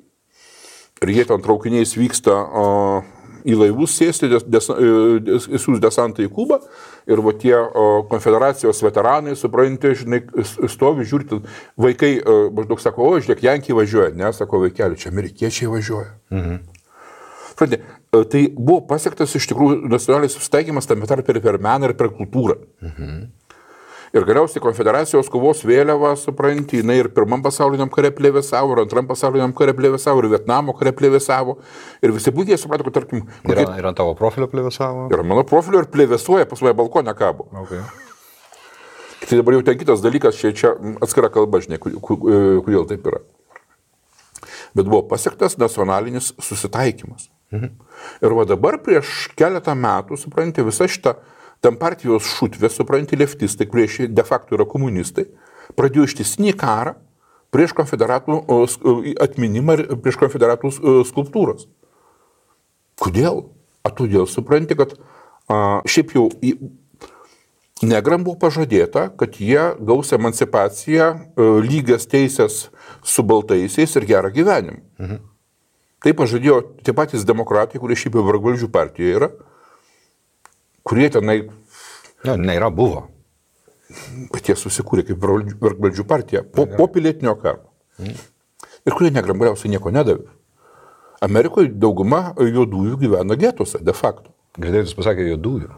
ir 1.04 1.12
jie 1.12 1.24
ten 1.28 1.40
traukiniais 1.44 1.94
vyksta 1.96 2.34
į 3.46 3.54
laivus 3.54 3.94
sėsti, 3.96 4.28
siūs 4.28 5.80
desantą 5.80 6.24
į 6.24 6.30
Kubą 6.34 6.58
ir 7.06 7.22
va 7.22 7.32
tie 7.38 7.54
o, 7.56 8.02
konfederacijos 8.10 8.82
veteranai, 8.82 9.36
suprantate, 9.38 9.94
žinai, 10.02 10.22
stovi, 10.72 11.06
žiūri, 11.06 11.40
vaikai 11.78 12.16
maždaug 12.56 12.82
sako, 12.82 13.06
o, 13.06 13.20
žiūrėk, 13.20 13.44
Jankiai 13.46 13.76
važiuoja, 13.78 14.14
ne, 14.18 14.32
sako 14.34 14.64
vaikeli, 14.64 14.98
čia 14.98 15.12
amerikiečiai 15.14 15.70
važiuoja. 15.70 16.10
Mhm. 16.34 16.58
Suprantate, 17.52 17.95
tai 18.10 18.46
buvo 18.54 18.82
pasiektas 18.88 19.34
iš 19.36 19.48
tikrųjų 19.50 19.88
nacionalinis 19.90 20.36
susitaikymas 20.38 20.88
tame 20.88 21.08
tarp 21.10 21.28
ir 21.32 21.40
per 21.44 21.58
meną, 21.58 21.90
ir 21.90 21.98
per 21.98 22.12
kultūrą. 22.14 22.60
Mhm. 22.84 23.26
Ir 24.16 24.24
galiausiai 24.24 24.62
konfederacijos 24.62 25.26
kovos 25.28 25.60
vėliava, 25.66 26.12
supranti, 26.16 26.78
jinai 26.80 27.00
ir 27.02 27.08
pirmam 27.12 27.42
pasauliniam 27.44 27.90
kare 27.92 28.12
plėvėsavo, 28.14 28.72
ir 28.72 28.84
antram 28.84 29.08
pasauliniam 29.08 29.52
kare 29.56 29.74
plėvėsavo, 29.76 30.22
ir 30.22 30.30
Vietnamo 30.32 30.72
kare 30.78 30.94
plėvėsavo. 30.96 31.56
Ir 32.06 32.14
visi 32.14 32.32
puikiai 32.32 32.56
suprato, 32.60 32.86
kad, 32.86 32.94
tarkim... 33.00 33.26
Kokie... 33.42 33.58
Ir, 33.66 33.74
ir 33.82 33.90
ant 33.90 33.98
tavo 33.98 34.14
profilio 34.16 34.48
plėvėsavo? 34.52 35.08
Ir 35.12 35.24
mano 35.26 35.44
profilio 35.48 35.82
ir 35.82 35.90
plėvėsuoja, 35.92 36.48
pas 36.48 36.64
mane 36.64 36.78
balkonė 36.78 37.16
kabo. 37.18 37.50
Okay. 37.66 37.82
Tai 39.26 39.40
dabar 39.42 39.58
jau 39.58 39.66
ten 39.66 39.78
kitas 39.82 40.04
dalykas, 40.04 40.38
čia, 40.38 40.54
čia 40.56 40.72
atskira 41.02 41.28
kalba, 41.34 41.60
žinai, 41.66 41.82
kodėl 41.82 42.86
taip 42.88 43.10
yra. 43.10 43.24
Bet 44.76 44.86
buvo 44.86 45.02
pasiektas 45.10 45.58
nacionalinis 45.58 46.32
susitaikymas. 46.38 47.28
Mhm. 47.54 47.72
Ir 48.26 48.34
va 48.34 48.44
dabar 48.48 48.80
prieš 48.82 49.28
keletą 49.38 49.76
metų, 49.78 50.18
suprantate, 50.18 50.66
visa 50.66 50.88
šita 50.90 51.16
tam 51.64 51.78
partijos 51.80 52.26
šutvė, 52.36 52.70
supranti, 52.70 53.18
leftistai, 53.18 53.66
kurie 53.70 54.08
de 54.08 54.24
facto 54.26 54.56
yra 54.58 54.66
komunistai, 54.68 55.26
pradėjo 55.78 56.06
ištisinį 56.10 56.54
karą 56.58 56.96
prieš 57.54 57.72
konfederatų 57.76 58.40
atminimą 59.22 59.78
ir 59.78 60.00
prieš 60.02 60.18
konfederatų 60.20 60.72
skulptūras. 61.08 61.68
Kodėl? 63.00 63.46
A 63.86 63.92
todėl 63.94 64.26
supranti, 64.26 64.74
kad 64.74 64.96
a, 65.46 65.78
šiaip 65.86 66.16
jau 66.16 66.24
į, 66.42 66.56
negram 67.86 68.24
buvo 68.26 68.34
pažadėta, 68.42 69.06
kad 69.14 69.36
jie 69.38 69.60
gaus 69.78 70.10
emancipaciją, 70.16 71.06
a, 71.14 71.48
lygias 71.62 72.08
teisės 72.10 72.64
su 73.06 73.22
baltaisiais 73.22 73.94
ir 73.94 74.08
gerą 74.10 74.32
gyvenimą. 74.34 74.82
Mhm. 74.98 75.22
Tai 76.06 76.12
pažadėjo 76.14 76.60
tie 76.86 76.92
patys 76.94 77.24
demokratai, 77.26 77.80
kurie 77.82 77.96
šiaip 77.98 78.14
jau 78.14 78.22
vargvaldžių 78.28 78.68
partijoje 78.70 79.14
yra, 79.18 79.28
kurie 80.86 81.08
tenai... 81.10 81.40
Ne, 82.22 82.36
nėra 82.38 82.68
buvo. 82.70 83.08
Bet 84.30 84.46
jie 84.46 84.54
susikūrė 84.54 85.02
kaip 85.08 85.18
vergvaldžių 85.18 86.04
partija 86.06 86.44
po, 86.46 86.68
po 86.70 86.86
pilietinio 86.94 87.34
karo. 87.42 87.72
Mm. 87.98 88.14
Ir 88.86 88.94
kurie 88.94 89.10
negrambliausiai 89.16 89.72
nieko 89.72 89.90
nedavė. 89.90 90.30
Amerikoje 91.26 91.74
dauguma 91.74 92.36
juodųjų 92.38 93.00
gyvena 93.02 93.34
getuose, 93.42 93.82
de 93.82 93.94
facto. 93.96 94.30
Girdėjus 94.62 94.94
pasakė 94.94 95.26
juodųjų. 95.32 95.72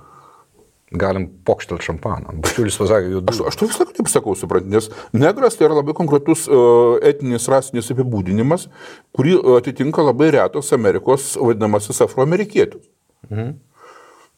Galim 0.90 1.26
pokštelti 1.44 1.84
šampaną. 1.84 2.38
Bičiulis 2.44 2.78
pasakė 2.80 3.10
juodųjų. 3.12 3.44
Aš, 3.50 3.58
aš 3.60 3.64
visą 3.66 3.86
taip 3.92 4.08
sakau, 4.08 4.32
suprantu, 4.38 4.70
nes 4.72 4.88
negras 5.12 5.58
tai 5.58 5.66
yra 5.66 5.76
labai 5.82 5.92
konkretus 5.96 6.46
uh, 6.48 6.96
etinis 7.04 7.48
rasinis 7.52 7.90
apibūdinimas, 7.92 8.68
kurį 9.16 9.36
atitinka 9.58 10.04
labai 10.06 10.30
retos 10.38 10.72
Amerikos 10.72 11.34
vadinamasis 11.36 12.00
afroamerikietis. 12.06 12.88
Mhm. 13.28 13.58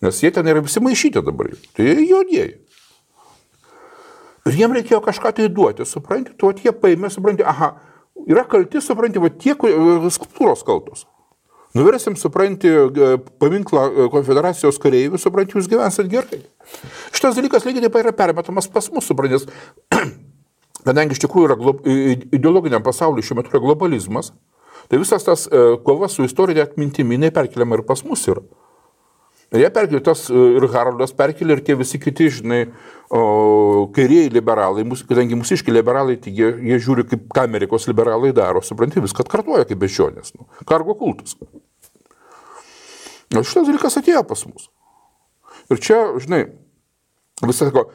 Nes 0.01 0.19
jie 0.25 0.33
ten 0.33 0.49
yra 0.49 0.65
visi 0.65 0.81
maišyti 0.83 1.23
dabar. 1.23 1.53
Tai 1.77 1.87
juodieji. 1.87 2.57
Ir 4.49 4.57
jiem 4.57 4.75
reikėjo 4.75 5.03
kažką 5.05 5.35
tai 5.37 5.49
duoti, 5.53 5.85
supranti, 5.87 6.33
tu 6.41 6.51
jie 6.57 6.73
paėmė, 6.73 7.11
supranti, 7.13 7.45
aha, 7.47 7.75
yra 8.27 8.47
kalti, 8.49 8.81
supranti, 8.83 9.21
va 9.23 9.29
tie 9.31 9.55
skulptūros 9.55 10.65
kaltos. 10.67 11.05
Nuversim, 11.74 12.16
supranti, 12.18 12.70
paminklą 13.38 13.85
e, 13.87 14.06
konfederacijos 14.11 14.78
kareivių, 14.83 15.20
supranti, 15.22 15.54
jūs 15.54 15.68
gyvensit 15.70 16.09
gerai. 16.11 16.40
Šitas 17.14 17.37
dalykas 17.38 17.66
lygiai 17.66 17.85
taip 17.85 17.94
pat 17.94 18.06
yra 18.09 18.14
permetamas 18.16 18.66
pas 18.72 18.88
mus, 18.90 19.06
suprantis, 19.06 19.46
kadangi 20.88 21.14
iš 21.14 21.22
tikrųjų 21.22 21.50
yra 21.50 21.59
glob, 21.61 21.85
ideologiniam 22.35 22.83
pasauliu 22.83 23.22
šiuo 23.22 23.38
metu 23.38 23.54
yra 23.54 23.62
globalizmas, 23.62 24.33
tai 24.90 24.98
visas 24.98 25.26
tas 25.26 25.46
e, 25.46 25.62
kova 25.87 26.11
su 26.11 26.26
istorinė 26.26 26.66
atmintimi, 26.66 27.14
jinai 27.18 27.30
perkeliama 27.35 27.78
ir 27.78 27.87
pas 27.87 28.02
mus 28.09 28.26
yra. 28.33 28.42
Jie 29.51 29.67
perkelė 29.75 29.99
tas 30.07 30.29
e, 30.31 30.41
ir 30.59 30.67
Haroldas 30.71 31.13
perkelė 31.17 31.57
ir 31.57 31.63
tie 31.67 31.75
visi 31.79 31.99
kiti, 32.03 32.29
žinai, 32.31 32.61
kairieji 33.11 34.31
liberalai, 34.31 34.85
mūsų, 34.87 35.09
kadangi 35.09 35.39
mūsiški 35.39 35.75
liberalai, 35.75 36.15
tai 36.23 36.31
jie, 36.37 36.53
jie 36.69 36.79
žiūri, 36.79 37.05
kaip 37.11 37.25
ką 37.35 37.49
Amerikos 37.49 37.89
liberalai 37.91 38.31
daro, 38.37 38.63
supranti, 38.63 39.03
viską 39.03 39.27
kartuoja 39.27 39.67
kaip 39.67 39.81
bežionės, 39.83 40.31
nu, 40.39 40.47
kargo 40.69 40.95
kultas. 41.01 41.35
O 43.35 43.43
šitas 43.43 43.67
dalykas 43.67 43.99
atėjo 43.99 44.23
pas 44.31 44.47
mus. 44.47 44.71
Ir 45.71 45.83
čia, 45.83 45.99
žinai, 46.23 46.45
visą 47.46 47.70
sako, 47.70 47.87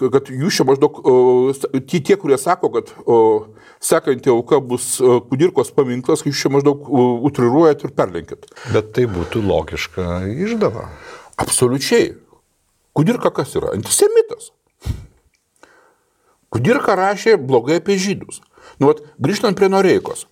kad 0.00 0.30
jūs 0.32 0.56
čia 0.56 0.64
maždaug, 0.68 1.00
tie, 1.84 2.00
tie 2.00 2.16
kurie 2.16 2.38
sako, 2.40 2.70
kad 2.78 2.92
sekanti 3.84 4.32
auka 4.32 4.60
bus 4.64 4.94
kudirkos 5.28 5.72
paminklas, 5.76 6.24
jūs 6.24 6.40
čia 6.40 6.52
maždaug 6.52 6.88
utriruojat 7.28 7.84
ir 7.84 7.92
perlenkit. 7.96 8.48
Bet 8.72 8.94
tai 8.96 9.04
būtų 9.10 9.44
logiška 9.44 10.22
išdava. 10.32 10.88
Absoliučiai. 11.40 12.14
Kudirka 12.96 13.30
kas 13.32 13.52
yra? 13.56 13.74
Antisemitas. 13.76 14.50
Kudirka 16.50 16.96
rašė 16.98 17.36
blogai 17.38 17.78
apie 17.78 17.94
žydus. 18.00 18.40
Nu, 18.80 18.88
vat, 18.88 19.04
grįžtant 19.22 19.56
prie 19.58 19.68
Noreikos. 19.70 20.26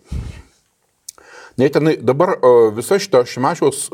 Nei 1.59 1.73
tenai 1.75 1.97
dabar 1.99 2.37
visa 2.77 3.01
šita 3.03 3.25
Šimašiaus 3.27 3.89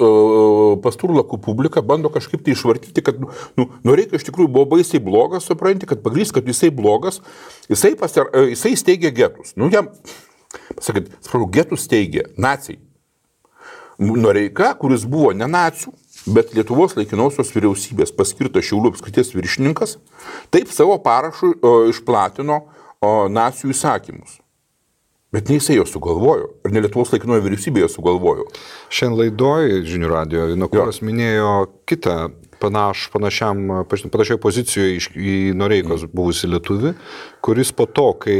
pasturlakų 0.84 1.38
publika 1.40 1.80
bando 1.80 2.10
kažkaip 2.12 2.42
tai 2.44 2.52
išvartyti, 2.52 3.04
kad, 3.04 3.22
nu, 3.56 3.68
Noreika 3.86 4.18
iš 4.18 4.26
tikrųjų 4.28 4.50
buvo 4.52 4.66
baisiai 4.74 5.00
blogas, 5.00 5.46
supranti, 5.48 5.88
kad 5.88 6.02
pagrys, 6.04 6.32
kad 6.34 6.44
jisai 6.44 6.68
blogas, 6.68 7.22
jisai, 7.72 7.94
pasir, 7.96 8.28
uh, 8.28 8.50
jisai 8.52 8.74
steigė 8.76 9.14
getus. 9.16 9.54
Nu, 9.56 9.70
jam, 9.72 9.88
pasakyt, 10.74 11.08
sprašau, 11.24 11.48
getus 11.56 11.88
steigė 11.88 12.26
nacijai. 12.36 12.82
Noreika, 13.96 14.74
kuris 14.76 15.08
buvo 15.08 15.32
ne 15.32 15.48
nacijų, 15.48 15.94
bet 16.36 16.52
Lietuvos 16.52 16.98
laikinosios 16.98 17.56
vyriausybės 17.56 18.12
paskirtas 18.12 18.68
Šiaulių 18.68 18.92
apskrities 18.92 19.32
viršininkas, 19.32 19.96
taip 20.52 20.68
savo 20.74 20.98
parašu 21.00 21.54
išplatino 21.94 22.66
nacijų 23.32 23.72
įsakymus. 23.72 24.40
Bet 25.34 25.48
ne 25.50 25.58
jisai 25.58 25.80
jo 25.80 25.84
sugalvojo, 25.88 26.52
ir 26.62 26.74
ne 26.74 26.82
Lietuvos 26.84 27.10
laikinoje 27.10 27.42
vyriausybėje 27.42 27.88
sugalvojo. 27.90 28.46
Šiandien 28.94 29.18
laidoje 29.18 29.80
žinių 29.88 30.10
radio 30.12 30.44
Vinokuras 30.52 31.00
minėjo 31.02 31.54
kitą 31.90 32.28
panaš, 32.62 33.08
panašiam, 33.12 33.64
panašioj 33.90 34.38
pozicijoje 34.40 35.00
į 35.18 35.34
Noreikos 35.58 36.06
mm. 36.06 36.12
buvusi 36.14 36.50
lietuvį, 36.52 36.94
kuris 37.44 37.74
po 37.74 37.88
to, 37.90 38.12
kai 38.24 38.38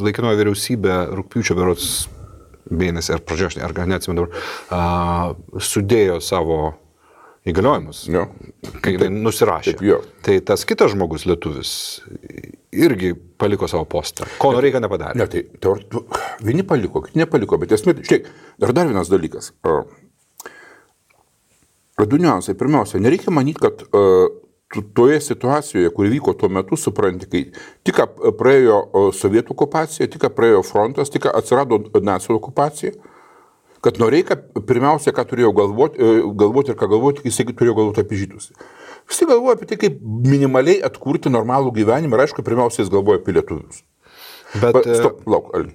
laikinoje 0.00 0.40
vyriausybė 0.40 0.96
rūpiučio 1.18 1.58
berots 1.58 1.90
mėnesį 2.70 3.16
ar 3.16 3.24
pradžioje, 3.26 3.60
ar 3.64 3.74
neatsimenu 3.92 4.24
dabar, 4.24 5.36
sudėjo 5.60 6.20
savo 6.24 6.60
įgaliojimus, 7.52 8.02
jo. 8.10 8.26
kai 8.80 8.96
taip, 8.96 9.06
nusirašė. 9.12 9.74
Taip, 9.74 9.84
jo. 9.86 10.00
tai 10.26 10.38
tas 10.46 10.64
kitas 10.68 10.92
žmogus 10.94 11.26
lietuvis 11.28 11.72
irgi 12.72 13.12
paliko 13.40 13.68
savo 13.70 13.86
postą. 13.90 14.28
Ko 14.40 14.52
Noreika 14.54 14.82
nepadarė. 14.82 15.18
Ne, 15.20 15.26
tai 15.30 15.44
teor, 15.62 15.82
tu- 15.90 16.04
vieni 16.46 16.64
paliko, 16.66 17.02
kiti 17.06 17.20
nepaliko, 17.22 17.58
bet 17.60 17.74
esmė, 17.76 17.96
štai, 18.06 18.22
dar 18.62 18.74
dar 18.76 18.90
vienas 18.90 19.10
dalykas. 19.12 19.52
Du 22.00 22.16
niuansai. 22.16 22.54
Pirmiausia, 22.56 23.00
nereikia 23.02 23.32
manyti, 23.34 23.60
kad 23.60 23.82
a, 23.92 24.04
tu 24.74 24.82
toje 24.96 25.20
situacijoje, 25.20 25.90
kuri 25.90 26.08
vyko 26.14 26.32
tuo 26.38 26.48
metu, 26.48 26.78
supranti, 26.78 27.26
kai 27.30 27.42
tik 27.86 27.98
praėjo 28.38 29.10
sovietų 29.16 29.56
okupacija, 29.56 30.08
tik 30.08 30.28
praėjo 30.36 30.62
frontas, 30.66 31.10
tik 31.10 31.26
atsirado 31.32 31.80
nacijų 31.98 32.38
okupacija, 32.38 32.94
kad 33.84 33.98
Noreika 34.00 34.36
pirmiausia, 34.36 35.12
ką 35.16 35.24
turėjo 35.30 35.50
galvoti, 35.56 36.10
galvoti 36.38 36.72
ir 36.72 36.78
ką 36.78 36.88
galvoti, 36.90 37.24
jisai 37.28 37.48
turėjo 37.50 37.76
galvoti 37.78 38.04
apie 38.04 38.18
žydus. 38.20 38.50
Visi 39.08 39.26
galvoja 39.26 39.56
apie 39.56 39.68
tai, 39.70 39.78
kaip 39.80 40.00
minimaliai 40.04 40.82
atkurti 40.86 41.32
normalų 41.32 41.72
gyvenimą 41.80 42.18
ir 42.18 42.26
aišku, 42.26 42.44
pirmiausia, 42.46 42.84
jis 42.84 42.92
galvoja 42.92 43.20
apie 43.22 43.34
lietuvius. 43.34 43.84
Bet, 44.54 44.74
Bet, 44.74 44.90
stop, 44.98 45.22
lauk, 45.30 45.52
Ali. 45.56 45.72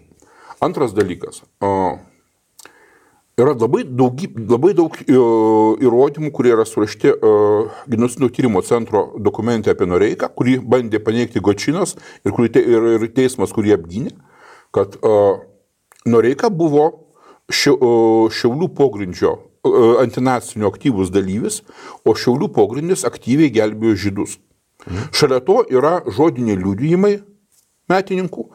Antras 0.64 0.94
dalykas. 0.96 1.42
O, 1.64 1.72
yra 3.42 3.56
labai, 3.56 3.84
daugy, 3.88 4.30
labai 4.38 4.74
daug 4.78 4.96
e, 5.02 5.18
įrodymų, 5.84 6.32
kurie 6.36 6.54
yra 6.56 6.68
surašti 6.68 7.12
Genocidų 7.92 8.30
tyrimo 8.36 8.62
centro 8.68 9.08
dokumente 9.20 9.74
apie 9.74 9.88
Noreiką, 9.90 10.30
kurį 10.38 10.60
bandė 10.64 11.02
paneigti 11.04 11.44
Gočinas 11.44 11.98
ir, 12.24 12.32
kurį 12.32 12.54
te, 12.56 12.64
ir, 12.64 12.88
ir 13.00 13.10
teismas, 13.18 13.56
kurį 13.56 13.76
apgynė, 13.76 14.16
kad 14.76 14.96
uh, 15.02 15.42
Noreika 16.08 16.52
buvo 16.52 17.05
Šiaulių 17.52 18.72
pogrindžio 18.78 19.36
antinacinio 20.02 20.70
aktyvus 20.70 21.12
dalyvis, 21.14 21.62
o 22.06 22.14
Šiaulių 22.18 22.52
pogrindis 22.54 23.06
aktyviai 23.08 23.54
gelbėjo 23.54 23.96
žydus. 24.08 24.38
Mhm. 24.86 25.08
Šalia 25.16 25.40
to 25.46 25.62
yra 25.74 26.00
žodiniai 26.06 26.60
liudijimai 26.62 27.16
metininkų, 27.90 28.46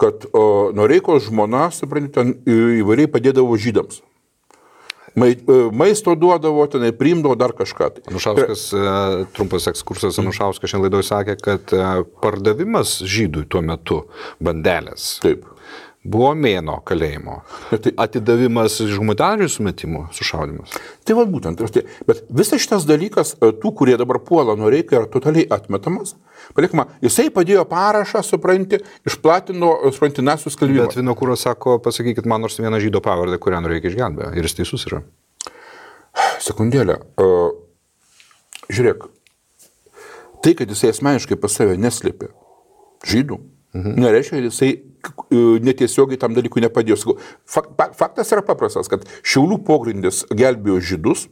kad 0.00 0.28
o, 0.32 0.70
Noreikos 0.76 1.28
žmona, 1.28 1.68
suprantate, 1.74 2.12
ten 2.44 2.82
įvairiai 2.82 3.10
padėdavo 3.10 3.56
žydams. 3.60 4.02
E, 5.18 5.36
maisto 5.72 6.14
duodavo, 6.14 6.66
tenai 6.70 6.92
priimdavo 6.94 7.34
dar 7.38 7.54
kažką. 7.56 7.90
Tai. 7.96 8.02
Anušauskas, 8.10 8.64
e, 8.72 9.24
trumpas 9.34 9.66
ekskursas, 9.72 10.18
Anušauskas 10.22 10.70
šiandien 10.70 10.86
laidoje 10.86 11.08
sakė, 11.08 11.36
kad 11.42 11.74
e, 11.74 11.84
pardavimas 12.22 12.98
žydui 13.02 13.48
tuo 13.50 13.64
metu 13.64 14.02
bandelės 14.44 15.16
Taip. 15.24 15.46
Buvo 16.04 16.30
mėno 16.34 16.78
kalėjimo. 16.86 17.40
Tai- 17.70 17.92
Atidavimas 18.04 18.78
humanitarių 18.80 19.48
sumetimų, 19.50 20.04
sušaudimas. 20.14 20.76
Tai 21.04 21.14
vad 21.14 21.30
būtent. 21.32 21.56
tai- 21.72 21.84
Bet 22.06 22.24
visas 22.30 22.60
šitas 22.60 22.86
dalykas, 22.86 23.34
e, 23.40 23.52
tų, 23.52 23.74
kurie 23.74 23.96
dabar 23.96 24.18
puola 24.18 24.56
Noreiką, 24.56 24.92
yra 24.92 25.06
totaliai 25.06 25.46
atmetamas. 25.48 26.14
Palikima, 26.54 26.86
jisai 27.02 27.30
padėjo 27.30 27.64
parašą, 27.68 28.22
supranti, 28.22 28.80
išplatino, 29.04 29.86
e, 29.86 29.92
supranti, 29.92 30.22
nacijų 30.22 30.50
skalbimą. 30.54 30.86
Bet 30.86 30.96
Vinokūras 30.96 31.38
sako, 31.38 31.78
pasakykit 31.78 32.26
man 32.26 32.40
nors 32.40 32.56
vieną 32.58 32.80
žydo 32.80 33.00
pavardę, 33.00 33.38
kurią 33.38 33.66
reikia 33.66 33.90
išgelbėti. 33.90 34.36
Ir 34.36 34.42
jis 34.42 34.54
teisus 34.54 34.86
yra. 34.86 35.02
Sekundėlę. 36.40 37.02
Uh, 37.18 37.52
žiūrėk, 38.72 39.08
tai, 40.42 40.54
kad 40.54 40.68
jisai 40.68 40.92
asmeniškai 40.92 41.36
pas 41.40 41.52
save 41.52 41.76
neslėpė 41.76 42.30
žydų, 43.08 43.38
mhm. 43.74 44.00
nereiškia, 44.02 44.38
kad 44.38 44.48
jisai 44.48 44.72
netiesiogiai 45.64 46.18
tam 46.20 46.34
dalykui 46.36 46.62
nepadėjo. 46.64 47.16
Faktas 47.48 48.32
yra 48.34 48.42
paprastas, 48.46 48.88
kad 48.90 49.04
Šiaulių 49.22 49.60
pogrindis 49.66 50.24
gelbėjo 50.30 50.80
žydus, 50.92 51.28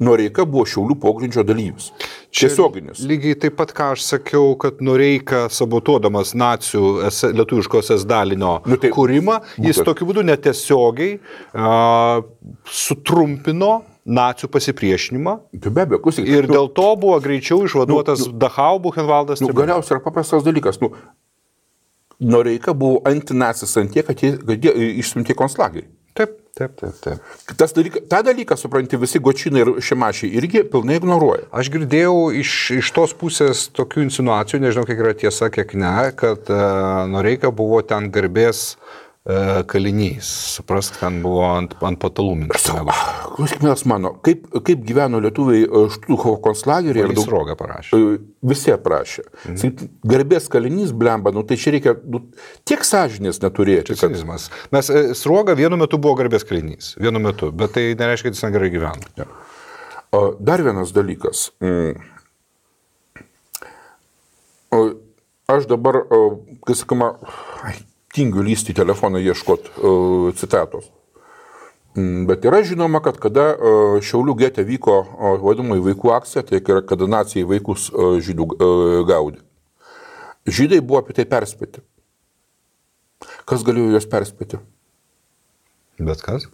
Noreika 0.00 0.46
buvo 0.48 0.64
Šiaulių 0.64 0.94
pogrindžio 0.96 1.42
dalyvis. 1.44 1.90
Tiesioginis. 2.32 3.02
Lygiai 3.04 3.36
taip 3.36 3.58
pat, 3.58 3.74
ką 3.76 3.90
aš 3.92 4.06
sakiau, 4.14 4.54
kad 4.56 4.78
Noreika 4.80 5.42
sabotuodamas 5.52 6.32
nacijų 6.40 7.02
S- 7.10 7.28
lietuviškos 7.36 7.90
S 7.98 8.06
dalinio 8.08 8.62
Nu, 8.64 8.78
tai- 8.80 8.90
kūrimą, 8.96 9.42
jis 9.60 9.76
būtent. 9.76 9.84
tokiu 9.90 10.06
būdu 10.08 10.24
netiesiogiai 10.24 11.18
a, 11.52 12.22
sutrumpino 12.64 13.82
nacijų 14.06 14.48
pasipriešinimą 14.54 15.34
Tai 15.60 15.70
be 15.70 15.82
abejo, 15.84 16.00
klausyk. 16.02 16.26
ir 16.26 16.46
dėl 16.48 16.72
to 16.74 16.96
buvo 16.96 17.20
greičiau 17.20 17.60
išvaduotas 17.68 18.24
nu, 18.26 18.32
Dachau, 18.40 18.80
Buchenvaldas. 18.80 19.42
Nu, 19.44 19.52
galiausiai 19.52 19.98
yra 19.98 20.04
paprastas 20.04 20.42
dalykas. 20.42 20.80
Nu, 20.80 20.94
Noreika 22.20 22.74
buvo 22.76 23.00
antinacis 23.08 23.76
ant 23.80 23.92
tiek, 23.94 24.06
kad 24.06 24.20
jie, 24.20 24.34
jie 24.60 24.92
išsiuntė 25.00 25.36
konslagerį. 25.38 25.88
Taip, 26.18 26.32
taip, 26.58 26.72
taip, 26.76 26.96
taip. 27.00 27.34
Tas 27.56 27.72
dalyka, 27.72 28.02
tą 28.10 28.20
dalyką, 28.26 28.58
supranti, 28.58 28.98
visi 29.00 29.22
gočinai 29.22 29.62
ir 29.62 29.70
šimašiai 29.86 30.32
irgi 30.40 30.64
pilnai 30.68 30.98
ignoruoja. 31.00 31.46
Aš 31.54 31.70
girdėjau 31.72 32.16
iš, 32.36 32.56
iš 32.80 32.90
tos 32.96 33.14
pusės 33.16 33.68
tokių 33.76 34.04
insinuacijų, 34.08 34.64
nežinau, 34.66 34.88
kiek 34.88 35.00
yra 35.00 35.14
tiesa, 35.16 35.48
kiek 35.54 35.72
ne, 35.78 35.94
kad 36.18 36.50
uh, 36.52 37.06
Noreika 37.08 37.54
buvo 37.54 37.80
ten 37.86 38.10
garbės 38.12 38.74
uh, 38.74 38.98
kalinys. 39.70 40.28
Suprask, 40.56 40.96
ten 41.00 41.20
buvo 41.24 41.42
ant, 41.48 41.74
ant 41.86 41.98
patalų 42.00 42.36
minčių. 42.42 42.84
Klausyk, 43.36 43.62
mielas 43.64 43.84
mano, 43.88 44.12
kaip, 44.26 44.46
kaip 44.66 44.84
gyveno 44.86 45.20
lietuviai 45.24 45.64
e, 45.66 45.82
Štuchovo 45.94 46.36
konslageryje 46.44 47.06
ir 47.08 47.14
daug... 47.16 47.30
rogą 47.34 47.56
parašė. 47.58 47.98
e, 47.98 48.20
Visi 48.50 48.72
aprašė. 48.74 49.26
Mhm. 49.52 49.90
Garbės 50.12 50.48
kalinys 50.52 50.94
blemba, 50.96 51.32
nu 51.36 51.44
tai 51.46 51.58
čia 51.60 51.74
reikia 51.76 51.96
nu, 52.00 52.22
tiek 52.68 52.84
sąžinės 52.86 53.42
neturėti. 53.44 53.98
Kad... 54.00 54.16
Mes 54.74 54.92
e, 54.92 55.02
Sruoga 55.18 55.56
vienu 55.58 55.78
metu 55.80 56.00
buvo 56.00 56.16
garbės 56.22 56.46
kalinys. 56.48 56.94
Vienu 57.00 57.22
metu. 57.22 57.50
Bet 57.52 57.76
tai 57.76 57.90
nereiškia, 57.92 58.30
kad 58.30 58.38
jis 58.38 58.46
negerai 58.48 58.72
gyveno. 58.72 59.28
O, 60.10 60.24
Dar 60.40 60.62
vienas 60.64 60.90
dalykas. 60.96 61.50
Mm. 61.62 62.00
Aš 65.50 65.66
dabar, 65.66 66.04
kai 66.66 66.76
sakoma, 66.78 67.14
tingiu 68.14 68.42
lysti 68.46 68.72
į 68.74 68.78
telefoną 68.80 69.20
ieškoti 69.22 69.74
citatos. 70.40 70.88
Mm, 71.98 72.24
Bet 72.30 72.44
yra 72.46 72.60
žinoma, 72.66 73.00
kad 73.02 73.16
kada 73.18 73.48
o, 73.58 73.70
Šiaulių 74.02 74.36
getė 74.44 74.62
vyko 74.66 74.96
o, 75.02 75.32
vadinamoji 75.42 75.82
vaikų 75.88 76.12
akcija, 76.14 76.44
tai 76.46 76.60
yra 76.62 76.82
kada 76.86 77.08
nacijai 77.10 77.46
vaikus 77.50 77.88
žydų 78.22 78.46
gaudė. 79.08 79.40
Žydai 80.46 80.78
buvo 80.80 81.00
apie 81.02 81.16
tai 81.18 81.26
perspėti. 81.28 81.82
Kas 83.44 83.64
galėjo 83.66 83.90
juos 83.96 84.06
perspėti? 84.08 84.60
Bet 86.00 86.22
kas? 86.24 86.46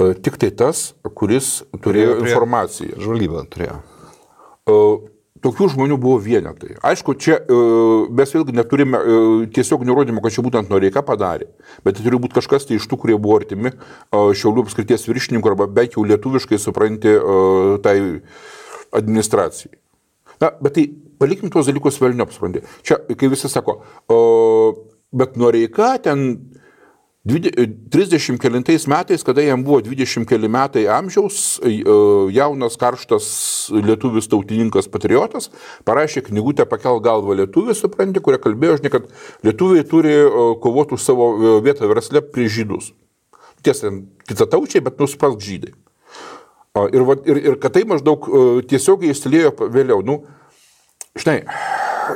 E, 0.00 0.08
Tik 0.18 0.40
tai 0.42 0.50
tas, 0.50 0.88
kuris 1.14 1.60
turėjo 1.84 2.16
prie- 2.18 2.32
informaciją. 2.32 2.96
Žvalgyba 2.98 3.44
turėjo. 3.52 3.76
Tokių 5.42 5.66
žmonių 5.72 5.96
buvo 5.98 6.20
vienetai. 6.22 6.76
Aišku, 6.86 7.16
čia 7.18 7.40
e, 7.40 7.56
mes 8.14 8.30
vėlgi 8.30 8.54
neturime 8.54 8.98
e, 8.98 9.16
tiesiog 9.54 9.82
nurodymų, 9.88 10.22
kad 10.22 10.36
čia 10.36 10.44
būtent 10.46 10.70
Noreika 10.70 11.02
padarė, 11.02 11.48
bet 11.82 11.98
tai 11.98 12.06
turi 12.06 12.20
būti 12.22 12.36
kažkas 12.36 12.68
tai 12.68 12.78
iš 12.78 12.86
tų, 12.86 13.00
kurie 13.02 13.18
buvo 13.18 13.40
artimi 13.40 13.72
e, 13.72 13.76
Šiaulių 14.38 14.62
apskrities 14.62 15.08
viršininkų 15.10 15.50
arba 15.50 15.66
bent 15.66 15.98
jau 15.98 16.06
lietuviškai 16.06 16.60
supranti 16.62 17.16
tai 17.82 17.96
administracijai. 18.94 19.74
Na, 20.42 20.52
bet 20.62 20.76
tai 20.78 20.86
palikim 21.18 21.50
tuos 21.50 21.66
dalykus 21.66 21.98
vėlniop, 22.02 22.30
supranti. 22.34 22.62
Čia, 22.86 23.00
kai 23.18 23.30
visi 23.32 23.50
sako, 23.50 23.80
o, 24.10 24.18
bet 25.10 25.34
Noreika 25.40 25.96
ten 26.02 26.26
20 26.38 26.61
30 27.22 28.38
kelintais 28.42 28.86
metais, 28.90 29.22
kada 29.22 29.42
jam 29.42 29.62
buvo 29.62 29.78
20 29.80 30.26
keli 30.26 30.48
metai 30.50 30.88
amžiaus, 30.90 31.60
e, 31.62 31.78
jaunas 32.34 32.74
karštas 32.74 33.26
lietuvis 33.70 34.26
tautininkas 34.26 34.90
patriotas 34.90 35.52
parašė 35.86 36.24
knygutę 36.26 36.66
Pakel 36.66 36.98
galvą 36.98 37.36
lietuvis, 37.38 37.78
supranti, 37.78 38.18
kuria 38.18 38.42
kalbėjo, 38.42 38.80
žinai, 38.80 38.90
kad 38.96 39.06
lietuviai 39.46 39.86
turi 39.86 40.16
e, 40.18 40.26
kovoti 40.64 40.98
už 40.98 41.06
savo 41.06 41.30
e, 41.36 41.54
vietą 41.62 41.86
versle 41.86 42.24
prieš 42.26 42.58
žydus. 42.58 42.90
Tiesa, 43.62 43.94
kita 44.26 44.50
taučiai, 44.50 44.82
bet 44.82 44.98
nuspras 44.98 45.38
žydai. 45.38 45.76
Ir, 46.90 47.02
ir, 47.28 47.36
ir 47.38 47.56
kad 47.62 47.74
tai 47.76 47.84
maždaug 47.86 48.26
e, 48.26 48.46
tiesiogiai 48.66 49.14
įsilėjo 49.14 49.70
vėliau. 49.70 50.02
Nu, 50.02 50.24
žinai, 51.14 51.42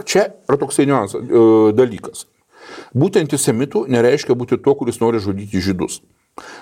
čia 0.08 0.32
yra 0.48 0.58
toksai 0.58 0.90
niuansas, 0.90 1.22
e, 1.22 1.50
dalykas. 1.76 2.26
Būti 2.96 3.22
antisemitų 3.24 3.86
nereiškia 3.92 4.36
būti 4.38 4.58
tuo, 4.62 4.76
kuris 4.78 5.00
nori 5.02 5.22
žudyti 5.22 5.62
žydus. 5.62 6.00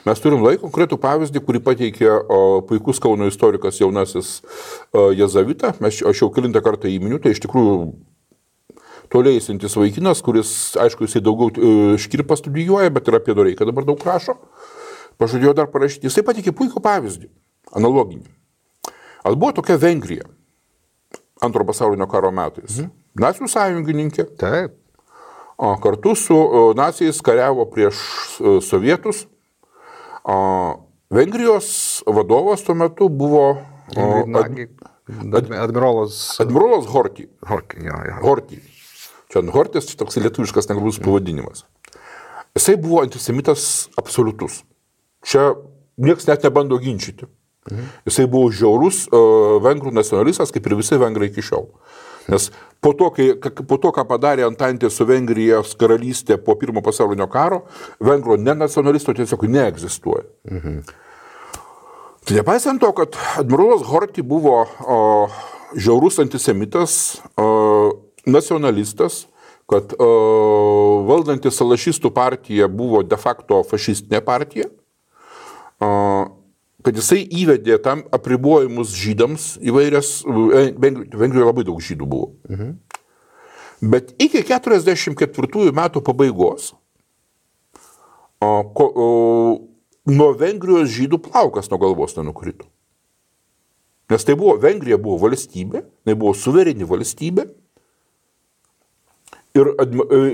Mes 0.06 0.20
turim 0.22 0.44
laiko 0.44 0.68
konkretų 0.68 1.00
pavyzdį, 1.02 1.40
kurį 1.42 1.60
pateikė 1.66 2.10
o, 2.10 2.40
puikus 2.68 3.00
Kauno 3.02 3.26
istorikas 3.26 3.80
jaunasis 3.80 4.36
o, 4.94 5.08
Jezavita. 5.10 5.72
Mes, 5.82 5.98
aš 5.98 6.22
jau 6.22 6.28
kilintą 6.34 6.62
kartą 6.62 6.90
įminiu, 6.92 7.18
tai 7.22 7.32
iš 7.34 7.42
tikrųjų 7.42 7.78
tolėjantis 9.10 9.74
vaikinas, 9.78 10.22
kuris, 10.24 10.52
aišku, 10.80 11.08
jisai 11.08 11.24
daugiau 11.26 11.50
e, 11.50 11.72
škirpą 12.02 12.38
studijuoja, 12.38 12.92
bet 12.94 13.10
ir 13.10 13.18
apie 13.18 13.34
Doreiką 13.34 13.66
dabar 13.66 13.88
daug 13.88 14.06
rašo. 14.06 14.36
Pažadėjo 15.18 15.56
dar 15.58 15.68
parašyti. 15.74 16.06
Jisai 16.06 16.24
pateikė 16.26 16.54
puikų 16.54 16.82
pavyzdį, 16.82 17.28
analoginį. 17.74 18.30
Al 19.26 19.38
buvo 19.40 19.54
tokia 19.58 19.78
Vengrija 19.80 20.26
antro 21.42 21.66
pasaulinio 21.66 22.06
karo 22.10 22.30
metais. 22.34 22.78
Mhm. 22.78 22.90
Nacijų 23.20 23.50
sąjungininkė, 23.50 24.26
Taip. 24.38 24.78
Kartu 25.82 26.14
su 26.18 26.36
o, 26.36 26.72
nacijais 26.76 27.20
kariavo 27.20 27.66
prieš 27.70 27.96
o, 28.40 28.60
sovietus. 28.60 29.26
Vengrijos 31.10 32.02
vadovas 32.06 32.64
tuo 32.64 32.74
metu 32.74 33.08
buvo 33.08 33.44
o, 33.96 34.02
ad, 34.24 34.28
Nagi, 34.28 34.68
admirolas 35.60 36.40
admirolas 36.40 36.86
Horty. 36.86 37.28
Horkai. 37.48 37.84
Jo, 37.84 38.00
jo. 38.08 38.20
Horty. 38.22 38.60
Čenhortis, 39.34 39.88
čia 39.90 39.98
toks 39.98 40.16
lietuviškas 40.22 40.68
negalus 40.70 41.00
pavadinimas. 41.02 41.64
Jisai 42.54 42.76
buvo 42.78 43.02
antisemitas 43.02 43.88
absoliutus. 43.98 44.62
Čia 45.26 45.54
niekas 45.96 46.28
net 46.30 46.44
nebando 46.46 46.78
ginčyti. 46.78 47.26
Mhm. 47.70 47.86
Jisai 48.06 48.26
buvo 48.30 48.50
žiaurus 48.52 49.06
uh, 49.08 49.58
vengrų 49.64 49.90
nacionalistas, 49.96 50.52
kaip 50.54 50.66
ir 50.68 50.76
visi 50.78 51.00
vengrai 51.00 51.30
iki 51.32 51.42
šiol. 51.42 51.66
Nes 52.28 52.50
po 52.80 52.92
to, 52.92 53.10
kai, 53.14 53.32
po 53.68 53.78
to 53.80 53.92
ką 53.96 54.04
padarė 54.08 54.44
Antantė 54.48 54.90
su 54.92 55.06
Vengrijos 55.08 55.74
karalystė 55.80 56.36
po 56.40 56.56
pirmo 56.60 56.82
pasaulinio 56.84 57.26
karo, 57.32 57.64
vengro 58.00 58.36
nenacionalisto 58.40 59.14
tiesiog 59.16 59.46
neegzistuoja. 59.48 60.26
Mhm. 60.50 60.78
Tai 62.24 62.36
nepaisant 62.38 62.80
to, 62.80 62.88
kad 62.96 63.16
admirolas 63.36 63.82
Horti 63.84 64.22
buvo 64.24 64.62
o, 64.64 64.98
žiaurus 65.76 66.16
antisemitas, 66.22 67.20
o, 67.36 67.48
nacionalistas, 68.24 69.26
kad 69.68 69.92
o, 70.00 70.08
valdanti 71.08 71.52
salašistų 71.52 72.12
partija 72.16 72.68
buvo 72.68 73.02
de 73.04 73.18
facto 73.20 73.60
fašistinė 73.68 74.22
partija, 74.24 74.70
o, 75.84 75.90
kad 76.84 76.98
jisai 77.00 77.22
įvedė 77.24 77.78
tam 77.82 78.04
apribojimus 78.12 78.92
žydams 78.92 79.54
įvairias, 79.64 80.18
e, 80.28 80.64
Vengrijoje 80.76 81.46
labai 81.48 81.64
daug 81.64 81.80
žydų 81.80 82.08
buvo. 82.08 82.32
Mhm. 82.48 82.74
Bet 83.84 84.14
iki 84.22 84.44
44 84.46 85.72
metų 85.74 86.00
pabaigos 86.04 86.72
o, 88.40 88.48
ko, 88.76 88.86
o, 88.86 89.08
nuo 90.08 90.30
Vengrijos 90.38 90.92
žydų 90.94 91.20
plaukas 91.26 91.68
nuo 91.72 91.80
galvos 91.82 92.16
nenukrito. 92.16 92.68
Nes 94.12 94.24
tai 94.24 94.36
buvo, 94.36 94.58
Vengrija 94.60 94.98
buvo 95.00 95.22
valstybė, 95.24 95.84
tai 96.04 96.14
buvo 96.16 96.34
suvereni 96.36 96.84
valstybė. 96.88 97.46
Ir, 99.54 99.70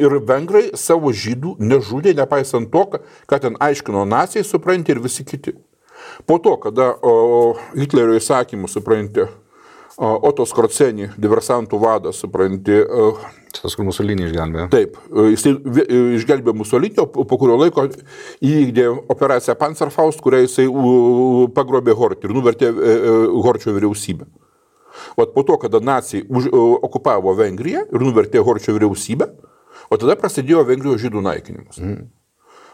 ir 0.00 0.14
vengrai 0.24 0.70
savo 0.80 1.10
žydų 1.12 1.58
nežudė, 1.60 2.14
nepaisant 2.16 2.70
to, 2.72 2.86
ką 3.28 3.38
ten 3.42 3.58
aiškino 3.60 4.06
nacijai, 4.08 4.46
supranti, 4.48 4.94
ir 4.94 5.02
visi 5.04 5.26
kiti. 5.28 5.52
Po 6.26 6.38
to, 6.42 6.56
kada 6.62 6.92
o, 7.02 7.12
Hitlerio 7.74 8.18
įsakymų, 8.20 8.70
supranti, 8.70 9.26
Oto 10.00 10.46
Skorcenį, 10.48 11.10
diversantų 11.20 11.76
vadas, 11.76 12.22
supranti. 12.22 12.78
Tas, 13.52 13.74
kur 13.76 13.84
Musolinį 13.84 14.30
išgelbėjo. 14.30 14.68
Taip, 14.72 14.94
jis 15.28 15.42
išgelbėjo 16.22 16.54
Musolinį, 16.56 17.04
po 17.12 17.38
kurio 17.40 17.58
laiko 17.60 17.84
įvykdė 17.84 18.86
operaciją 19.12 19.56
Panzerfaust, 19.60 20.22
kurią 20.24 20.44
jisai 20.46 20.64
pagrobė 21.56 21.96
Hortį 21.98 22.30
ir 22.30 22.36
nuvertė 22.36 22.70
e, 22.70 22.94
e, 22.94 23.18
Horčio 23.44 23.74
vyriausybę. 23.76 24.30
O 25.20 25.26
po 25.34 25.44
to, 25.44 25.58
kada 25.60 25.82
nacijai 25.84 26.24
už, 26.30 26.48
okupavo 26.86 27.34
Vengriją 27.36 27.84
ir 27.90 28.06
nuvertė 28.06 28.40
Horčio 28.46 28.72
vyriausybę, 28.78 29.28
o 29.90 30.00
tada 30.00 30.16
prasidėjo 30.16 30.64
Vengrijos 30.70 31.02
žydų 31.04 31.26
naikinimas. 31.26 31.82
Mm. 31.82 32.08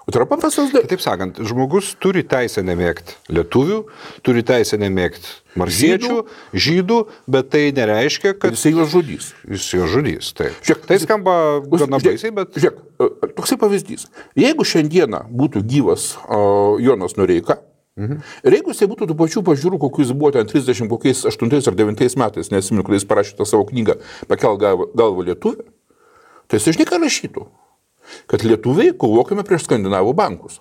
Tai 0.07 0.21
yra 0.21 0.27
paprastas 0.31 0.71
dalykas. 0.71 0.91
Taip 0.93 1.03
sakant, 1.03 1.39
žmogus 1.43 1.89
turi 1.99 2.23
teisę 2.23 2.63
nemėgti 2.63 3.17
lietuvių, 3.35 3.79
turi 4.23 4.45
teisę 4.47 4.79
nemėgti 4.79 5.33
marsiečių, 5.59 6.13
žydų, 6.15 6.63
žydų, 6.67 6.99
bet 7.35 7.49
tai 7.51 7.63
nereiškia, 7.75 8.37
kad... 8.39 8.55
Jisai 8.55 8.71
juos 8.77 8.93
žudys. 8.93 9.33
Jis 9.51 9.67
juos 9.75 9.91
žudys, 9.91 10.31
taip. 10.39 10.55
Žiūrėk, 10.63 10.87
tai 10.87 11.01
skamba 11.03 11.35
gana 11.67 11.99
baisiai, 11.99 12.31
bet... 12.39 12.55
Žiūrėk, 12.55 12.79
e, 13.03 13.31
toksai 13.35 13.59
pavyzdys. 13.59 14.07
Jeigu 14.39 14.69
šiandieną 14.69 15.25
būtų 15.43 15.65
gyvas 15.67 16.13
uh, 16.23 16.79
Jonas 16.83 17.19
Noreika, 17.19 17.63
Mhm. 17.97 18.19
Ir 18.45 18.53
jeigu 18.53 18.75
jisai 18.75 18.91
būtų 18.91 19.07
tų 19.09 19.15
pačių 19.17 19.41
pažiūrų, 19.41 19.79
kokius 19.81 20.11
buvo 20.13 20.29
ten 20.35 20.45
30, 20.45 20.85
kokiais 20.91 21.23
8 21.31 21.49
ar 21.57 21.77
9 21.79 22.17
metais, 22.21 22.51
nesimenu, 22.53 22.83
kai 22.85 22.99
jis 22.99 23.07
parašė 23.09 23.39
tą 23.39 23.47
savo 23.49 23.65
knygą 23.71 23.97
Pakel 24.29 24.59
galvą 24.61 25.25
lietuvį, 25.25 25.65
tai 26.45 26.61
jis 26.61 26.75
išnieka 26.75 27.01
rašytų 27.01 27.47
kad 28.31 28.45
lietuviai 28.47 28.95
kovokime 28.99 29.45
prieš 29.47 29.67
skandinavų 29.67 30.15
bankus. 30.17 30.61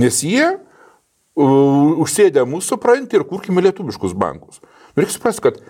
Nes 0.00 0.22
jie 0.24 0.44
uh, 0.48 2.02
užsėdė 2.02 2.44
mūsų 2.48 2.74
supranti 2.74 3.18
ir 3.18 3.26
kurkime 3.28 3.64
lietuviškus 3.64 4.16
bankus. 4.18 4.62
Reikia 4.96 5.16
suprasti, 5.18 5.48
kad 5.48 5.62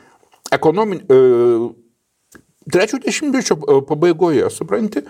ekonomin... 0.54 1.06
Uh, 1.08 1.70
Trečio 2.62 3.00
dešimtmečio 3.02 3.56
pabaigoje, 3.88 4.46
supranti, 4.54 5.00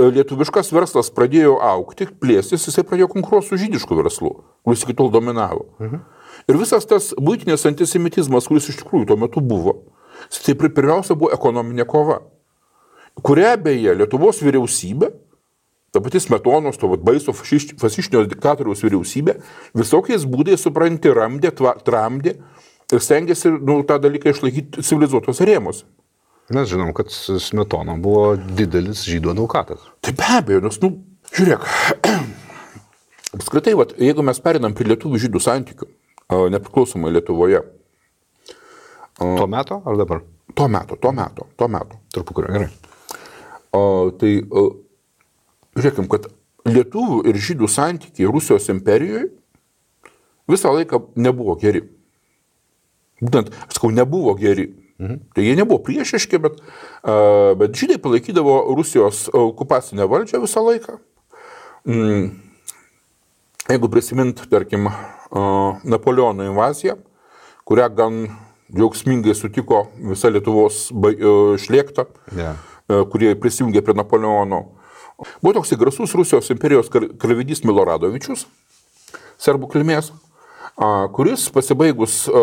lietuviškas 0.00 0.70
verslas 0.72 1.10
pradėjo 1.12 1.58
aukti, 1.60 2.06
plėstis, 2.08 2.64
jisai 2.64 2.80
pradėjo 2.88 3.10
konkuruoti 3.12 3.50
su 3.50 3.58
žydišku 3.60 3.98
verslu, 3.98 4.30
kuris 4.64 4.86
iki 4.86 4.96
tol 4.96 5.10
dominavo. 5.12 5.66
Mhm. 5.82 6.00
Ir 6.48 6.58
visas 6.60 6.88
tas 6.88 7.10
būtinės 7.20 7.66
antisemitizmas, 7.68 8.48
kuris 8.48 8.70
iš 8.72 8.80
tikrųjų 8.80 9.10
tuo 9.10 9.18
metu 9.20 9.42
buvo, 9.44 9.76
tai 10.32 10.56
pirmiausia 10.56 11.12
buvo 11.12 11.32
ekonominė 11.36 11.84
kova 11.88 12.22
kurią 13.22 13.54
beje 13.62 13.94
Lietuvos 13.98 14.40
vyriausybė, 14.42 15.10
ta 15.94 16.02
pati 16.02 16.20
Smetonos, 16.20 16.78
to 16.80 16.90
baiso 16.98 17.34
fašištinio 17.34 18.24
diktatoriaus 18.30 18.82
vyriausybė, 18.82 19.36
visokiais 19.78 20.26
būdais 20.26 20.64
supranti, 20.66 21.12
ramdė, 21.14 21.52
tva, 21.54 21.76
tramdė 21.86 22.34
ir 22.92 23.02
stengiasi 23.02 23.52
nu, 23.60 23.82
tą 23.86 24.00
dalyką 24.02 24.34
išlaikyti 24.34 24.82
civilizuotos 24.82 25.42
rėmose. 25.46 25.86
Mes 26.52 26.68
žinom, 26.68 26.90
kad 26.96 27.08
Smetona 27.08 27.94
buvo 27.96 28.34
didelis 28.36 29.06
žydų 29.08 29.32
advokatas. 29.32 29.84
Tai 30.04 30.12
be 30.18 30.26
abejo, 30.36 30.64
nes, 30.66 30.76
nu, 30.82 30.90
žiūrėk, 31.32 31.64
apskritai, 33.38 33.72
vat, 33.78 33.94
jeigu 34.02 34.26
mes 34.26 34.42
perinam 34.44 34.74
prie 34.76 34.90
lietuvių 34.90 35.22
žydų 35.22 35.40
santykių, 35.40 35.88
nepriklausomai 36.52 37.14
Lietuvoje. 37.14 37.62
Tuo 39.22 39.46
metu 39.48 39.78
ar 39.86 39.96
dabar? 39.96 40.20
Tuo 40.54 40.68
metu, 40.68 40.98
tuo 41.00 41.14
metu, 41.14 41.46
tuo 41.56 41.70
metu. 41.70 42.02
Tarpukario, 42.12 42.52
gerai. 42.52 42.93
O, 43.74 44.10
tai 44.18 44.36
o, 44.50 44.68
žiūrėkim, 45.74 46.06
kad 46.10 46.28
lietuvių 46.68 47.24
ir 47.28 47.40
žydų 47.42 47.68
santykiai 47.70 48.30
Rusijos 48.30 48.70
imperijoje 48.72 49.28
visą 50.50 50.72
laiką 50.74 51.00
nebuvo 51.18 51.56
geri. 51.60 51.84
Būtent, 53.22 53.50
aš 53.66 53.78
sakau, 53.78 53.90
nebuvo 53.94 54.34
geri. 54.38 54.68
Mhm. 55.00 55.18
Tai 55.34 55.42
jie 55.42 55.56
nebuvo 55.58 55.80
priešiški, 55.82 56.38
bet, 56.44 56.60
bet 57.58 57.74
žydai 57.74 57.98
palaikydavo 58.02 58.60
Rusijos 58.78 59.26
okupacinę 59.34 60.06
valdžią 60.10 60.42
visą 60.44 60.62
laiką. 60.64 60.98
Mm. 61.84 62.30
Jeigu 63.68 63.90
prisimint, 63.92 64.44
tarkim, 64.52 64.88
Napoleono 65.84 66.44
invaziją, 66.46 66.94
kurią 67.66 67.88
gan 67.96 68.20
džiaugsmingai 68.70 69.34
sutiko 69.34 69.88
visa 70.12 70.30
Lietuvos 70.30 70.86
šlėkta. 71.64 72.06
Yeah 72.36 72.54
E, 72.54 72.73
kurie 72.88 73.34
prisijungė 73.40 73.82
prie 73.84 73.96
Napoleono. 73.96 74.60
Buvo 75.42 75.54
toks 75.60 75.72
garsus 75.78 76.14
Rusijos 76.14 76.50
imperijos 76.50 76.90
karvedys 76.90 77.62
Miloradovičius, 77.64 78.46
serbų 79.40 79.70
kilmės, 79.72 80.10
kuris 81.14 81.46
pasibaigus 81.54 82.24
e, 82.26 82.40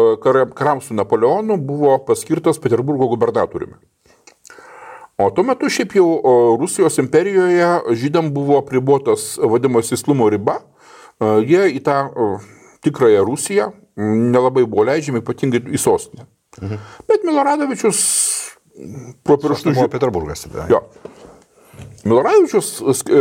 karams 0.56 0.88
su 0.88 0.96
Napoleonu 0.96 1.58
buvo 1.58 1.98
paskirtas 2.08 2.60
Peterburgo 2.64 3.10
gubernatoriumi. 3.12 3.76
O 5.20 5.28
tuo 5.36 5.44
metu 5.44 5.70
šiaip 5.70 5.98
jau 6.00 6.08
Rusijos 6.58 6.98
imperijoje 7.04 7.96
žydam 8.00 8.32
buvo 8.34 8.62
pribuotas 8.66 9.36
vadinamas 9.38 9.92
įslumo 9.92 10.30
riba. 10.32 10.62
E, 11.20 11.36
jie 11.44 11.68
į 11.76 11.84
tą 11.84 12.00
tikrąją 12.82 13.26
Rusiją 13.28 13.72
nelabai 14.02 14.64
buvo 14.66 14.88
leidžiami, 14.88 15.20
ypatingai 15.22 15.66
į 15.76 15.80
sostinę. 15.82 16.26
Mhm. 16.62 16.80
Bet 17.08 17.28
Miloradovičius 17.28 18.00
pro 19.24 19.38
pirštus. 19.38 19.76
Buvo 19.76 19.90
Peterburgas 19.92 20.48
tada. 20.48 20.68
Jo. 20.72 20.86
Miloravičius 22.04 22.82
e, 22.82 23.14
e, 23.14 23.20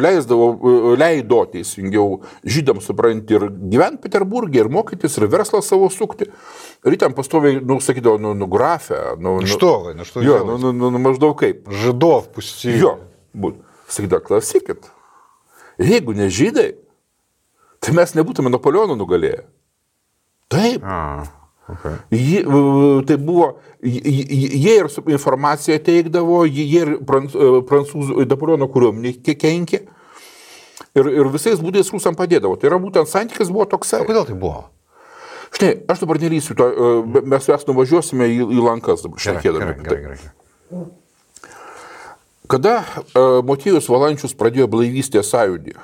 leisdavo, 0.00 0.46
e, 0.54 0.96
leido 0.96 1.42
teisingiau 1.52 2.20
žydams 2.48 2.86
supranti 2.88 3.36
ir 3.36 3.44
gyventi 3.52 4.00
Peterburgė, 4.06 4.62
ir 4.62 4.70
mokytis, 4.72 5.18
ir 5.20 5.28
verslą 5.32 5.60
savo 5.64 5.90
sukti. 5.92 6.30
Ir 6.84 6.96
ten 7.00 7.12
pastoviai, 7.16 7.60
nu, 7.60 7.78
sakydavo, 7.84 8.20
nu, 8.22 8.32
nu 8.38 8.48
grafę. 8.50 9.02
Nu, 9.20 9.36
nu, 9.42 9.50
štovai, 9.50 9.94
nu, 9.98 10.08
štovai. 10.08 10.26
Jo, 10.28 10.40
nu, 10.48 10.56
nu, 10.62 10.72
nu, 10.72 10.92
nu, 10.94 11.02
maždaug 11.04 11.36
kaip. 11.40 11.68
Žydov 11.84 12.30
pusė. 12.32 12.72
Jo, 12.80 12.96
būt. 13.36 13.60
Sakydavo, 13.92 14.24
klausykit. 14.30 14.88
Jeigu 15.82 16.16
ne 16.16 16.30
žydai, 16.32 16.70
tai 17.84 17.96
mes 17.96 18.16
nebūtume 18.16 18.52
Napoleoną 18.52 18.96
nugalėję. 18.96 19.44
Taip. 20.52 20.84
A. 20.84 21.43
Okay. 21.64 21.94
Jie, 22.12 22.42
tai 23.08 23.16
buvo, 23.16 23.54
jie 23.80 24.74
ir 24.76 24.88
informaciją 25.08 25.78
teikdavo, 25.80 26.42
jie 26.44 26.66
ir 26.82 26.90
e, 26.98 26.98
prancūzų 27.64 28.26
Napoleono 28.28 28.68
kariuomenė 28.68 29.14
kenkė 29.24 29.80
ir, 29.80 31.08
ir 31.08 31.30
visais 31.32 31.62
būdais 31.64 31.88
rusam 31.94 32.18
padėdavo. 32.18 32.58
Tai 32.60 32.68
yra 32.68 32.80
būtent 32.82 33.08
santykis 33.08 33.52
buvo 33.52 33.64
toksai. 33.72 34.02
O 34.04 34.08
kodėl 34.10 34.28
tai 34.28 34.36
buvo? 34.36 34.66
Štai, 35.54 35.70
aš 35.88 36.02
dabar 36.02 36.20
nelysiu, 36.20 36.56
to, 36.58 36.68
e, 36.68 37.24
mes 37.32 37.48
jas 37.48 37.64
nuvažiuosime 37.70 38.28
į, 38.28 38.42
į 38.44 38.66
lankas 38.66 39.06
dabar 39.06 39.24
šnekėdami. 39.24 39.70
Gerai, 39.70 39.86
gerai, 39.86 40.02
gerai, 40.04 40.20
gerai. 40.20 40.84
Kada 42.50 42.82
uh, 42.84 43.40
Motiejus 43.46 43.88
Valančius 43.88 44.34
pradėjo 44.36 44.66
blaivystės 44.68 45.30
sąjūdį, 45.32 45.78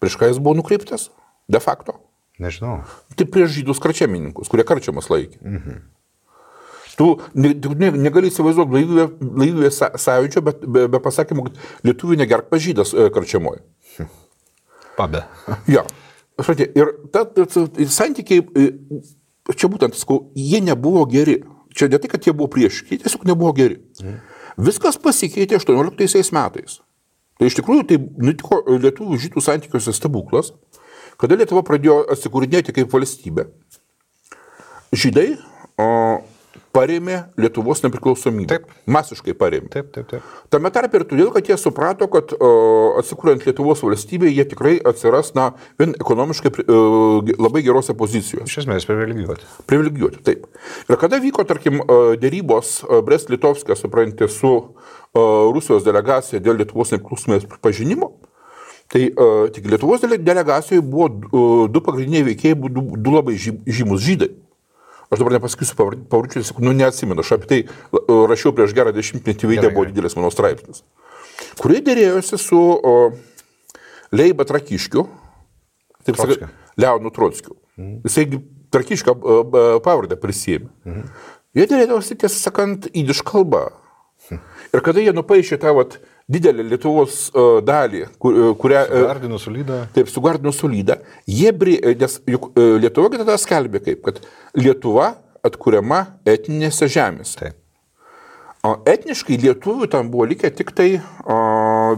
prieš 0.00 0.16
ką 0.16 0.30
jis 0.30 0.40
buvo 0.40 0.56
nukreiptas? 0.56 1.10
De 1.52 1.60
facto. 1.60 1.98
Nežinau. 2.42 2.82
Tai 3.16 3.26
prieš 3.30 3.58
žydus 3.58 3.80
karčiamininkus, 3.82 4.50
kurie 4.50 4.66
karčiamas 4.66 5.10
laikė. 5.12 5.40
Mhm. 5.42 5.82
Tu 6.98 7.06
ne, 7.40 7.54
ne, 7.56 7.88
negali 8.04 8.28
įsivaizduoti 8.28 8.68
blaivybės 8.68 9.12
blaivybė 9.16 9.70
sąjūdžio, 10.02 10.42
bet 10.44 10.66
be, 10.66 10.84
be 10.92 11.00
pasakymų, 11.00 11.46
kad 11.46 11.88
lietuvių 11.88 12.18
negerk 12.20 12.50
pažydas 12.52 12.92
e, 12.92 13.06
karčiamoji. 13.14 13.62
Pabe. 14.98 15.24
Jo. 15.72 15.86
Šatė, 16.42 16.66
ir 16.76 16.92
ta, 17.14 17.24
ta, 17.24 17.46
ta, 17.48 17.64
santykiai, 17.92 18.44
e, 18.44 18.66
čia 19.56 19.70
būtent, 19.72 19.96
sakau, 19.96 20.26
jie 20.36 20.60
nebuvo 20.64 21.06
geri. 21.08 21.40
Čia 21.72 21.88
ne 21.88 22.00
tai, 22.00 22.10
kad 22.12 22.28
jie 22.28 22.34
buvo 22.36 22.50
priešiški, 22.52 22.92
jie 22.92 23.04
tiesiog 23.06 23.24
nebuvo 23.30 23.54
geri. 23.56 23.80
Mhm. 24.02 24.20
Viskas 24.68 24.98
pasikeitė 25.00 25.56
18 25.62 26.34
metais. 26.36 26.82
Tai 27.40 27.48
iš 27.48 27.56
tikrųjų 27.58 27.84
tai 27.88 27.96
nutiko 27.98 28.60
lietuvių 28.68 29.16
žydų 29.18 29.42
santykiuose 29.42 29.94
stebuklas, 29.96 30.52
kada 31.22 31.38
Lietuva 31.38 31.62
pradėjo 31.66 32.02
atsikūrinėti 32.12 32.74
kaip 32.76 32.92
valstybė. 32.92 33.46
Žydai 34.92 35.28
o, 35.80 35.88
parėmė 36.72 37.18
Lietuvos 37.40 37.82
nepriklausomybę. 37.84 38.48
Taip. 38.50 38.72
Masiškai 38.92 39.34
parėmė. 39.38 39.70
Taip, 39.72 39.90
taip, 39.94 40.08
taip. 40.10 40.26
Tame 40.52 40.72
tarpe 40.74 40.98
ir 40.98 41.04
todėl, 41.08 41.30
kad 41.34 41.48
jie 41.48 41.56
suprato, 41.60 42.08
kad 42.12 42.32
o, 42.36 42.50
atsikūrent 43.00 43.44
Lietuvos 43.46 43.84
valstybėje, 43.84 44.34
jie 44.38 44.46
tikrai 44.52 44.74
atsiras, 44.88 45.32
na, 45.38 45.50
vien 45.80 45.94
ekonomiškai 46.00 46.52
o, 46.64 46.80
labai 47.36 47.64
gerose 47.66 47.96
pozicijose. 47.98 48.48
Iš 48.48 48.62
esmės 48.64 48.88
privilegijuoti. 48.88 49.48
Privilegijuoti, 49.70 50.22
taip. 50.26 50.48
Ir 50.88 51.00
kada 51.00 51.20
vyko, 51.22 51.46
tarkim, 51.48 51.80
o, 51.84 52.02
dėrybos 52.20 52.80
Brest-Litovskė, 53.06 53.76
suprantate, 53.78 54.30
su 54.32 54.52
o, 54.58 55.24
Rusijos 55.52 55.86
delegacija 55.86 56.42
dėl 56.42 56.60
Lietuvos 56.60 56.94
nepriklausomybės 56.96 57.48
pripažinimo, 57.52 58.14
Tai 58.92 59.02
uh, 59.08 59.46
tik 59.52 59.66
Lietuvos 59.72 60.02
delegacijoje 60.04 60.84
buvo 60.84 61.08
uh, 61.08 61.64
du 61.72 61.80
pagrindiniai 61.84 62.26
veikėjai, 62.32 62.58
du, 62.68 62.84
du 63.00 63.14
labai 63.14 63.38
žymus 63.40 64.02
žydai. 64.04 64.28
Aš 65.12 65.20
dabar 65.20 65.36
nepasakysiu 65.36 65.76
pavardžių, 66.08 66.42
nu 66.64 66.72
neatsimenu, 66.76 67.20
aš 67.20 67.34
apie 67.36 67.48
tai 67.50 67.58
rašiau 68.08 68.54
prieš 68.56 68.72
gerą 68.72 68.94
dešimtmetį, 68.96 69.48
veidė 69.50 69.68
buvo 69.74 69.84
didelis 69.90 70.16
mano 70.16 70.30
straipsnis, 70.32 70.80
kurie 71.60 71.82
dėrėjosi 71.84 72.38
su 72.40 72.60
Leiba 74.12 74.46
Trakiškiu, 74.48 75.04
taip 76.08 76.16
sakant, 76.16 76.48
Leonu 76.80 77.12
Trotskiu. 77.12 77.58
Mhm. 77.76 78.00
Jisai 78.08 78.40
Trakiškio 78.72 79.14
pavardę 79.84 80.16
prisėmė. 80.20 80.72
Mhm. 80.88 81.12
Jie 81.60 81.68
dėrėjosi, 81.68 82.16
tiesą 82.24 82.38
sakant, 82.48 82.88
įdiš 82.96 83.20
kalba. 83.28 83.66
Mhm. 84.30 84.40
Ir 84.72 84.84
kada 84.84 85.04
jie 85.04 85.12
nupaišė 85.12 85.60
tą 85.60 85.76
vat, 85.76 85.98
didelę 86.32 86.66
Lietuvos 86.72 87.24
uh, 87.32 87.58
dalį, 87.64 88.04
kur, 88.22 88.36
uh, 88.36 88.52
kurią... 88.60 88.84
Sugardino 88.90 89.40
sulydą. 89.42 89.80
Taip, 89.96 90.12
sugardino 90.12 90.52
sulydą. 90.56 90.98
Jie, 91.28 91.52
nes 92.00 92.20
juk 92.34 92.52
Lietuva 92.56 93.12
tada 93.18 93.38
skelbė 93.40 93.82
kaip, 93.84 94.04
kad 94.06 94.22
Lietuva 94.58 95.14
atkuriama 95.46 96.04
etninėse 96.28 96.88
žemėse. 96.92 97.40
Taip. 97.40 97.58
O 98.62 98.76
etniškai 98.86 99.40
lietuvių 99.42 99.88
tam 99.90 100.10
buvo 100.12 100.28
likę 100.30 100.46
tik 100.54 100.68
tai 100.78 100.92
o, 101.26 101.36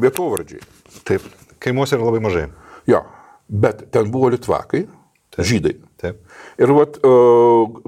vietovardžiai. 0.00 0.62
Taip, 1.04 1.26
kaimuose 1.60 1.98
yra 1.98 2.06
labai 2.06 2.22
mažai. 2.24 2.44
Jo, 2.88 3.02
bet 3.48 3.82
ten 3.92 4.08
buvo 4.12 4.30
litvakai, 4.32 4.86
Taip. 5.34 5.44
žydai. 5.44 5.74
Taip. 6.00 6.22
Ir 6.60 6.72
vat, 6.76 6.96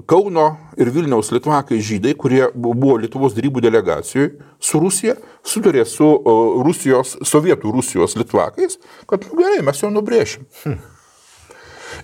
Kauno 0.09 0.45
ir 0.81 0.91
Vilniaus 0.93 1.33
litvakai 1.33 1.81
žydai, 1.85 2.13
kurie 2.21 2.43
buvo 2.53 2.99
Lietuvos 3.01 3.37
darybų 3.37 3.65
delegacijoje 3.65 4.35
su 4.61 4.81
Rusija, 4.81 5.17
sutarė 5.47 5.85
su 5.89 6.09
Rusijos, 6.67 7.17
sovietų 7.27 7.73
Rusijos 7.75 8.17
litvakais, 8.19 8.79
kad 9.09 9.27
nu, 9.29 9.39
gerai, 9.41 9.63
mes 9.67 9.83
jau 9.83 9.91
nubrėšim. 9.95 10.47
Hmm. 10.65 10.81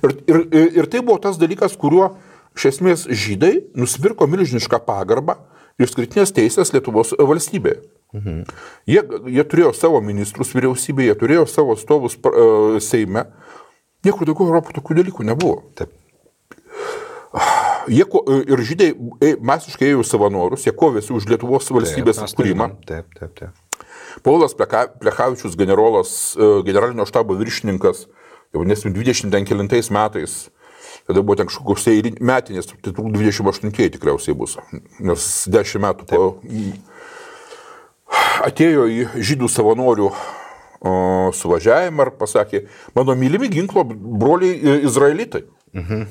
Ir, 0.02 0.14
ir, 0.30 0.68
ir 0.80 0.90
tai 0.90 1.02
buvo 1.02 1.18
tas 1.22 1.38
dalykas, 1.40 1.74
kuriuo 1.78 2.12
iš 2.56 2.68
esmės 2.72 3.06
žydai 3.08 3.54
nusipirko 3.78 4.28
milžinišką 4.30 4.82
pagarbą 4.86 5.38
ir 5.80 5.90
skirtinės 5.90 6.34
teisės 6.36 6.72
Lietuvos 6.74 7.14
valstybėje. 7.18 7.82
Mhm. 8.12 8.42
Jie, 8.92 9.00
jie 9.32 9.44
turėjo 9.48 9.72
savo 9.76 10.02
ministrus 10.04 10.52
vyriausybėje, 10.52 11.14
jie 11.14 11.18
turėjo 11.22 11.46
savo 11.48 11.78
stovus 11.80 12.18
uh, 12.20 12.76
Seime. 12.84 13.24
Niekur 14.04 14.28
daugiau 14.28 14.50
Europoje 14.50 14.76
tokių 14.76 14.98
dalykų 15.00 15.24
nebuvo. 15.30 15.62
Taip. 15.78 15.94
Jie 17.90 18.04
ko, 18.08 18.22
ir 18.46 18.62
žydai 18.66 18.92
masiškai 19.42 19.90
ėjo 19.92 20.04
savanorius, 20.06 20.66
jie 20.66 20.74
kovėsi 20.76 21.14
už 21.16 21.26
Lietuvos 21.30 21.70
valstybės 21.74 22.22
atkūrimą. 22.26 22.68
Taip, 22.88 23.08
taip, 23.18 23.34
taip. 23.38 23.86
Paulas 24.22 24.54
Plechavičius, 24.54 25.56
generolas, 25.58 26.34
e, 26.36 26.50
generalinio 26.66 27.06
štabo 27.08 27.36
viršininkas, 27.40 28.06
jau 28.52 28.64
nesim 28.68 28.92
29 28.94 29.90
metais, 29.94 30.36
tada 31.08 31.22
buvo 31.22 31.38
ten 31.40 31.48
kažkokios 31.48 31.88
metinės, 32.20 32.68
tai 32.84 32.92
28 32.92 33.72
tikriausiai 33.96 34.36
bus, 34.36 34.58
nes 35.00 35.30
10 35.48 35.82
metų 35.82 36.08
po, 36.10 36.22
atėjo 38.44 38.86
į 38.92 39.08
žydų 39.16 39.48
savanorių 39.50 40.12
suvažiavimą 41.38 42.06
ir 42.06 42.10
pasakė, 42.18 42.64
mano 42.96 43.14
mylimi 43.14 43.48
ginklo 43.52 43.84
broliai 43.86 44.56
e, 44.58 44.76
izraelitai. 44.88 45.44
Mhm. 45.72 46.06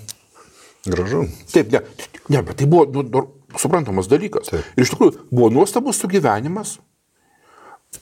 Gražu. 0.86 1.26
Taip, 1.54 1.72
ne, 1.72 1.82
ne 2.30 2.42
bet 2.46 2.58
tai 2.58 2.68
buvo 2.70 2.88
nu, 2.90 3.04
nu, 3.06 3.26
suprantamas 3.58 4.10
dalykas. 4.10 4.50
Taip. 4.50 4.72
Ir 4.78 4.86
iš 4.88 4.96
tikrųjų 4.96 5.28
buvo 5.30 5.52
nuostabus 5.54 6.02
sugyvenimas. 6.02 6.80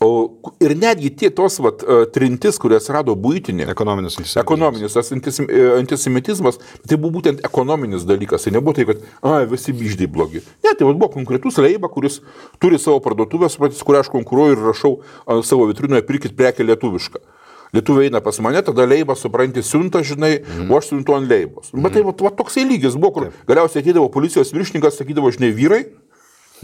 O, 0.06 0.38
ir 0.62 0.76
netgi 0.78 1.10
tie 1.18 1.32
tos 1.34 1.58
vat, 1.66 1.82
e, 1.82 2.04
trintis, 2.14 2.60
kurias 2.62 2.86
rado 2.94 3.16
būtinė. 3.20 3.66
Ekonominis 3.74 4.20
antisemitizmas. 4.20 4.44
Ekonominis 4.46 4.96
tas 4.96 5.10
e, 5.12 5.64
antisemitizmas, 5.80 6.60
tai 6.86 7.00
buvo 7.00 7.18
būtent 7.18 7.42
ekonominis 7.44 8.06
dalykas. 8.08 8.46
Tai 8.46 8.54
nebuvo 8.54 8.78
tai, 8.78 8.86
kad, 8.92 9.02
a, 9.26 9.42
visi 9.50 9.74
biždai 9.76 10.08
blogi. 10.08 10.44
Ne, 10.62 10.76
tai 10.78 10.86
buvo 10.86 11.10
konkretus 11.12 11.58
leiba, 11.60 11.90
kuris 11.92 12.22
turi 12.62 12.80
savo 12.80 13.02
parduotuvę, 13.04 13.50
supratis, 13.50 13.82
kurią 13.84 14.06
aš 14.06 14.14
konkuruoju 14.14 14.56
ir 14.56 14.64
rašau 14.70 14.94
savo 15.42 15.66
vitrinoje, 15.72 16.06
pirkit 16.08 16.38
prekę 16.38 16.70
lietuvišką. 16.70 17.26
Lietuviai 17.74 18.10
eina 18.10 18.22
pas 18.26 18.40
mane, 18.42 18.62
tada 18.66 18.86
leibą, 18.90 19.14
supranti, 19.16 19.62
siunta, 19.62 20.02
žinai, 20.06 20.40
mm. 20.42 20.70
o 20.72 20.78
aš 20.80 20.90
siuntu 20.90 21.14
ant 21.14 21.30
leibos. 21.30 21.70
Mm. 21.70 21.86
Bet 21.86 21.98
tai 21.98 22.06
va, 22.08 22.16
va, 22.26 22.32
toksai 22.34 22.66
lygis 22.66 22.98
buvo, 22.98 23.12
kur 23.14 23.28
Taip. 23.28 23.44
galiausiai 23.52 23.84
ateidavo 23.84 24.10
policijos 24.14 24.54
viršininkas, 24.56 24.98
sakydavo, 24.98 25.30
žinai, 25.36 25.52
vyrai, 25.54 25.84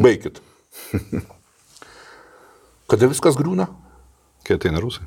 baigit. 0.01 0.41
Kada 2.89 3.09
viskas 3.11 3.37
grūna? 3.37 3.69
Kai 4.45 4.57
ateina 4.57 4.81
rusai. 4.81 5.05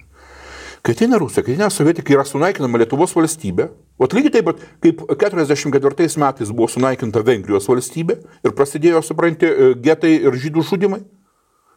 Kai 0.87 0.95
ateina 0.95 1.19
rusai, 1.19 1.43
kai 1.43 1.57
ateina 1.57 1.71
sovietai, 1.75 2.07
kai 2.07 2.15
yra 2.15 2.25
sunaikinama 2.27 2.79
Lietuvos 2.79 3.13
valstybė, 3.19 3.67
o 3.99 4.07
lygiai 4.07 4.37
taip 4.39 4.47
pat 4.47 4.63
kaip 4.85 5.03
44 5.19 6.23
metais 6.23 6.53
buvo 6.55 6.71
sunaikinta 6.71 7.23
Vengrijos 7.27 7.67
valstybė 7.67 8.21
ir 8.47 8.55
prasidėjo, 8.55 9.03
supranti, 9.03 9.51
getai 9.83 10.15
ir 10.23 10.39
žydų 10.47 10.63
žudimai. 10.71 11.03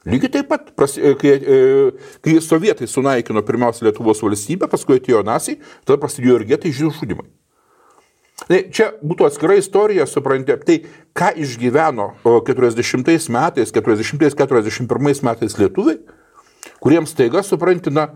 Lygiai 0.09 0.31
taip 0.33 0.47
pat, 0.49 0.71
kai, 1.21 1.33
e, 1.37 1.57
kai 2.25 2.39
sovietai 2.41 2.87
sunaikino 2.89 3.43
pirmiausia 3.45 3.85
Lietuvos 3.85 4.23
valstybę, 4.25 4.69
paskui 4.71 4.97
atėjo 4.97 5.21
nacijai, 5.27 5.59
tada 5.85 5.99
prasidėjo 6.01 6.39
ir 6.39 6.47
getai 6.55 6.71
žydų 6.73 6.95
žudimai. 6.97 7.27
Tai 8.47 8.57
čia 8.73 8.87
būtų 9.05 9.27
atskira 9.27 9.57
istorija, 9.59 10.07
suprantate, 10.09 10.65
tai 10.65 10.79
ką 11.13 11.29
išgyveno 11.43 12.07
40 12.25 13.29
metais, 13.29 13.73
40-41 13.75 15.21
metais 15.27 15.57
lietuviai, 15.59 15.99
kuriems 16.81 17.13
taiga, 17.17 17.45
suprantina, 17.45 18.07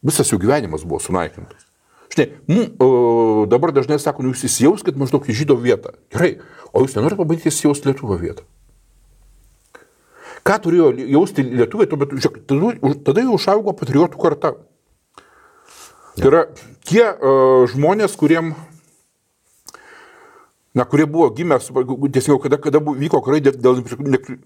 visas 0.00 0.32
jų 0.32 0.40
gyvenimas 0.46 0.86
buvo 0.88 1.02
sunaikintas. 1.04 1.68
Štai, 2.12 2.28
mum, 2.48 2.64
o, 2.80 2.88
dabar 3.48 3.72
dažnai 3.72 4.00
sako, 4.00 4.24
nu, 4.24 4.32
jūs 4.32 4.48
įsijauskit 4.48 4.96
maždaug 5.00 5.28
į 5.28 5.36
žydo 5.36 5.56
vietą. 5.60 5.94
Gerai, 6.12 6.34
o 6.72 6.84
jūs 6.84 6.96
nenorite 6.96 7.20
pabandyti 7.20 7.52
įsijausti 7.52 7.88
Lietuvo 7.88 8.18
vietą. 8.20 8.44
Ką 10.42 10.58
turėjo 10.64 10.90
jausti 11.06 11.44
lietuviai, 11.46 11.86
tuo 11.90 11.98
metu, 12.00 12.18
žiūrėk, 12.18 13.02
tada 13.06 13.22
jau 13.22 13.36
užaugo 13.36 13.74
patriotų 13.78 14.18
karta. 14.18 14.56
Tai 16.16 16.28
yra 16.28 16.42
tie 16.84 17.04
uh, 17.06 17.62
žmonės, 17.70 18.16
kuriem, 18.18 18.50
na, 20.74 20.84
kurie 20.84 21.06
buvo 21.06 21.28
gimę, 21.36 21.60
tiesiog, 21.62 22.42
kada, 22.42 22.58
kada 22.60 22.82
vyko 22.82 23.22
karai 23.24 23.38
dėl 23.44 23.84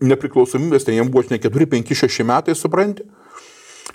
nepriklausomybės, 0.05 0.85
tai 0.85 0.99
jiems 0.99 1.11
buvo 1.15 1.25
ne 1.33 1.41
4, 1.43 1.69
5, 1.73 1.95
6 2.05 2.29
metai, 2.29 2.55
supranti. 2.59 3.07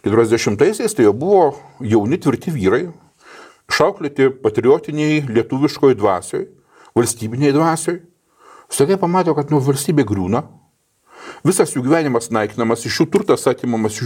40-aisiais 0.02 0.96
tai 0.98 1.06
jau 1.06 1.14
buvo 1.14 1.52
jauni 1.86 2.18
tvirti 2.18 2.50
vyrai, 2.56 2.88
šauklėti 3.70 4.32
patriotiniai 4.42 5.22
lietuviškoji 5.30 6.00
dvasioj, 6.00 6.48
valstybiniai 6.98 7.54
dvasioj. 7.54 8.00
Staiga 8.72 8.98
pamato, 8.98 9.36
kad 9.38 9.54
nu, 9.54 9.60
valstybė 9.62 10.08
grūna, 10.08 10.42
Visas 11.48 11.74
jų 11.76 11.86
gyvenimas 11.86 12.30
naikinamas, 12.34 12.86
iš 12.86 13.02
jų 13.02 13.08
turtas 13.16 13.48
atimamas, 13.50 13.98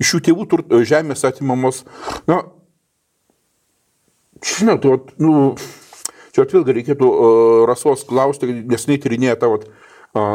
iš 0.00 0.14
jų, 0.14 0.22
tėvų 0.28 0.46
turt, 0.50 0.78
žemės 0.88 1.24
atimamos. 1.28 1.82
Na, 2.28 2.42
žinot, 4.44 4.86
nu, 5.20 5.34
čia 6.32 6.46
vėlgi 6.48 6.78
reikėtų 6.80 7.10
uh, 7.10 7.66
rasos 7.68 8.06
klausti, 8.08 8.50
nes 8.68 8.88
neįtyrinėja 8.90 9.38
tavo 9.42 9.62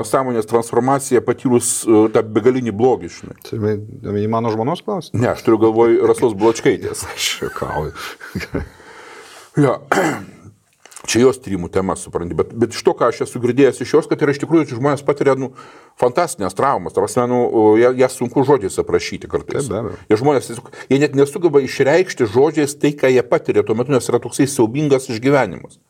sąmonės 0.05 0.45
transformaciją 0.47 1.23
patyrus 1.25 1.71
uh, 1.87 2.05
tą 2.13 2.21
begalinį 2.35 2.75
blogį, 2.77 3.09
žinai. 3.17 3.39
Tai 3.47 4.19
į 4.21 4.29
mano 4.31 4.53
žmonos 4.53 4.85
klausimą? 4.85 5.23
Ne, 5.23 5.31
aš 5.33 5.41
turiu 5.47 5.59
galvoj 5.65 5.97
rasos 6.07 6.37
bločkaitės. 6.37 7.07
aš 7.15 7.31
juokauju. 7.41 7.95
ja. 9.65 9.79
Čia 11.03 11.25
jos 11.25 11.39
tyrimų 11.43 11.67
tema, 11.67 11.97
supranti, 11.99 12.35
bet, 12.37 12.53
bet 12.55 12.71
iš 12.71 12.83
to, 12.87 12.93
ką 12.95 13.09
aš 13.11 13.25
esu 13.25 13.41
girdėjęs 13.43 13.81
iš 13.83 13.89
jos, 13.97 14.05
kad 14.07 14.21
yra 14.23 14.31
iš 14.31 14.39
tikrųjų 14.39 14.77
žmonės 14.77 15.03
patiria 15.03 15.33
nu, 15.35 15.49
fantastinės 15.99 16.55
traumas, 16.55 16.95
tarsi, 16.95 17.19
nu, 17.27 17.41
jas 17.75 17.97
jas 17.99 18.15
sunku 18.15 18.45
žodžiais 18.47 18.79
aprašyti 18.79 19.27
kartais. 19.31 19.67
Taip. 19.67 19.97
Ir 20.07 20.21
žmonės, 20.21 20.47
jie 20.87 20.99
net 21.03 21.17
nesugeba 21.19 21.59
išreikšti 21.59 22.29
žodžiais 22.31 22.77
tai, 22.79 22.93
ką 22.95 23.11
jie 23.11 23.25
patiria 23.27 23.65
tuo 23.67 23.75
metu, 23.75 23.91
nes 23.91 24.07
yra 24.07 24.21
toksai 24.23 24.47
siaubingas 24.47 25.09
išgyvenimas. 25.11 25.81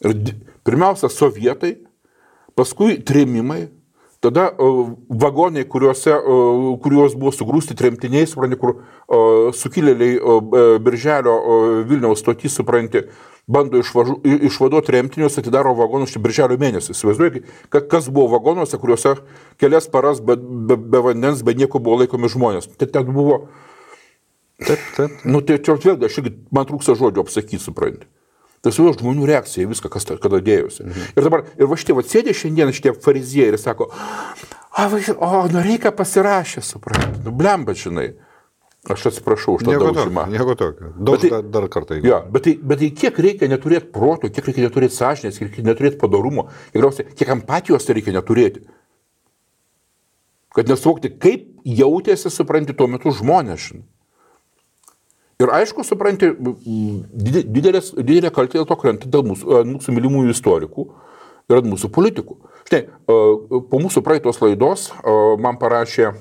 Ir 0.00 0.16
pirmiausia, 0.64 1.12
sovietai, 1.12 1.74
paskui 2.56 2.96
trėmimai, 3.04 3.66
tada 4.20 4.50
vagonai, 5.08 5.64
kuriuose, 5.64 6.12
kuriuos 6.84 7.14
buvo 7.16 7.32
sugrūsti 7.32 7.76
tremtiniai, 7.78 8.28
supranti, 8.28 8.58
kur 8.60 8.74
sukilėliai 9.56 10.18
uh, 10.20 10.76
birželio 10.84 11.36
Vilniaus 11.88 12.20
stotį, 12.20 12.50
supranti, 12.52 13.06
bando 13.50 13.80
išvažu, 13.80 14.18
išvaduoti 14.50 14.92
tremtinius, 14.92 15.38
atidaro 15.40 15.72
vagonus 15.78 16.12
šį 16.12 16.22
birželio 16.26 16.60
mėnesį. 16.60 16.92
Įsivaizduoju, 16.94 17.42
ka- 17.72 17.82
kas 17.96 18.10
buvo 18.12 18.28
vagonuose, 18.36 18.78
kuriuose 18.78 19.16
kelias 19.58 19.88
paras 19.90 20.20
be, 20.20 20.36
be, 20.36 20.76
be 20.76 21.02
vandens, 21.08 21.40
be 21.42 21.56
nieko 21.56 21.80
buvo 21.82 22.02
laikomi 22.04 22.30
žmonės. 22.30 22.68
Tai 22.76 22.90
ten 22.92 23.08
buvo, 23.08 23.42
Taip, 24.60 24.80
taip. 24.92 25.22
nu 25.24 25.40
tai 25.40 25.56
čia 25.64 25.72
vėlgi, 25.80 26.04
aš 26.04 26.18
irgi, 26.20 26.34
man 26.52 26.66
trūksta 26.68 26.92
žodžių 27.00 27.22
apsakyti, 27.24 27.62
supranti. 27.64 28.09
Tai 28.60 28.72
su 28.76 28.84
žmonių 28.92 29.24
reakcija 29.30 29.64
į 29.64 29.70
viską, 29.72 29.88
kas 29.88 30.04
ta- 30.04 30.18
kada 30.20 30.36
dėjosi. 30.44 30.84
Mhm. 30.84 31.04
Ir 31.16 31.22
dabar, 31.24 31.44
ir 31.56 31.66
va 31.66 31.76
šitie, 31.80 31.94
va 31.96 32.02
sėdė 32.04 32.34
šiandien 32.36 32.72
šitie 32.76 32.92
fariziejai 33.00 33.54
ir 33.54 33.58
sako, 33.58 33.86
o, 33.88 34.88
va, 34.92 34.98
o 35.24 35.48
nu 35.48 35.62
reikia 35.64 35.92
pasirašę, 35.96 36.60
supranti, 36.62 37.22
nu 37.24 37.32
blemba, 37.32 37.72
žinai. 37.72 38.10
Aš 38.88 39.06
atsiprašau 39.10 39.58
už 39.58 39.62
tą 39.64 39.72
Nieko 39.74 39.90
daužymą. 39.92 40.22
tokio. 40.24 40.32
Nieko 40.32 40.54
tokio. 40.56 40.86
Daug 40.96 41.20
Bet 41.20 41.30
tai- 41.30 41.42
dar, 41.52 41.66
kartą. 41.68 41.98
Jo, 42.04 42.22
bet 42.32 42.42
tai, 42.44 42.54
bet 42.62 42.78
tai 42.80 42.90
kiek 42.90 43.16
reikia 43.18 43.48
neturėti 43.48 43.90
proto, 43.92 44.28
kiek 44.32 44.44
reikia 44.48 44.64
neturėti 44.68 44.96
sąžinės, 44.96 45.36
kiek 45.38 45.48
reikia 45.52 45.64
neturėti 45.68 45.98
padarumo, 46.00 46.46
tikriausiai 46.72 47.12
kiek 47.14 47.28
empatijos 47.28 47.84
tai 47.84 47.94
reikia 47.98 48.12
neturėti. 48.16 48.62
Kad 50.54 50.66
nesuvokti, 50.68 51.12
kaip 51.18 51.44
jautėsi, 51.64 52.30
supranti, 52.32 52.72
tuo 52.76 52.86
metu 52.88 53.12
žmonės. 53.12 53.68
žinai. 53.68 53.84
Ir 55.40 55.48
aišku, 55.56 55.84
supranti, 55.88 56.28
didelės, 56.36 57.94
didelė 57.96 58.30
kaltė 58.34 58.58
dėl 58.60 58.66
to 58.68 58.76
krenta 58.76 59.08
dėl 59.08 59.24
mūsų, 59.30 59.62
mūsų 59.70 59.94
mylimųjų 59.96 60.34
istorikų 60.34 60.84
ir 61.50 61.64
mūsų 61.66 61.88
politikų. 61.94 62.36
Štai, 62.68 62.82
e, 62.84 63.16
po 63.72 63.80
mūsų 63.82 64.02
praeitos 64.06 64.38
laidos 64.44 64.90
e, 65.00 65.14
man 65.42 65.56
parašė 65.58 66.12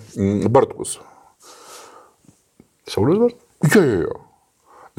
Bartkus, 0.49 0.97
Saulius 2.89 3.19
var? 3.21 3.35
Jo, 3.75 3.81
jo, 3.83 3.99
jo. 4.07 4.15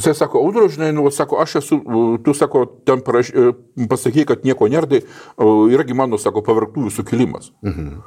Jisai 0.00 0.14
sako, 0.16 0.40
audro, 0.46 0.68
žinai, 0.72 0.92
nu, 0.96 1.02
sako, 1.12 1.40
aš 1.42 1.56
esu, 1.60 1.76
tu 2.24 2.32
sako, 2.36 2.62
ten 2.88 3.02
paraš, 3.04 3.32
pasakai, 3.90 4.22
kad 4.28 4.44
nieko 4.46 4.68
nėra, 4.72 4.88
tai 4.88 5.00
yragi 5.74 5.96
mano, 5.98 6.16
sako, 6.20 6.40
pavargtųjų 6.46 6.92
sukilimas. 6.94 7.50
Mhm. 7.66 7.98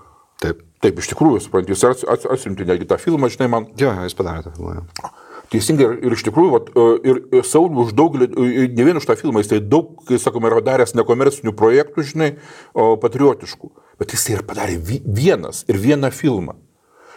Taip. 0.41 0.63
Taip, 0.83 0.97
iš 0.99 1.11
tikrųjų, 1.11 1.41
suprantu, 1.45 1.71
jis 1.75 1.83
ats- 1.87 2.07
ats- 2.09 2.25
atsiuntė 2.33 2.65
netgi 2.67 2.87
tą 2.89 2.97
filmą, 2.99 3.29
žinai, 3.31 3.49
man 3.53 3.67
Jo, 3.79 3.91
jis 4.07 4.15
padarė 4.17 4.41
tą 4.47 4.55
filmą. 4.57 4.73
jo. 4.79 5.11
Teisingai 5.53 5.85
ir, 5.87 5.93
ir 6.09 6.15
iš 6.17 6.23
tikrųjų, 6.27 6.51
vat, 6.53 6.71
e, 6.73 6.85
ir, 7.11 7.21
ir 7.39 7.45
Saulius 7.47 7.91
už 7.91 7.95
daugelį, 7.97 8.27
e, 8.33 8.65
ne 8.73 8.87
vien 8.89 8.99
už 8.99 9.05
tą 9.09 9.15
filmą, 9.19 9.43
jis 9.43 9.53
tai 9.53 9.61
daug, 9.61 9.93
kai 10.09 10.19
sakoma, 10.21 10.49
yra 10.51 10.63
daręs 10.65 10.95
nekomercinių 10.97 11.53
projektų, 11.59 12.05
žinai, 12.09 12.31
o, 12.73 12.93
patriotiškų, 13.01 13.71
bet 14.01 14.13
jis 14.17 14.27
tai 14.27 14.35
ir 14.39 14.43
padarė 14.49 14.77
vi- 14.81 15.03
vienas 15.05 15.63
ir 15.69 15.79
vieną 15.81 16.11
filmą. 16.13 16.57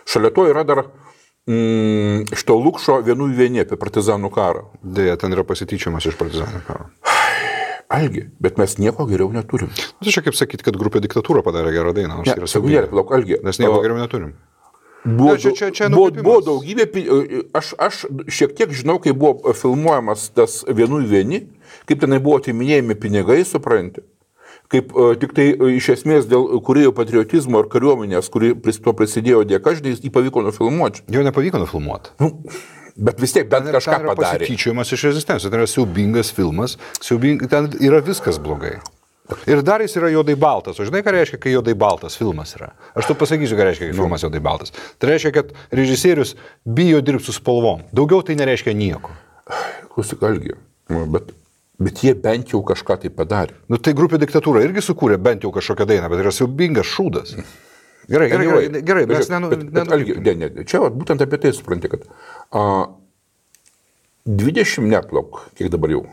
Šalia 0.07 0.31
to 0.37 0.45
yra 0.47 0.63
dar 0.69 0.85
mm, 1.49 2.31
iš 2.37 2.45
to 2.47 2.57
Lukšo 2.61 3.01
vienų 3.07 3.33
į 3.33 3.39
vienį 3.41 3.65
apie 3.67 3.79
partizanų 3.81 4.31
karą. 4.35 4.67
Deja, 4.83 5.17
ten 5.21 5.35
yra 5.35 5.43
pasityčiamas 5.47 6.07
iš 6.07 6.19
partizanų 6.21 6.63
karo. 6.69 6.91
Algi, 7.97 8.25
bet 8.43 8.57
mes 8.59 8.73
nieko 8.83 9.05
geriau 9.07 9.29
neturim. 9.31 9.69
Nu, 9.71 10.03
Tai 10.03 10.11
čia 10.11 10.23
kaip 10.27 10.35
sakyti, 10.35 10.65
kad 10.67 10.75
grupė 10.79 10.99
diktatūra 11.05 11.45
padarė 11.47 11.71
gerą 11.71 11.93
dainą. 11.95 12.17
nors 12.19 12.27
Ne, 12.27 12.35
yra 12.35 12.49
Algi. 13.15 13.39
Mes 13.47 13.61
nieko 13.63 13.79
geriau 13.85 13.99
neturim. 14.01 14.33
Buvo, 15.07 15.33
Ne, 15.37 15.39
čia- 15.39 15.53
čia- 15.55 15.71
čia 15.71 15.89
buvo, 15.89 16.11
buvo 16.11 16.41
daugybė, 16.43 16.87
pi- 16.91 17.07
aš, 17.55 17.75
aš 17.79 18.01
šiek 18.27 18.57
tiek 18.59 18.73
žinau, 18.75 18.99
kai 18.99 19.13
buvo 19.15 19.53
filmuojamas 19.55 20.29
tas 20.35 20.65
vienų 20.67 20.99
vieni, 21.07 21.45
kaip 21.87 22.01
tenai 22.03 22.19
buvo 22.19 22.41
atiminėjami 22.43 22.97
pinigai, 22.99 23.45
supranti. 23.47 24.03
Kaip 24.67 24.91
e, 24.99 25.15
tik 25.23 25.31
tai 25.37 25.45
e, 25.55 25.69
iš 25.79 25.93
esmės 25.95 26.27
dėl 26.27 26.59
kuriejų 26.67 26.91
patriotizmo 26.97 27.61
ir 27.63 27.69
kariuomenės, 27.71 28.27
kuri 28.35 28.51
pris 28.59 28.81
to 28.83 28.91
prisidėjo 28.99 29.45
dėka, 29.47 29.77
žinai, 29.79 29.95
jį 29.95 30.11
pavyko 30.11 30.43
nufilmuoti. 30.43 31.05
Jo 31.15 31.23
nepavyko 31.23 31.61
nufilmuoti. 31.63 32.11
Nu, 32.19 32.33
bet 32.99 33.21
vis 33.23 33.31
tiek 33.37 33.47
bent 33.53 33.71
kažką 33.71 34.01
padarė. 34.11 34.43
Pasityčiojimas 34.43 34.91
iš 34.91 35.05
rezistencijos. 35.13 35.53
Tai 35.55 35.61
yra 35.63 35.71
siaubingas 35.71 36.33
filmas. 36.35 36.75
Siaubing... 36.99 37.47
Ten 37.47 37.71
yra 37.79 38.03
viskas 38.03 38.43
blogai. 38.43 38.81
Ir 39.51 39.63
dar 39.67 39.83
jis 39.83 39.97
yra 39.99 40.11
juodai 40.13 40.37
baltas. 40.39 40.79
O 40.79 40.87
žinai, 40.87 41.03
ką 41.03 41.15
reiškia, 41.15 41.41
kai 41.43 41.55
juodai 41.55 41.75
baltas 41.79 42.15
filmas 42.19 42.55
yra? 42.59 42.73
Aš 42.99 43.09
tu 43.11 43.17
pasakysiu, 43.19 43.59
ką 43.59 43.67
reiškia, 43.69 43.89
kai 43.91 43.97
filmas 43.99 44.23
juodai 44.23 44.43
baltas. 44.43 44.75
Tai 45.03 45.11
reiškia, 45.11 45.33
kad 45.35 45.51
režisierius 45.75 46.37
bijo 46.63 47.01
dirbti 47.03 47.27
su 47.27 47.35
spalvom. 47.35 47.83
Daugiau 47.97 48.23
tai 48.27 48.39
nereiškia 48.39 48.77
nieko. 48.79 49.15
Klausyk, 49.95 50.23
Algi, 50.27 50.55
bet, 51.15 51.33
bet 51.83 52.03
jie 52.05 52.15
bent 52.19 52.55
jau 52.55 52.63
kažką 52.67 53.01
tai 53.03 53.11
padarė. 53.15 53.57
Nu 53.73 53.81
tai 53.83 53.97
grupė 53.99 54.21
diktatūra 54.23 54.63
irgi 54.67 54.85
sukūrė 54.85 55.19
bent 55.23 55.47
jau 55.47 55.51
kažkokią 55.55 55.89
dainą, 55.91 56.11
bet 56.13 56.23
yra 56.23 56.35
siaubingas 56.35 56.91
šūdas. 56.93 57.35
Gerai, 58.07 58.29
gerai, 58.31 58.47
Anyway, 58.47 58.69
gerai, 58.71 58.83
gerai 58.87 59.07
bet 59.11 59.31
nenu... 59.33 59.51
bet, 59.51 59.65
bet, 59.75 59.91
Algi, 59.97 60.15
ne, 60.23 60.35
ne, 60.39 60.67
čia 60.69 60.79
vat, 60.85 60.95
būtent 60.95 61.25
apie 61.25 61.41
tai 61.43 61.51
supranti, 61.57 61.91
kad 61.91 62.05
a, 62.55 62.87
20 64.27 64.87
neplauk, 64.91 65.41
kiek 65.59 65.73
dabar 65.75 65.91
jau, 65.91 66.05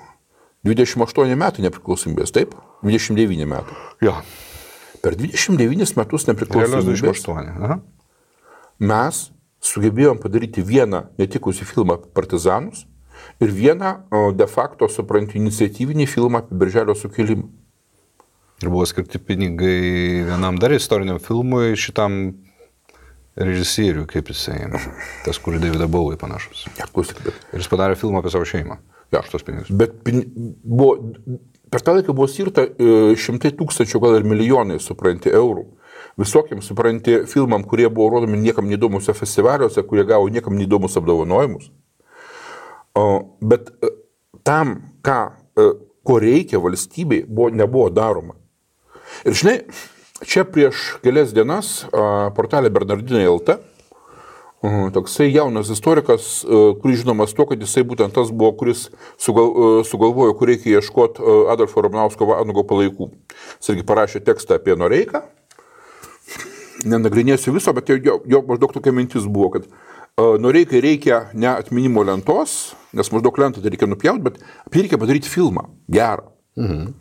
28 0.64 1.36
metų 1.40 1.66
nepriklausomybės, 1.66 2.32
taip? 2.36 2.56
29 2.84 3.48
metų. 3.52 3.78
Jo, 4.04 4.18
Per 5.04 5.18
29 5.20 5.98
metus 6.00 6.24
nepriklausomybės 6.30 7.02
28. 7.04 7.50
Aha. 7.60 7.82
mes 8.80 9.18
sugebėjom 9.64 10.20
padaryti 10.24 10.64
vieną 10.64 11.02
netikusi 11.20 11.68
filmą 11.68 11.98
apie 11.98 12.12
partizanus 12.16 12.86
ir 13.44 13.52
vieną 13.52 13.92
de 14.40 14.48
facto, 14.48 14.88
supranti, 14.88 15.38
iniciatyvinį 15.42 16.08
filmą 16.08 16.44
apie 16.44 16.56
Birželio 16.56 16.96
sukilimą. 16.96 17.50
Ir 18.64 18.72
buvo 18.72 18.86
skirti 18.88 19.20
pinigai 19.20 20.24
vienam 20.30 20.56
dar 20.60 20.72
istoriniam 20.72 21.20
filmui 21.20 21.76
šitam 21.76 22.38
režisieriui, 23.36 24.08
kaip 24.08 24.32
jisai, 24.32 24.70
tas, 25.26 25.40
kur 25.42 25.60
Davidą 25.60 25.90
Bauai 25.92 26.16
panašus. 26.22 26.64
Ne, 26.78 26.88
klausyk, 26.96 27.20
bet 27.26 27.36
Ir 27.52 27.60
jis 27.60 27.68
padarė 27.72 28.00
filmą 28.00 28.24
apie 28.24 28.32
savo 28.32 28.48
šeimą. 28.48 28.80
Tos 29.22 29.46
pinigus. 29.46 29.72
Bet 29.72 29.96
pin, 30.06 30.24
buvo, 30.64 30.96
per 31.72 31.84
tą 31.86 31.96
laiką 31.98 32.16
buvo 32.16 32.28
skirta 32.32 32.66
e, 32.66 33.14
šimtai 33.20 33.54
tūkstančių, 33.58 34.02
gal 34.04 34.18
ir 34.20 34.28
milijonai, 34.28 34.80
supranti, 34.82 35.32
eurų. 35.34 35.66
Visokiam, 36.20 36.62
supranti, 36.62 37.24
filmam, 37.30 37.66
kurie 37.70 37.88
buvo 37.90 38.12
rodomi 38.16 38.38
niekam 38.42 38.68
neįdomuose 38.70 39.16
festivaliuose, 39.18 39.86
kurie 39.90 40.06
gavo 40.10 40.30
niekam 40.34 40.58
neįdomus 40.58 40.98
apdovanojimus. 41.02 41.72
O, 42.98 43.08
bet 43.42 43.72
e, 43.82 43.94
tam, 44.46 44.76
ką, 45.06 45.20
e, 45.58 45.68
ko 46.06 46.20
reikia 46.22 46.62
valstybei, 46.62 47.24
buvo, 47.28 47.50
nebuvo 47.54 47.90
daroma. 47.94 48.38
Ir 49.26 49.38
žinai, 49.38 49.58
čia 50.26 50.46
prieš 50.50 50.96
kelias 51.04 51.34
dienas 51.36 51.84
portalė 52.34 52.72
Bernardinai 52.74 53.28
LT 53.30 53.60
Toksai 54.64 55.28
jaunas 55.34 55.68
istorikas, 55.70 56.44
e, 56.44 56.60
kuris 56.80 57.02
žinomas 57.02 57.34
tuo, 57.36 57.44
kad 57.50 57.60
jisai 57.60 57.82
būtent 57.84 58.14
tas 58.16 58.30
buvo, 58.32 58.54
kuris 58.56 58.86
sugal, 59.20 59.50
e, 59.52 59.84
sugalvojo, 59.84 60.38
kur 60.40 60.48
reikia 60.48 60.78
ieškoti 60.78 61.20
Adolfo 61.52 61.82
Ramnausko 61.84 62.24
Vanago 62.30 62.64
palaikų. 62.70 63.10
Jis 63.60 63.74
irgi 63.74 63.84
parašė 63.90 64.22
tekstą 64.24 64.56
apie 64.56 64.78
Noreiką. 64.80 65.20
Nenagrinėsiu 66.88 67.52
viso, 67.56 67.74
bet 67.76 67.92
jo, 67.92 67.98
jo, 68.00 68.16
jo 68.24 68.40
maždaug 68.48 68.72
tokia 68.78 68.94
mintis 68.96 69.28
buvo, 69.28 69.50
kad 69.58 69.68
e, 69.68 69.74
Noreikai 70.40 70.80
reikia 70.86 71.26
ne 71.34 71.52
atminimo 71.52 72.06
lentos, 72.08 72.72
nes 72.96 73.12
maždaug 73.12 73.42
lentą 73.44 73.60
tai 73.60 73.74
reikia 73.74 73.90
nupjauti, 73.92 74.24
bet 74.30 74.40
apie 74.64 74.86
reikia 74.86 75.02
padaryti 75.02 75.32
filmą. 75.32 75.68
Gerą. 75.92 76.30
Mhm. 76.56 76.94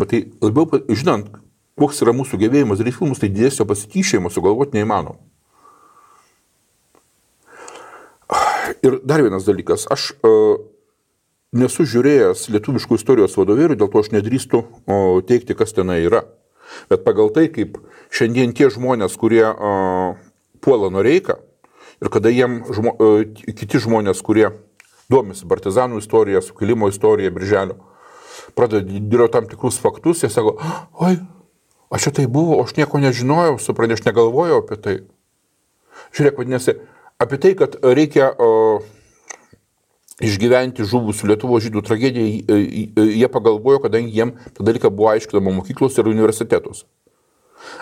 Bet 0.00 0.08
tai 0.14 0.22
labiau, 0.40 0.80
žinant, 0.88 1.28
koks 1.76 2.00
yra 2.06 2.16
mūsų 2.16 2.40
gebėjimas 2.40 2.80
daryti 2.80 3.02
filmus, 3.02 3.20
tai 3.20 3.28
didesnio 3.28 3.68
pasityšėjimo 3.68 4.32
sugalvoti 4.32 4.78
neįmanoma. 4.78 5.20
Ir 8.80 9.00
dar 9.04 9.22
vienas 9.22 9.44
dalykas, 9.44 9.84
aš 9.92 10.12
uh, 10.24 10.60
nesu 11.52 11.84
žiūrėjęs 11.88 12.48
lietuviškų 12.54 12.96
istorijos 12.96 13.36
vadovėlių, 13.36 13.76
dėl 13.80 13.90
to 13.92 14.00
aš 14.00 14.12
nedrįstu 14.14 14.62
teikti, 15.28 15.56
kas 15.58 15.74
tenai 15.76 16.00
yra. 16.06 16.24
Bet 16.88 17.04
pagal 17.04 17.28
tai, 17.34 17.48
kaip 17.52 17.76
šiandien 18.14 18.54
tie 18.56 18.70
žmonės, 18.72 19.18
kurie 19.20 19.44
uh, 19.44 20.14
puola 20.64 20.88
Noreiką 20.94 21.36
ir 22.02 22.10
kada 22.12 22.32
jiem 22.32 22.62
žmo, 22.72 22.94
uh, 22.96 23.26
kiti 23.52 23.82
žmonės, 23.82 24.22
kurie 24.24 24.48
domisi 25.12 25.48
partizanų 25.48 26.00
istorija, 26.00 26.40
sukilimo 26.40 26.88
istorija, 26.88 27.32
birželio, 27.34 27.76
pradeda 28.56 28.86
dėlioti 28.88 29.34
tam 29.36 29.48
tikrus 29.50 29.76
faktus, 29.82 30.24
jie 30.24 30.30
sako, 30.32 30.56
oi, 31.04 31.18
o 31.92 32.00
čia 32.00 32.14
tai 32.16 32.24
buvo, 32.30 32.62
aš 32.62 32.78
nieko 32.78 33.02
nežinojau, 33.02 33.58
suprantu, 33.60 33.98
aš 33.98 34.06
negalvojau 34.06 34.62
apie 34.62 34.78
tai. 34.80 34.96
Žiūrėk, 36.16 36.40
vadinasi, 36.40 36.78
apie 37.22 37.38
tai, 37.42 37.54
kad 37.58 37.76
reikia 37.82 38.30
o, 38.36 38.80
išgyventi 40.22 40.84
žuvusių 40.86 41.30
Lietuvo 41.32 41.58
žydų 41.62 41.82
tragediją, 41.86 42.26
jie- 42.46 43.06
jie 43.22 43.28
pagalvojo, 43.32 43.80
kadangi 43.86 44.12
jiem 44.14 44.34
tą 44.54 44.64
dalyką 44.66 44.90
buvo 44.90 45.10
aiškinama 45.14 45.54
mokyklos 45.60 45.98
ir 45.98 46.10
universitetuose. 46.10 46.84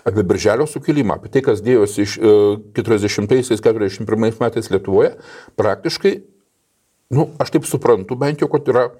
Apie 0.05 0.23
Birželio 0.23 0.67
sukilimą, 0.69 1.17
apie 1.17 1.31
tai, 1.33 1.43
kas 1.43 1.61
dėjosi 1.65 2.05
iš 2.05 2.19
e, 2.21 2.33
40-41 2.77 4.41
metais 4.41 4.71
Lietuvoje, 4.71 5.15
praktiškai, 5.57 6.15
nu, 7.17 7.31
aš 7.41 7.51
taip 7.57 7.65
suprantu, 7.69 8.17
bent 8.17 8.41
jau, 8.45 8.49
kad 8.53 8.69
yra, 8.69 8.91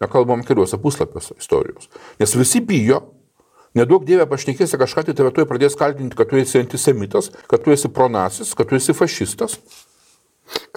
nekalbam 0.00 0.42
keliuose 0.44 0.80
puslapiuose 0.80 1.36
istorijos. 1.38 1.90
Nes 2.20 2.32
visi 2.34 2.60
bijo, 2.64 3.02
nedaug 3.76 4.04
dievė 4.08 4.26
pašnekėsi 4.30 4.80
kažką, 4.80 5.04
tai 5.06 5.14
tave 5.14 5.32
tuoj 5.36 5.46
pradės 5.46 5.76
kaltinti, 5.78 6.16
kad 6.16 6.32
tu 6.32 6.40
esi 6.40 6.58
antisemitas, 6.60 7.30
kad 7.50 7.62
tu 7.64 7.70
esi 7.74 7.92
pronacis, 7.92 8.54
kad 8.56 8.68
tu 8.70 8.80
esi 8.80 8.96
fašistas. 8.96 9.58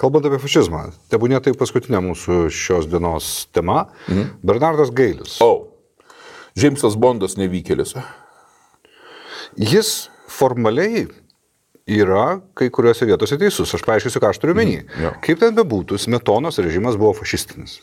Kalbant 0.00 0.26
apie 0.26 0.40
fašizmą, 0.42 0.88
tebūnė 1.12 1.40
tai 1.44 1.54
paskutinė 1.58 2.00
mūsų 2.04 2.48
šios 2.54 2.88
dienos 2.90 3.48
tema. 3.54 3.88
Mhm. 4.08 4.36
Bernardas 4.46 4.92
Gailius. 4.94 5.38
O, 5.44 5.70
Džeimsas 6.54 6.94
Bondas 7.00 7.34
nevykėlis. 7.38 7.96
Jis 9.58 10.10
formaliai 10.30 11.08
yra 11.84 12.40
kai 12.56 12.70
kuriuose 12.72 13.04
vietose 13.04 13.36
teisus. 13.36 13.68
Aš 13.76 13.82
paaiškinsiu, 13.84 14.20
ką 14.22 14.30
aš 14.32 14.38
turiu 14.40 14.54
menį. 14.56 14.76
jo. 15.02 15.10
Kaip 15.24 15.40
ten 15.42 15.52
bebūtų, 15.56 15.98
Smetonos 16.00 16.56
režimas 16.64 16.96
buvo 16.96 17.12
fašistinis. 17.18 17.76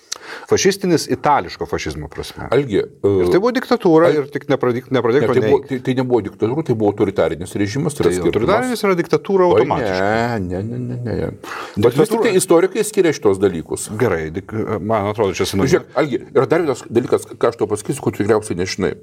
Fašistinis 0.50 1.06
itališko 1.12 1.68
fašizmo 1.70 2.10
prasme. 2.10 2.48
Algi, 2.54 2.82
Ir 2.82 3.30
tai 3.30 3.38
buvo 3.42 3.52
diktatūra 3.54 4.10
ir 4.16 4.28
tik 4.34 4.48
nepradyk- 4.50 4.90
ne, 4.90 4.98
nepradėk 4.98 5.28
tai, 5.28 5.36
to 5.38 5.42
buvo, 5.46 5.62
tai, 5.70 5.80
tai 5.86 5.96
nebuvo 6.02 6.22
diktatūra, 6.26 6.66
tai 6.66 6.76
buvo 6.76 6.92
autoritarinis 6.94 7.54
režimas. 7.56 7.94
Tai, 7.94 8.10
Tai 8.10 8.26
autoritarinis 8.26 8.82
yra 8.86 8.98
diktatūra 8.98 9.50
automatiškai. 9.52 10.40
Ne, 10.50 10.62
ne, 10.64 10.64
ne, 10.64 10.98
ne. 10.98 11.16
ne. 11.22 11.32
Bet 11.78 11.94
vis 11.98 12.10
tik 12.10 12.26
tai 12.26 12.36
istorikai 12.42 12.84
skiria 12.88 13.14
šitos 13.14 13.38
dalykus. 13.42 13.90
Gerai, 14.02 14.32
dik, 14.34 14.54
man 14.82 15.12
atrodo, 15.14 15.34
čia 15.38 15.46
senu. 15.46 15.70
Žiūrėk, 15.70 15.94
Algi, 15.96 16.24
yra 16.34 16.48
dar 16.50 16.66
vienas 16.66 16.86
dalykas, 16.90 17.30
ką 17.38 17.54
aš 17.54 17.62
tau 17.62 17.70
pasakysiu, 17.70 18.02
tu 18.02 18.18
tikriausiai 18.24 18.58
nežinai. 18.58 18.96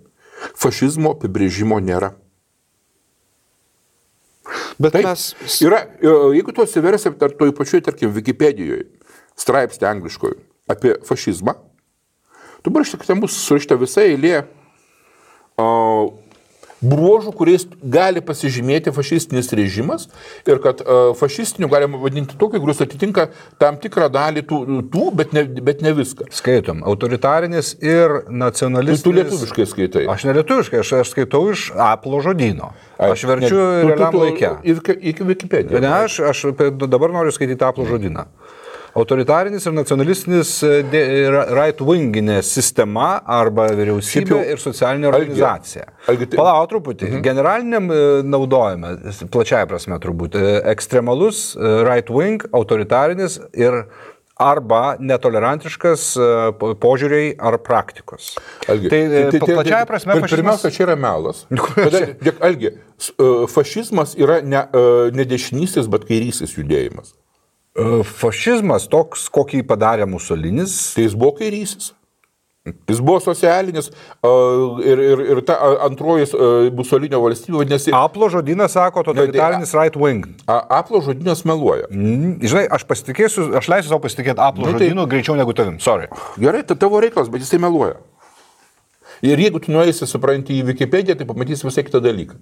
Fašizmo 0.58 1.14
apibrėžimo 1.18 1.78
nėra. 1.82 2.14
Bet 4.78 4.94
Taip, 4.94 5.08
mes. 5.08 5.34
yra, 5.66 5.80
e, 5.98 6.10
jeigu 6.36 6.52
tu 6.54 6.62
atsiversi 6.62 7.10
tar- 7.18 7.34
toj 7.34 7.50
pačioj, 7.56 7.80
tarkim, 7.82 8.12
Wikipedijoje, 8.14 8.84
straipsnį 9.38 9.88
angliškoje 9.90 10.36
apie 10.70 10.94
fašizmą, 11.08 11.56
tu 12.62 12.70
parašyk, 12.70 13.00
kad 13.02 13.10
ten 13.10 13.20
bus 13.22 13.34
surašyta 13.42 13.78
visa 13.80 14.04
eilė 14.06 14.44
uh, 15.58 16.10
bruožų, 16.82 17.32
kuriais 17.34 17.64
gali 17.82 18.20
pasižymėti 18.22 18.92
fašistinis 18.94 19.50
režimas 19.58 20.06
ir 20.46 20.60
kad 20.62 20.80
uh, 20.84 21.10
fašistiniu 21.18 21.68
galima 21.72 21.98
vadinti 21.98 22.36
tokį, 22.38 22.60
kuris 22.62 22.82
atitinka 22.84 23.28
tam 23.58 23.78
tikrą 23.82 24.06
dalį 24.14 24.44
tų, 24.46 24.60
tų 24.92 25.08
bet, 25.18 25.32
ne, 25.34 25.42
bet 25.44 25.82
ne 25.82 25.92
viską. 25.96 26.28
Skaitom. 26.30 26.84
Autoritarinis 26.86 27.74
ir 27.82 28.20
Tu, 28.28 28.36
nacionalistinis. 28.44 29.02
tu 29.02 29.14
lietuviškai 29.16 29.66
skaitai. 29.66 30.04
Aš 30.12 30.28
nelietuviškai, 30.30 30.80
aš, 30.84 30.92
aš 31.02 31.12
skaitau 31.16 31.42
iš 31.50 31.72
Aplo 31.74 32.20
žodyno. 32.22 32.70
Aš 32.98 33.26
verčiu 33.26 33.58
Ne, 33.58 33.82
tu- 33.82 33.96
tu- 33.98 34.10
tu- 34.12 34.22
laikę. 34.22 34.52
Iki, 34.62 34.98
iki 35.12 35.22
Wikipedijos. 35.28 35.80
Ne, 35.82 35.90
aš, 36.04 36.20
aš 36.30 36.44
dabar 36.86 37.10
noriu 37.14 37.34
skaityti 37.34 37.64
Aplo 37.66 37.84
žodyną. 37.86 38.26
Autoritarinis 38.98 39.66
ir 39.68 39.74
nacionalistinis 39.76 40.50
e, 40.66 40.72
ra- 41.30 41.46
right-winginė 41.60 42.40
sistema 42.42 43.20
arba 43.24 43.68
vyriausybė 43.78 44.32
jau- 44.34 44.42
ir 44.54 44.58
socialinė 44.62 45.06
organizacija. 45.12 45.86
Tai- 46.08 46.40
Palauk 46.40 46.70
truputį. 46.72 47.10
Mhm. 47.12 47.22
Generaliniam 47.22 47.90
e, 47.94 48.00
naudojime, 48.26 48.94
plačiaja 49.30 49.68
prasme 49.70 49.98
turbūt, 50.02 50.34
e, 50.38 50.56
ekstremalus 50.74 51.54
e, 51.56 51.74
right-wing, 51.86 52.48
autoritarinis 52.52 53.38
ir 53.54 53.84
arba 54.38 54.96
netolerantiškas 55.02 56.02
e, 56.16 56.26
po- 56.58 56.74
požiūriai 56.78 57.32
ar 57.38 57.56
praktikos. 57.58 58.32
Algi, 58.70 58.90
tai, 58.92 59.00
tai, 59.10 59.22
tai 59.34 59.40
plačiaja 59.54 59.86
prasme 59.90 60.14
pir- 60.14 60.22
fašizmas- 60.26 60.36
Pirmiausia, 60.36 60.70
čia 60.74 60.84
yra 60.86 60.96
melas. 61.06 61.44
Algi, 62.50 62.70
e, 62.74 63.30
fašizmas 63.50 64.14
yra 64.18 64.40
ne, 64.42 64.62
e, 64.74 64.84
ne 65.18 65.24
dešinysis, 65.26 65.86
bet 65.90 66.06
kairysis 66.10 66.54
judėjimas. 66.58 67.14
E, 67.78 68.02
Fašizmas 68.04 68.88
toks, 68.90 69.28
kokį 69.32 69.62
padarė 69.68 70.06
Musolinis, 70.10 70.74
Tai 70.96 71.06
jis 71.06 71.14
buvo 71.18 71.36
kairysis. 71.38 71.92
Jis 72.90 72.98
buvo 73.00 73.16
socialinis 73.24 73.86
e, 73.88 74.30
ir, 74.84 75.00
ir, 75.00 75.20
ir 75.32 75.38
ta 75.48 75.54
antroji 75.86 76.26
e, 76.28 76.48
Musolinio 76.76 77.22
valstybė 77.22 77.62
vadinasi... 77.62 77.94
Aplo 77.96 78.28
žodynas 78.34 78.74
sako 78.76 79.06
totalitarinis 79.06 79.72
right 79.78 79.96
wing. 79.96 80.26
A- 80.50 80.60
Aplo 80.82 81.00
žodynas 81.06 81.46
meluoja. 81.48 81.86
Mm, 81.88 82.34
Žinai, 82.44 82.66
aš 82.76 82.84
pasitikėsiu, 82.90 83.46
aš 83.56 83.70
leisiu 83.72 83.94
savo 83.94 84.02
pasitikėti 84.04 84.42
Aplo 84.44 84.66
Nu, 84.68 84.74
tai- 84.76 84.90
žodynu 84.90 85.06
greičiau 85.08 85.38
negu 85.40 85.54
tavim. 85.56 85.78
Sorry. 85.80 86.10
Gerai, 86.36 86.60
tai 86.68 86.76
tavo 86.76 87.00
reikalas, 87.00 87.30
bet 87.32 87.46
jisai 87.46 87.62
meluoja. 87.64 87.96
Ir 89.26 89.40
jeigu 89.42 89.58
tu 89.62 89.72
nueisi, 89.74 90.06
supranti 90.06 90.54
į 90.60 90.66
Wikipediją, 90.68 91.16
tai 91.18 91.26
pamatysi 91.26 91.66
visai 91.66 91.84
kitą 91.86 92.00
dalyką. 92.04 92.36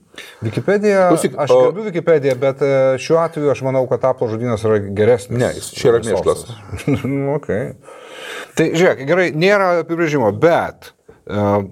Wikipedia, 0.44 1.06
Klausyk, 1.12 1.36
aš 1.40 1.54
o- 1.54 1.60
gerbiu 1.66 1.86
Wikipediją, 1.88 2.36
bet 2.42 2.60
e, 2.64 2.72
šiuo 3.02 3.20
atveju 3.22 3.52
aš 3.54 3.62
manau, 3.64 3.86
kad 3.88 4.04
Aplo 4.08 4.28
žodynas 4.32 4.64
yra 4.68 4.80
geresnis. 4.96 5.38
Ne, 5.40 5.50
jis 5.56 5.70
čia 5.76 5.92
yra 5.94 6.02
mėšlas. 6.04 6.46
Nu, 7.06 7.36
okay. 7.38 7.74
Tai 8.58 8.68
žiūrėk, 8.72 9.04
gerai, 9.08 9.26
nėra 9.36 9.70
apibrėžimo, 9.82 10.28
bet 10.40 10.92
uh, 11.28 11.64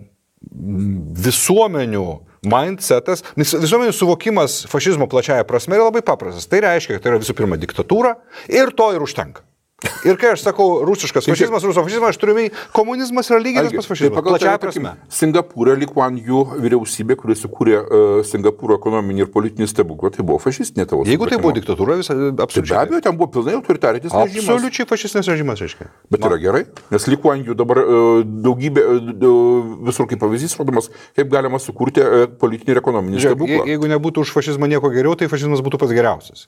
visuomenių 1.25 2.05
mindsetas, 2.45 3.25
visuomenių 3.39 3.95
suvokimas 3.97 4.63
fašizmo 4.71 5.09
plačiaja 5.11 5.47
prasme 5.49 5.79
yra 5.79 5.89
labai 5.89 6.05
paprastas. 6.05 6.49
Tai 6.51 6.61
reiškia, 6.65 6.99
kad 6.99 7.05
tai 7.05 7.15
yra 7.15 7.21
visų 7.23 7.37
pirma 7.39 7.59
diktatūra 7.61 8.15
ir 8.53 8.73
to 8.77 8.91
ir 8.97 9.05
užtenka. 9.05 9.45
Ir 10.05 10.17
kai 10.21 10.33
aš 10.35 10.43
sakau 10.45 10.83
rusiškas 10.85 11.25
fašizmas, 11.31 11.65
ruso 11.65 11.83
fašizmas, 11.85 12.15
aš 12.15 12.19
turiu 12.21 12.35
omeny, 12.37 12.51
komunizmas 12.77 13.31
yra 13.33 13.39
lygiai 13.41 13.65
tas 13.65 13.73
pats 13.79 13.89
fašizmas. 13.89 14.15
pagal 14.19 14.35
Plačiaja 14.35 14.59
tave, 14.59 14.73
tarkim, 14.73 14.83
prasme. 14.89 15.17
Singapūrė 15.19 15.77
Likuan 15.81 16.19
jų 16.21 16.43
vyriausybė, 16.61 17.17
kuris 17.21 17.41
sukūrė 17.45 17.77
uh, 17.81 18.19
Singapūro 18.29 18.77
ekonominį 18.79 19.25
ir 19.25 19.31
politinį 19.33 19.69
stebuklą, 19.71 20.11
tai 20.15 20.27
buvo 20.27 20.39
fašistinė 20.43 20.87
tavo. 20.91 21.07
Jeigu 21.09 21.25
tai 21.29 21.39
supratimu. 21.39 21.43
buvo 21.47 21.55
diktatūra, 21.59 21.97
visą 22.03 22.15
Tai 22.15 22.31
be 22.37 22.43
absoliučiai. 22.45 22.79
abejo, 22.85 23.01
ten 23.09 23.17
buvo 23.17 23.31
pilnai 23.39 23.55
autoritarinis 23.59 24.13
režimas. 24.13 24.49
Absoliučiai 24.49 24.87
fašistinis 24.93 25.31
režimas, 25.33 25.63
reiškia. 25.65 25.89
Bet 26.13 26.27
yra 26.29 26.39
gerai, 26.43 26.65
nes 26.93 27.07
Likuan 27.11 27.43
jų 27.49 27.57
dabar 27.59 27.81
uh, 27.83 28.21
daugybė, 28.45 28.85
uh, 28.85 29.73
visur 29.89 30.07
kaip 30.11 30.21
pavyzdys 30.23 30.57
rodomas, 30.61 30.91
kaip 31.17 31.31
galima 31.33 31.59
sukurti 31.63 32.05
uh, 32.05 32.27
politinį 32.41 32.77
ir 32.77 32.83
ekonominį 32.83 33.19
Žiūrėk, 33.25 33.35
stebuklą. 33.39 33.65
je- 33.65 33.75
jeigu 33.75 33.91
nebūtų 33.95 34.25
už 34.27 34.35
fašizmą 34.37 34.69
nieko 34.71 34.91
geriau, 34.95 35.17
tai 35.19 35.29
fašizmas 35.33 35.63
būtų 35.65 35.81
pats 35.83 35.93
geriausias. 35.97 36.47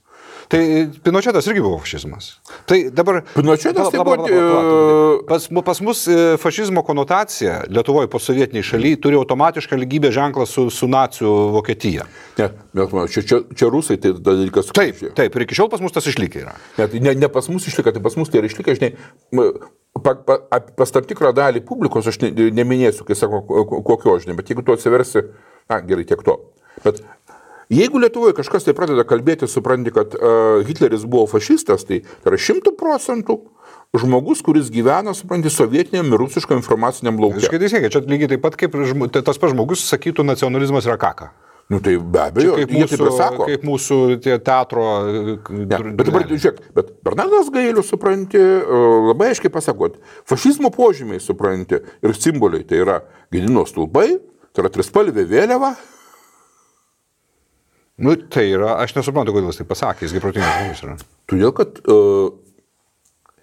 Tai 0.53 0.61
Pinochetas 1.03 1.47
irgi 1.51 1.63
buvo 1.65 1.79
fašizmas. 1.83 2.37
Tai 2.67 2.79
dabar... 2.95 3.23
Pinochetas 3.47 3.89
tai 3.95 4.03
buvo, 4.03 5.23
Pas, 5.27 5.47
pas 5.65 5.81
mus 5.81 6.03
e, 6.11 6.37
fašizmo 6.43 6.83
konotacija 6.87 7.63
Lietuvoje 7.73 8.11
po 8.11 8.19
sovietiniai 8.23 8.63
šalyje 8.67 8.99
turi 9.03 9.17
automatišką 9.19 9.79
lygybę 9.81 10.11
ženklą 10.15 10.45
su, 10.47 10.67
su 10.71 10.89
nacijų 10.91 11.33
Vokietija. 11.55 12.05
Ne, 12.39 12.51
bet 12.77 12.93
man, 12.95 13.09
čia, 13.11 13.23
čia, 13.27 13.41
čia 13.57 13.71
rusai 13.73 13.97
tai 14.03 14.13
dalykas. 14.19 14.71
Taip, 14.77 15.01
taip, 15.17 15.39
ir 15.39 15.47
iki 15.47 15.57
šiol 15.59 15.71
pas 15.73 15.83
mus 15.83 15.95
tas 15.95 16.07
išlikė 16.11 16.43
yra. 16.45 16.55
Ne, 16.79 16.87
tai 16.93 17.03
ne, 17.03 17.15
ne 17.25 17.31
pas 17.33 17.49
mus 17.51 17.67
išlieka, 17.71 17.95
tai 17.97 18.03
pas 18.05 18.19
mus 18.21 18.31
tai 18.31 18.43
yra 18.43 18.51
išlikę, 18.51 18.77
žinai, 18.79 18.93
pa, 20.05 20.15
pa, 20.15 20.39
pas 20.77 20.93
tam 20.95 21.07
tikrą 21.09 21.33
dalį 21.37 21.65
publikos, 21.67 22.07
aš 22.11 22.21
ne, 22.27 22.33
neminėsiu, 22.55 23.07
kai 23.09 23.17
sako, 23.19 23.43
ko- 23.49 23.83
kokio, 23.87 24.19
žinai, 24.23 24.37
bet 24.39 24.53
jeigu 24.53 24.67
tu 24.67 24.75
atsiversi, 24.77 25.25
na 25.73 25.81
gerai, 25.87 26.07
tiek 26.09 26.23
to. 26.27 26.39
Bet 26.85 27.01
jeigu 27.73 28.01
Lietuvoje 28.03 28.37
kažkas 28.39 28.67
tai 28.67 28.75
pradeda 28.77 29.05
kalbėti, 29.09 29.49
supranti, 29.51 29.93
kad 29.95 30.15
uh, 30.19 30.63
Hitleris 30.67 31.07
buvo 31.09 31.27
fašistas, 31.31 31.87
tai 31.89 32.03
tai 32.05 32.33
yra 32.33 32.41
šimtų 32.41 32.75
procentų 32.79 33.41
žmogus, 33.97 34.43
kuris 34.45 34.69
gyvena, 34.73 35.15
supranti, 35.17 35.51
sovietiniam 35.53 36.11
ir 36.13 36.21
rusiškam 36.21 36.61
informaciniam 36.61 37.19
lauke. 37.21 37.41
Visiškai 37.41 37.61
teisingai, 37.63 37.91
čia 37.93 38.03
lygiai 38.05 38.35
taip 38.35 38.45
pat 38.45 38.57
kaip 38.61 38.77
žmo- 38.91 39.09
tai 39.13 39.23
tas 39.25 39.39
pats 39.41 39.55
žmogus 39.55 39.85
sakytų, 39.89 40.27
nacionalizmas 40.27 40.89
yra 40.89 40.99
kaka. 41.01 41.31
Nu 41.69 41.81
tai 41.83 41.97
be 41.99 42.21
abejo, 42.23 42.53
Kaip 42.61 42.71
jie 42.71 42.85
taip 42.87 43.01
mūsų, 43.01 43.17
sako. 43.19 43.47
kaip 43.49 43.65
mūsų 43.67 43.97
teatro... 44.47 44.83
Ne, 45.51 45.79
bet 45.99 46.07
dabar, 46.07 46.23
žiūrėk, 46.31 46.61
bet 46.77 46.93
Bernardas 47.03 47.49
Gailius, 47.51 47.89
supranti, 47.91 48.39
e, 48.39 48.83
labai 49.09 49.33
aiškiai 49.33 49.51
pasakot, 49.51 49.97
fašizmo 50.31 50.71
požymiai, 50.71 51.19
supranti, 51.19 51.81
ir 51.83 52.15
simboliai, 52.15 52.63
tai 52.63 52.85
yra 52.85 53.01
Gedino 53.35 53.65
stulpai, 53.67 54.13
tai 54.55 54.63
yra 54.63 54.71
trispalvė 54.77 55.27
vėliava, 55.27 55.73
Nu, 57.97 58.13
tai 58.17 58.51
yra, 58.53 58.75
aš 58.83 58.93
nesuprantu, 58.99 59.33
kodėl 59.33 59.49
jis 59.49 59.63
tai 59.63 59.69
pasakė, 59.69 60.05
jisgi 60.05 60.21
protingas 60.21 60.59
žmogus 60.59 60.83
yra. 60.85 60.97
todėl 61.31 61.55
kad, 61.57 61.79
uh, 61.89 62.35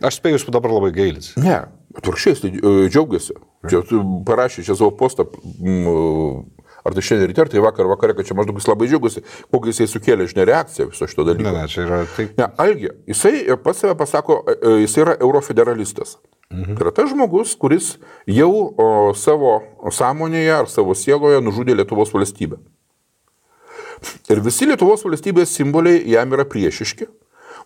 Aš 0.03 0.17
spėju, 0.19 0.35
jis 0.35 0.49
dabar 0.51 0.73
labai 0.73 0.91
gailis. 0.93 1.31
ne, 1.39 1.61
atvirkščiai, 1.97 2.39
tai 2.41 2.51
uh, 2.59 2.83
džiaugiasi. 2.91 3.37
Čia 3.71 3.79
parašė 4.27 4.65
čia 4.67 4.75
savo 4.75 4.91
postą, 4.99 5.23
mm, 5.63 6.43
ar 6.83 6.97
tai 6.97 7.03
šiandien 7.07 7.31
ryte, 7.31 7.41
ar 7.45 7.51
tai 7.53 7.63
vakar 7.63 7.87
vakarė, 7.87 8.17
kad 8.17 8.27
čia 8.27 8.35
maždaug 8.35 8.59
jis 8.59 8.67
labai 8.67 8.89
džiaugiasi, 8.91 9.23
kokį 9.53 9.71
jisai 9.71 9.87
sukėlė, 9.87 10.27
žinia, 10.27 10.45
reakciją 10.49 10.89
viso 10.91 11.07
šito 11.07 11.25
dalyko. 11.29 11.47
Ne, 11.47 11.55
ne, 11.55 11.71
čia 11.71 11.85
yra 11.87 12.01
taip. 12.17 12.35
Ne, 12.37 12.49
Algi, 12.59 12.91
jisai 13.13 13.33
pats 13.63 13.85
save 13.85 13.95
pasako, 14.01 14.41
jisai 14.83 15.05
yra 15.05 15.15
eurofederalistas. 15.23 16.17
Mhm. 16.51 16.75
Tai 16.75 16.89
yra 16.89 16.93
tas 16.99 17.09
žmogus, 17.09 17.55
kuris 17.57 17.93
jau 18.29 18.51
o, 18.51 18.89
savo 19.17 19.55
sąmonėje 19.89 20.53
ar 20.59 20.69
savo 20.69 20.93
sieloje 20.97 21.39
nužudė 21.41 21.79
Lietuvos 21.79 22.11
valstybę. 22.13 22.59
Ir 24.31 24.41
visi 24.43 24.67
Lietuvos 24.67 25.03
valstybės 25.05 25.53
simboliai 25.57 26.03
jam 26.13 26.33
yra 26.35 26.45
priešiški, 26.49 27.07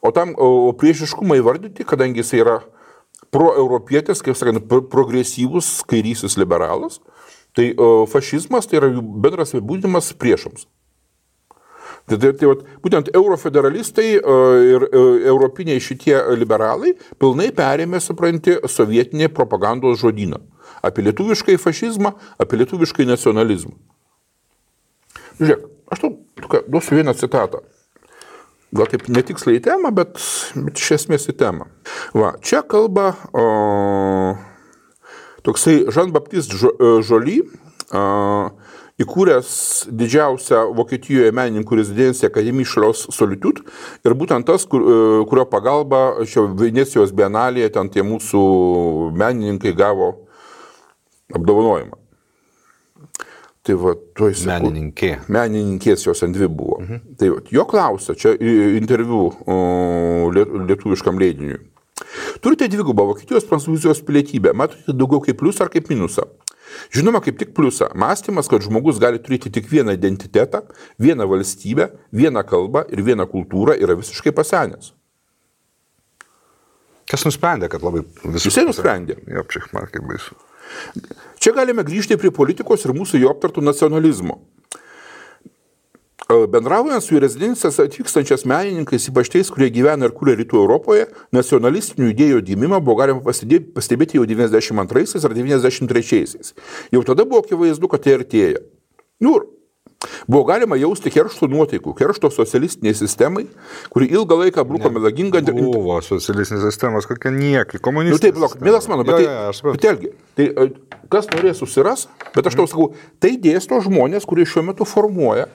o 0.02 0.12
tam 0.16 0.34
o, 0.38 0.72
priešiškumą 0.78 1.40
įvardyti, 1.42 1.86
kadangi 1.88 2.24
jisai 2.24 2.42
yra 2.44 2.58
proeuropietis, 3.34 4.24
kaip 4.24 4.38
sakant, 4.40 4.66
pro 4.70 4.84
progresyvus 4.88 5.82
kairysis 5.90 6.38
liberalas, 6.40 7.02
tai 7.58 7.72
o, 7.74 8.06
fašizmas 8.10 8.70
tai 8.70 8.82
yra 8.82 8.92
jų 8.94 9.04
bendras 9.24 9.56
apibūdinimas 9.56 10.14
priešams. 10.22 10.68
Tai, 12.08 12.16
tai, 12.16 12.32
tai 12.40 12.48
vat, 12.48 12.62
būtent 12.80 13.10
eurofederalistai 13.12 14.06
ir 14.16 14.84
e, 14.88 15.00
europiniai 15.28 15.82
šitie 15.84 16.16
liberalai 16.40 16.94
pilnai 17.20 17.50
perėmė, 17.56 18.00
supranti, 18.00 18.56
sovietinį 18.64 19.28
propagandos 19.36 20.00
žodyną. 20.00 20.40
Apie 20.88 21.04
lietuviškai 21.04 21.58
fašizmą, 21.60 22.14
apie 22.40 22.62
lietuviškai 22.62 23.10
nacionalizmą. 23.10 23.76
Žiūrėk, 25.42 25.68
aš 25.92 26.04
tau 26.04 26.14
tokia, 26.42 26.64
duosiu 26.68 27.00
vieną 27.00 27.16
citatą. 27.18 27.64
Gal 28.76 28.90
taip 28.92 29.08
netiksliai 29.08 29.62
į 29.62 29.64
temą, 29.70 29.94
bet, 29.96 30.20
bet 30.56 30.80
iš 30.80 30.98
esmės 30.98 31.30
į 31.32 31.38
temą. 31.40 31.70
Va, 32.18 32.34
čia 32.44 32.60
kalba 32.68 33.14
o, 33.32 33.46
toksai 35.48 35.86
Jean-Baptiste 35.88 36.60
Joly, 37.08 37.40
o, 37.96 38.04
įkūręs 38.98 39.50
didžiausią 39.94 40.64
Vokietijoje 40.78 41.32
menininkų 41.38 41.78
rezidenciją 41.80 42.32
Akademijos 42.32 42.74
Šalios 42.74 43.04
Solitude 43.14 43.64
ir 44.06 44.16
būtent 44.18 44.48
tas, 44.50 44.66
kur, 44.66 44.84
kurio 45.30 45.46
pagalba 45.50 46.26
šio 46.26 46.48
Venecijos 46.58 47.14
bienalėje 47.16 47.76
ten 47.78 47.94
tie 47.94 48.04
mūsų 48.06 48.42
menininkai 49.16 49.76
gavo 49.78 50.12
apdovanojimą. 51.36 52.07
Tai 53.68 53.76
va, 53.76 53.92
tuoj 54.16 54.36
sakau. 54.38 54.70
Menininkė. 54.70 55.10
Menininkės 55.34 56.06
jos 56.08 56.24
ant 56.24 56.36
dvi 56.38 56.48
buvo. 56.48 56.78
Mhm. 56.86 57.16
Tai 57.20 57.32
va, 57.34 57.42
jo 57.52 57.66
klausia, 57.68 58.16
čia 58.16 58.32
interviu 58.80 59.26
lietuviškam 60.70 61.20
leidiniui. 61.20 61.60
Turite 62.44 62.70
dvigubą 62.72 63.08
Vokietijos 63.10 63.48
prancūzijos 63.50 64.04
pilietybę, 64.08 64.54
matote 64.56 64.94
daugiau 64.94 65.20
kaip 65.26 65.40
pliusą 65.42 65.66
ar 65.66 65.72
kaip 65.74 65.90
minusą? 65.92 66.28
Žinoma, 66.94 67.20
kaip 67.26 67.40
tik 67.40 67.52
pliusą. 67.58 67.90
Mąstymas, 67.98 68.48
kad 68.52 68.64
žmogus 68.64 69.00
gali 69.02 69.20
turėti 69.24 69.52
tik 69.52 69.68
vieną 69.72 69.96
identitetą, 69.98 70.62
vieną 71.02 71.28
valstybę, 71.28 71.90
vieną 72.14 72.44
kalbą 72.48 72.86
ir 72.94 73.02
vieną 73.04 73.26
kultūrą 73.32 73.76
yra 73.82 73.98
visiškai 73.98 74.36
pasenęs. 74.36 74.94
Kas 77.08 77.24
nusprendė, 77.24 77.70
kad 77.72 77.84
labai 77.84 78.04
visų... 78.04 78.50
Jisai 78.50 78.66
nusprendė. 78.68 79.18
Jo, 79.32 79.44
pšich, 79.48 79.72
man 79.76 79.88
kaip 79.92 80.06
baisu. 80.08 80.36
Čia 81.38 81.54
galime 81.58 81.86
grįžti 81.88 82.18
prie 82.20 82.32
politikos 82.34 82.86
ir 82.86 82.96
mūsų 82.98 83.22
jau 83.22 83.34
aptartų 83.34 83.64
nacionalizmo. 83.66 84.40
Bendraujant 86.28 87.00
su 87.00 87.16
į 87.16 87.22
rezidencijas 87.24 87.78
atvykstančias 87.80 88.42
menininkais, 88.50 89.06
ypač 89.08 89.30
tais, 89.32 89.48
kurie 89.54 89.70
gyvena 89.72 90.10
ir 90.10 90.16
kūrė 90.16 90.34
rytų 90.42 90.58
Europoje, 90.60 91.06
nacionalistinių 91.32 92.10
idėjų 92.12 92.42
gimimą 92.50 92.82
buvo 92.84 92.98
galima 93.00 93.24
pastebėti 93.24 94.20
jau 94.20 94.26
92 94.28 95.24
ar 95.24 95.38
93. 95.38 96.52
Jau 96.92 97.04
tada 97.08 97.24
buvo 97.24 97.46
akivaizdu, 97.46 97.88
kad 97.88 98.04
tai 98.04 98.18
artėja. 98.18 98.60
Nu, 99.24 99.38
Buvo 100.28 100.44
galima 100.46 100.78
jausti 100.78 101.10
keršto 101.10 101.48
nuotaikų, 101.50 101.94
keršto 101.98 102.30
socialistiniai 102.30 102.94
sistemai, 102.96 103.48
kuri 103.94 104.10
ilgą 104.14 104.38
laiką 104.44 104.66
bruko 104.68 104.92
melagingą... 104.94 105.42
Buvo 105.58 105.98
socialistinės 106.06 106.68
sistemos, 106.68 107.08
kokia 107.10 107.32
niekai, 107.34 107.82
komunistai. 107.84 108.18
Nu 108.18 108.24
taip, 108.28 108.36
blok, 108.38 108.58
mielas 108.62 108.90
mano, 108.92 109.06
bet, 109.08 109.24
ja, 109.26 109.48
tai, 109.50 109.74
bet 109.74 109.88
elgi, 109.90 110.12
tai 110.38 110.50
kas 111.14 111.30
norės 111.32 111.64
susiras, 111.64 112.06
bet 112.36 112.50
aš 112.50 112.60
tau 112.60 112.68
sakau, 112.70 112.92
tai 113.24 113.34
dėsto 113.42 113.80
žmonės, 113.88 114.28
kurie 114.30 114.46
šiuo 114.46 114.68
metu 114.70 114.86
formuoja 114.88 115.48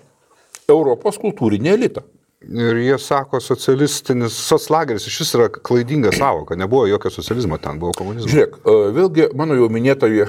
Europos 0.71 1.21
kultūrinį 1.23 1.73
elitą. 1.77 2.03
Ir 2.43 2.81
jie 2.83 2.97
sako, 2.99 3.39
socialistinis 3.39 4.35
soclageris 4.49 5.07
iš 5.07 5.21
vis 5.23 5.31
yra 5.39 5.47
klaidinga 5.55 6.11
savoka, 6.17 6.57
nebuvo 6.59 6.89
jokio 6.91 7.13
socializmo 7.15 7.61
ten, 7.63 7.79
buvo 7.79 7.95
komunizmas. 7.95 8.33
Žiūrėk, 8.33 8.57
vėlgi 8.97 9.29
mano 9.39 9.55
jau 9.55 9.69
minėtoji 9.71 10.27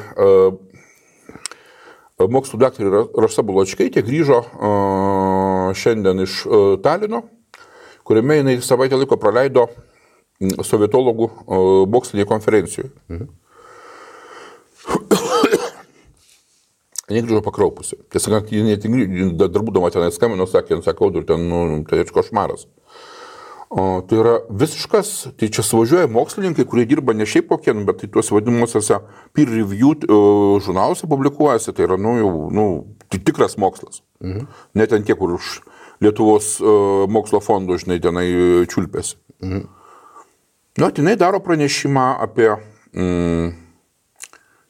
mokslų 2.32 2.60
daktarė 2.62 3.04
Rasa 3.20 3.44
Buločkaitė 3.46 4.04
grįžo 4.06 4.42
šiandien 5.80 6.24
iš 6.26 6.42
Talino, 6.86 7.24
kuriame 8.08 8.42
jinai 8.42 8.58
savaitę 8.64 9.00
laiko 9.00 9.18
praleido 9.20 9.68
sovietologų 10.64 11.32
mokslinėje 11.94 12.30
konferencijoje. 12.30 12.94
Mhm. 13.14 13.32
Negrįžo 17.12 17.42
pakraupusi. 17.44 17.98
Tiesą 18.12 18.32
sakant, 18.32 18.52
jinai 18.54 18.78
dar 19.36 19.64
būdama 19.66 19.90
ten 19.92 20.06
atskambino, 20.08 20.48
sakė, 20.48 20.80
sakau, 20.86 21.12
ten, 21.28 21.50
nu, 21.50 21.82
tai 21.90 22.06
košmaras. 22.08 22.64
O, 23.74 23.84
tai 24.06 24.20
yra 24.22 24.34
visiškas, 24.54 25.12
tai 25.40 25.48
čia 25.50 25.64
suvažiuoja 25.66 26.10
mokslininkai, 26.14 26.66
kurie 26.70 26.84
dirba 26.86 27.16
ne 27.18 27.26
šiaip 27.26 27.48
kokie, 27.50 27.74
bet 27.88 28.04
tai 28.04 28.10
tuos 28.14 28.30
vadinamuosiuose 28.30 29.00
peer 29.34 29.50
review 29.50 29.96
uh, 29.96 30.60
žurnaluose 30.62 31.10
publikuojasi, 31.10 31.74
tai 31.74 31.88
yra, 31.88 31.98
nu, 31.98 32.14
jau, 32.20 32.34
nu, 32.54 32.66
tai 33.10 33.18
tikras 33.18 33.58
mokslas. 33.58 34.04
Mhm. 34.22 34.46
Net 34.78 34.94
ten 34.94 35.08
tie, 35.08 35.18
kur 35.18 35.34
už 35.40 35.56
Lietuvos 36.04 36.58
uh, 36.62 37.08
mokslo 37.10 37.42
fondų, 37.42 37.80
žinai, 37.82 37.98
tenai 38.04 38.28
čiulpėsi. 38.70 39.18
Mhm. 39.42 39.66
Nu, 40.78 40.90
jinai 40.90 41.18
daro 41.18 41.42
pranešimą 41.42 42.06
apie 42.28 42.48
mm, 42.94 43.52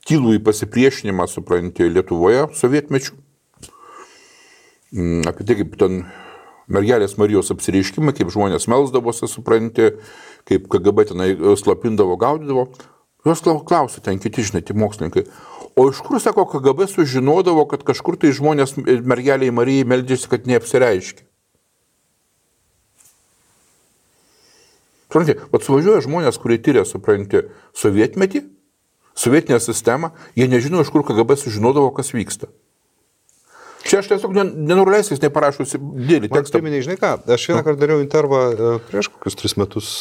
tylų 0.08 0.38
į 0.38 0.41
pasipriešinimą, 0.47 1.28
supranti, 1.32 1.88
Lietuvoje 1.91 2.49
sovietmečių. 2.60 3.16
Mm, 4.93 5.22
apie 5.28 5.47
tai, 5.47 5.58
kaip 5.62 5.78
ten 5.80 6.04
mergelės 6.72 7.18
Marijos 7.20 7.51
apsireiškimai, 7.53 8.14
kaip 8.18 8.32
žmonės 8.34 8.70
melsdavosi, 8.72 9.30
supranti, 9.32 9.91
kaip 10.49 10.70
KGB 10.72 11.07
tenai 11.11 11.30
e, 11.34 11.55
slapindavo, 11.59 12.18
gaudydavo. 12.20 12.70
Jos 13.24 13.43
klausė 13.43 14.03
ten 14.03 14.20
kiti, 14.20 14.43
žinai, 14.43 14.64
tie 14.68 14.76
mokslininkai. 14.76 15.26
O 15.80 15.88
iš 15.89 16.01
kur, 16.05 16.20
sako, 16.22 16.45
KGB 16.51 16.89
sužinodavo, 16.91 17.64
kad 17.72 17.86
kažkur 17.88 18.18
tai 18.20 18.34
žmonės 18.36 18.76
mergeliai 18.78 19.53
Marijai 19.55 19.88
meldžiasi, 19.89 20.30
kad 20.32 20.49
neapsireiškia. 20.49 21.26
Supranti, 25.14 25.38
bet 25.53 25.61
suvažiuoja 25.61 26.01
žmonės, 26.01 26.39
kurie 26.41 26.57
tyria, 26.57 26.82
supranti, 26.89 27.43
sovietmetį, 27.78 28.47
sovietinę 29.14 29.59
sistemą, 29.61 30.09
jie 30.34 30.47
nežino, 30.49 30.82
iš 30.82 30.89
kur 30.89 31.05
KGB 31.05 31.38
sužinodavo, 31.38 31.91
kas 31.93 32.09
vyksta. 32.16 32.49
Čia 33.84 33.99
aš 33.99 34.09
tiesiog 34.11 34.36
nenuleisiu, 34.38 35.15
jis 35.15 35.23
neparašusi 35.25 35.79
dėlį 35.79 36.29
tekstą. 36.31 36.61
Taip, 36.61 36.75
žinai 36.86 36.97
ką, 36.99 37.13
aš 37.36 37.47
vieną 37.49 37.63
kartą 37.65 37.81
dariau 37.81 38.03
intervą 38.03 38.39
e, 38.51 38.71
prieš 38.88 39.09
kokius 39.11 39.39
tris 39.39 39.57
metus, 39.59 39.91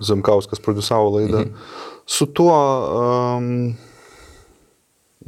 Zamkauskas 0.00 0.62
produsavo 0.64 1.10
laidą, 1.16 1.44
mhm. 1.44 1.72
su 2.08 2.26
tuo, 2.36 2.54
um, 3.36 3.48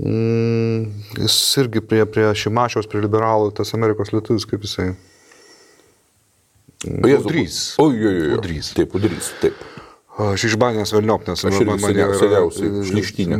mm, 0.00 0.86
jis 1.24 1.36
irgi 1.62 1.82
prie, 1.84 2.04
prie 2.08 2.30
Šimašiaus, 2.36 2.88
prie 2.88 3.04
liberalų, 3.04 3.52
tas 3.56 3.74
Amerikos 3.76 4.12
lietuvis, 4.16 4.48
kaip 4.48 4.64
jisai. 4.64 4.90
Udrys. 6.86 7.60
O, 7.80 7.90
jo, 7.92 8.12
jo, 8.12 8.30
jo. 8.30 8.38
Udrys. 8.40 8.72
Taip, 8.76 8.96
Udrys, 8.96 9.32
taip. 9.40 9.60
Aš 10.16 10.46
išbanęs 10.48 10.94
Velniop, 10.94 11.26
nes 11.28 11.42
aš 11.44 11.58
man 11.68 11.80
mane 11.82 12.06
seniausiai 12.16 12.84
šlištinė. 12.88 13.38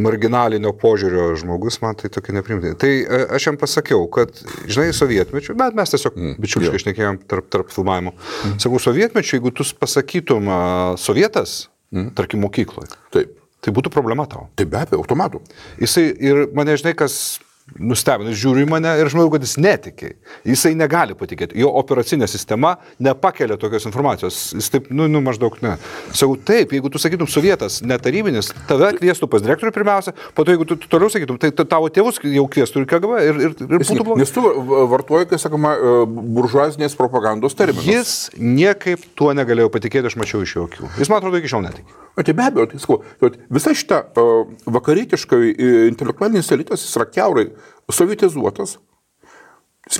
Marginalinio 0.00 0.72
požiūrio 0.80 1.26
žmogus, 1.36 1.76
man 1.82 1.98
tai 2.00 2.08
tokia 2.12 2.38
neprimtai. 2.38 2.72
Tai 2.80 2.88
e, 2.88 3.20
aš 3.36 3.50
jam 3.50 3.58
pasakiau, 3.60 4.06
kad, 4.12 4.32
žinai, 4.64 4.94
sovietmečių, 4.96 5.56
bet 5.60 5.76
mes 5.76 5.92
tiesiog 5.92 6.16
mm, 6.16 6.34
bičiuliškai 6.40 6.80
išnekėjom 6.80 7.20
tarp, 7.28 7.50
tarp 7.52 7.72
filmavimų. 7.74 8.14
Mm. 8.16 8.56
Sakau, 8.64 8.80
sovietmečių, 8.80 9.36
jeigu 9.36 9.52
tu 9.52 9.68
pasakytum 9.76 10.48
uh, 10.48 10.58
sovietas, 11.00 11.66
mm. 11.92 12.14
tarkim, 12.16 12.40
mokykloje. 12.46 12.96
Taip. 13.12 13.36
Tai 13.64 13.72
būtų 13.76 13.92
problema 13.92 14.24
tau. 14.28 14.48
Taip, 14.56 14.72
be 14.72 14.80
abejo, 14.80 15.04
automatu. 15.04 15.40
Jisai 15.80 16.10
ir 16.20 16.46
mane, 16.56 16.74
žinai, 16.80 16.92
kas 16.96 17.42
nustebino, 17.80 18.32
žiūri 18.36 18.66
į 18.66 18.68
mane 18.68 18.90
ir 19.00 19.08
aš 19.08 19.14
manau, 19.16 19.30
kad 19.32 19.44
jis 19.44 19.56
netikė. 19.58 20.10
Jisai 20.46 20.74
negali 20.76 21.16
patikėti. 21.16 21.56
Jo 21.58 21.70
operacinė 21.80 22.28
sistema 22.28 22.74
nepakelia 23.02 23.56
tokios 23.60 23.86
informacijos. 23.88 24.40
Jis 24.58 24.68
taip, 24.72 24.90
nu, 24.94 25.06
nu 25.10 25.22
maždaug 25.24 25.56
ne. 25.64 25.74
Sakau, 26.12 26.36
taip, 26.36 26.74
jeigu 26.76 26.92
tu 26.92 27.00
sakytum 27.00 27.28
sovietas, 27.30 27.80
netarybinis, 27.86 28.52
tave 28.68 28.92
kvieštų 28.98 29.30
pas 29.32 29.44
direktorių 29.46 29.72
pirmiausia, 29.74 30.14
po 30.36 30.44
to 30.44 30.54
jeigu 30.54 30.68
tu, 30.68 30.78
tu 30.82 30.92
toliau 30.92 31.08
sakytum, 31.12 31.40
tai 31.40 31.50
tavo 31.56 31.88
tėvus 31.88 32.20
jau 32.20 32.44
kvieštų 32.52 32.84
ir 32.84 32.88
KGB 32.92 33.24
ir, 33.24 33.42
ir, 33.48 33.56
ir 33.64 33.86
būtų 33.88 34.06
blogai. 34.10 34.22
Nes 34.22 34.36
tu 34.36 34.44
vartoji, 34.92 35.30
kai 35.32 35.40
sakoma, 35.40 35.74
e, 35.74 35.98
buržuazinės 36.36 36.98
propagandos 37.00 37.56
terminus. 37.58 37.88
Jis 37.88 38.14
niekaip 38.38 39.08
tuo 39.16 39.32
negalėjo 39.36 39.72
patikėti, 39.72 40.12
aš 40.12 40.20
mačiau 40.20 40.44
iš 40.44 40.56
jo 40.58 40.68
akių. 40.68 40.92
Jis 41.00 41.10
man 41.10 41.22
atrodo 41.22 41.40
iki 41.40 41.50
šiol 41.50 41.64
netikė. 41.64 42.02
O 42.14 42.22
tai 42.22 42.30
be 42.36 42.44
abejo, 42.46 42.68
tai 42.70 42.78
sakau, 42.78 43.32
visa 43.50 43.72
šita 43.74 43.96
uh, 44.20 44.44
vakarietiška 44.70 45.40
intelektualinis 45.88 46.52
elitas 46.54 46.84
jis 46.84 46.92
yra 47.00 47.08
keurai 47.10 47.48
sovietizuotas, 47.92 48.78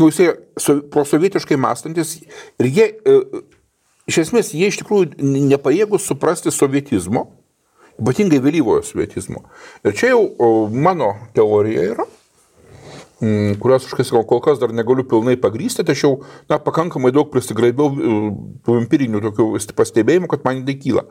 jisai 0.09 0.30
so, 0.61 0.78
prosovietiškai 0.93 1.59
mąstantis 1.61 2.16
ir 2.62 2.70
jie, 2.70 2.89
uh, 3.05 3.45
iš 4.11 4.24
esmės, 4.26 4.55
jie 4.57 4.70
iš 4.70 4.80
tikrųjų 4.82 5.18
nepajėgus 5.53 6.09
suprasti 6.09 6.53
sovietizmo, 6.55 7.28
ypatingai 8.01 8.43
vėlyvojo 8.43 8.82
sovietizmo. 8.87 9.45
Ir 9.87 9.97
čia 9.97 10.14
jau 10.14 10.68
mano 10.72 11.14
teorija 11.37 11.89
yra 11.95 12.09
kurios 13.61 13.87
aš 13.87 14.09
sakau, 14.09 14.24
kol 14.26 14.41
kas 14.43 14.59
dar 14.61 14.72
negaliu 14.74 15.05
pilnai 15.09 15.37
pagrysti, 15.41 15.85
tačiau 15.87 16.18
na, 16.51 16.59
pakankamai 16.59 17.12
daug 17.14 17.30
prisigraibiau 17.32 17.93
tų 18.64 18.76
empirinių 18.82 19.22
tokių 19.28 19.49
pastebėjimų, 19.76 20.30
kad 20.30 20.45
man 20.47 20.64
tai 20.66 20.76
kyla. 20.80 21.07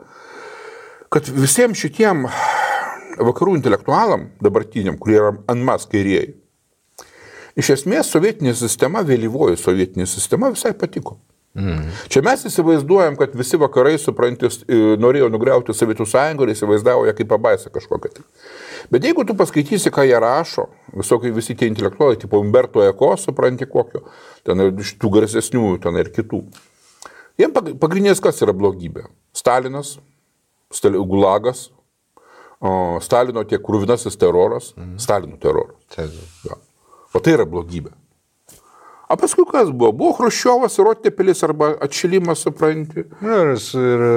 kad 1.14 1.28
visiems 1.30 1.78
šitiem 1.78 2.24
vakarų 3.22 3.54
intelektualam, 3.60 4.32
dabartiniam, 4.42 4.96
kurie 4.98 5.20
yra 5.20 5.36
ant 5.46 5.62
mas 5.62 5.86
kairieji, 5.86 6.34
iš 7.58 7.70
esmės 7.78 8.10
sovietinė 8.12 8.54
sistema, 8.58 9.04
vėlyvoji 9.06 9.60
sovietinė 9.60 10.06
sistema 10.10 10.50
visai 10.54 10.74
patiko. 10.78 11.18
Mm. 11.54 11.86
Čia 12.10 12.18
mes 12.26 12.40
įsivaizduojam, 12.48 13.14
kad 13.14 13.34
visi 13.38 13.58
vakarai, 13.62 13.94
suprantis, 14.02 14.64
norėjo 14.98 15.28
nugriauti 15.30 15.74
Sovietų 15.76 16.06
sąjungą 16.10 16.48
ir 16.48 16.50
įsivaizdavo 16.50 17.04
ją 17.06 17.14
kaip 17.14 17.28
pabaisą 17.30 17.70
kažkokią. 17.74 18.10
Tai. 18.16 18.24
Bet 18.90 19.06
jeigu 19.06 19.22
tu 19.28 19.36
paskaitysi, 19.38 19.92
ką 19.94 20.02
jie 20.08 20.18
rašo, 20.18 20.66
visokie 20.98 21.30
visi 21.34 21.54
tie 21.54 21.68
intelektualai, 21.70 22.18
tipo 22.18 22.42
Umberto 22.42 22.82
Eko, 22.82 23.12
supranti 23.22 23.70
kokio, 23.70 24.02
ten 24.42 24.66
iš 24.82 24.96
tų 24.98 25.12
garsesnių, 25.20 25.68
ten 25.86 26.02
ir 26.02 26.10
kitų. 26.16 26.42
Jiems 27.38 27.78
pagrindinės 27.78 28.22
kas 28.22 28.42
yra 28.42 28.54
blogybė? 28.54 29.06
Stalinas, 29.34 29.94
Stal 30.74 30.98
Gulagas, 31.06 31.68
o 32.58 32.98
Stalino 33.02 33.46
tiek 33.46 33.62
krūvinasis 33.62 34.18
teroras, 34.18 34.72
mm. 34.74 34.98
Stalino 35.02 35.38
teroras. 35.38 35.78
Ja. 35.94 36.58
O 37.14 37.22
tai 37.22 37.36
yra 37.38 37.46
blogybė. 37.48 37.94
O 39.14 39.16
paskui 39.20 39.44
kas 39.46 39.68
buvo? 39.68 39.92
Buvo 39.94 40.14
Hruščiovas 40.16 40.78
ir 40.80 40.88
Otepelis 40.88 41.44
arba 41.44 41.74
atšilimas, 41.84 42.40
supranti. 42.46 43.04
Ir, 43.04 43.50
ir 43.52 44.04
e, 44.06 44.14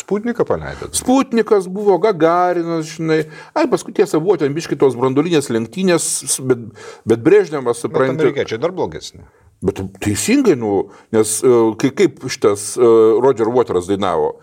Sputniką 0.00 0.46
paleido. 0.48 0.88
Sputnikas 0.96 1.68
buvo 1.70 1.98
Gagarinas, 2.02 2.88
žinai. 2.96 3.20
Ai, 3.52 3.68
paskui 3.70 3.94
tiesa 3.94 4.18
buvo 4.24 4.38
ten 4.40 4.56
biškitos 4.56 4.96
brandulinės 4.98 5.52
lenktynės, 5.54 6.08
bet, 6.48 6.64
bet 7.04 7.22
Brežnevas, 7.26 7.84
supranti. 7.84 8.24
Amerikiečiai 8.24 8.62
dar 8.64 8.74
blogesni. 8.74 9.26
Bet 9.64 9.84
teisingai, 10.02 10.56
nu, 10.58 10.88
nes 11.14 11.36
e, 11.44 11.54
kai, 11.80 11.92
kaip 12.02 12.24
šitas 12.24 12.72
uh, 12.80 13.20
Roger 13.22 13.52
Waters 13.52 13.92
dainavo, 13.92 14.34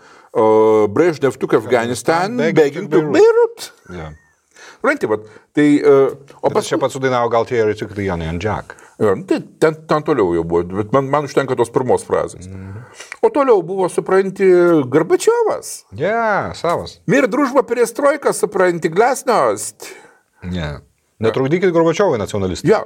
Brežnev 0.94 1.36
took 1.36 1.58
Afghanistan, 1.58 2.38
begging 2.56 2.88
to 2.88 3.02
Beirut. 3.12 3.68
Yeah. 3.92 4.14
Rantai, 4.82 5.08
bet 5.10 5.26
tai... 5.54 5.66
Uh, 5.80 6.14
o 6.42 6.50
pas... 6.50 6.66
Čia 6.66 6.78
pats 6.82 6.96
sudainavo 6.96 7.30
gal 7.32 7.46
tie 7.48 7.60
ir 7.62 7.74
tik 7.78 7.94
tai 7.94 8.06
Janai 8.08 8.30
and 8.32 8.42
Jack. 8.42 8.76
Ja, 9.02 9.14
tai 9.26 9.40
ten, 9.62 9.76
ten 9.88 10.04
toliau 10.06 10.34
jau 10.36 10.44
buvo, 10.46 10.62
bet 10.78 10.92
man, 10.94 11.08
man 11.10 11.26
užtenka 11.26 11.56
tos 11.58 11.70
pirmos 11.74 12.04
frazės. 12.06 12.46
Mm. 12.50 12.82
O 13.24 13.30
toliau 13.34 13.62
buvo, 13.66 13.88
supranti, 13.90 14.46
Garbačiovas. 14.92 15.74
Ne, 15.94 16.04
yeah, 16.04 16.50
savas. 16.58 16.98
Mir 17.10 17.26
družba 17.30 17.64
perestroika, 17.66 18.34
supranti, 18.36 18.90
glasnost. 18.92 19.88
Ne. 20.46 20.58
Yeah. 20.58 20.82
Netrukdykit 21.22 21.70
Gorbačiovui 21.74 22.18
nacionalistai. 22.18 22.70
Ja. 22.70 22.82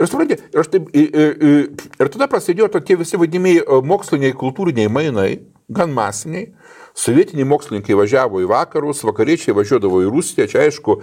Ir 0.00 0.08
supranti, 0.10 0.38
ir, 0.50 0.68
taip, 0.72 0.90
ir, 0.96 1.08
ir, 1.14 1.66
ir 2.00 2.10
tada 2.10 2.26
prasidėjo 2.30 2.70
tokie 2.74 2.96
visi 2.98 3.18
vadinimiai 3.20 3.62
moksliniai, 3.86 4.34
kultūriniai 4.38 4.90
mainai, 4.90 5.30
gan 5.70 5.92
masiniai. 5.94 6.50
Sovietiniai 6.96 7.46
mokslininkai 7.48 7.96
važiavo 7.98 8.42
į 8.42 8.48
vakarus, 8.50 9.04
vakariečiai 9.06 9.54
važiuodavo 9.56 10.02
į 10.04 10.10
Rusiją, 10.10 10.48
čia 10.50 10.64
aišku, 10.66 11.00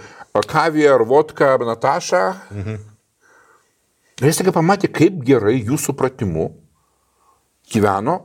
kavija 0.50 0.96
ar 0.98 1.06
vodka, 1.08 1.56
Nataša. 1.58 2.24
Mhm. 2.52 2.80
Ir 4.18 4.32
jis 4.32 4.40
tik 4.42 4.50
pamatė, 4.54 4.90
kaip 4.90 5.20
gerai 5.26 5.60
jų 5.62 5.78
supratimu 5.78 6.50
gyveno 7.70 8.18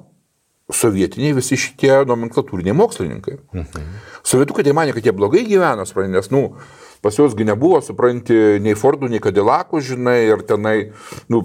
sovietiniai 0.73 1.35
visi 1.37 1.59
šitie 1.61 1.93
nomenklatūriniai 2.09 2.77
mokslininkai. 2.77 3.37
Mhm. 3.53 3.91
Sovietukai 4.25 4.65
tai 4.65 4.73
mane, 4.77 4.95
kad 4.97 5.05
jie 5.05 5.13
blogai 5.13 5.45
gyveno, 5.45 5.85
nes, 6.09 6.31
nu, 6.31 6.57
pas 7.03 7.19
juosgi 7.19 7.45
nebuvo, 7.45 7.81
supranti, 7.83 8.59
nei 8.63 8.79
Fordų, 8.79 9.11
nei 9.11 9.21
Kadilakų, 9.21 9.83
žinai, 9.83 10.19
ir 10.31 10.45
tenai, 10.47 10.93
nu, 11.29 11.43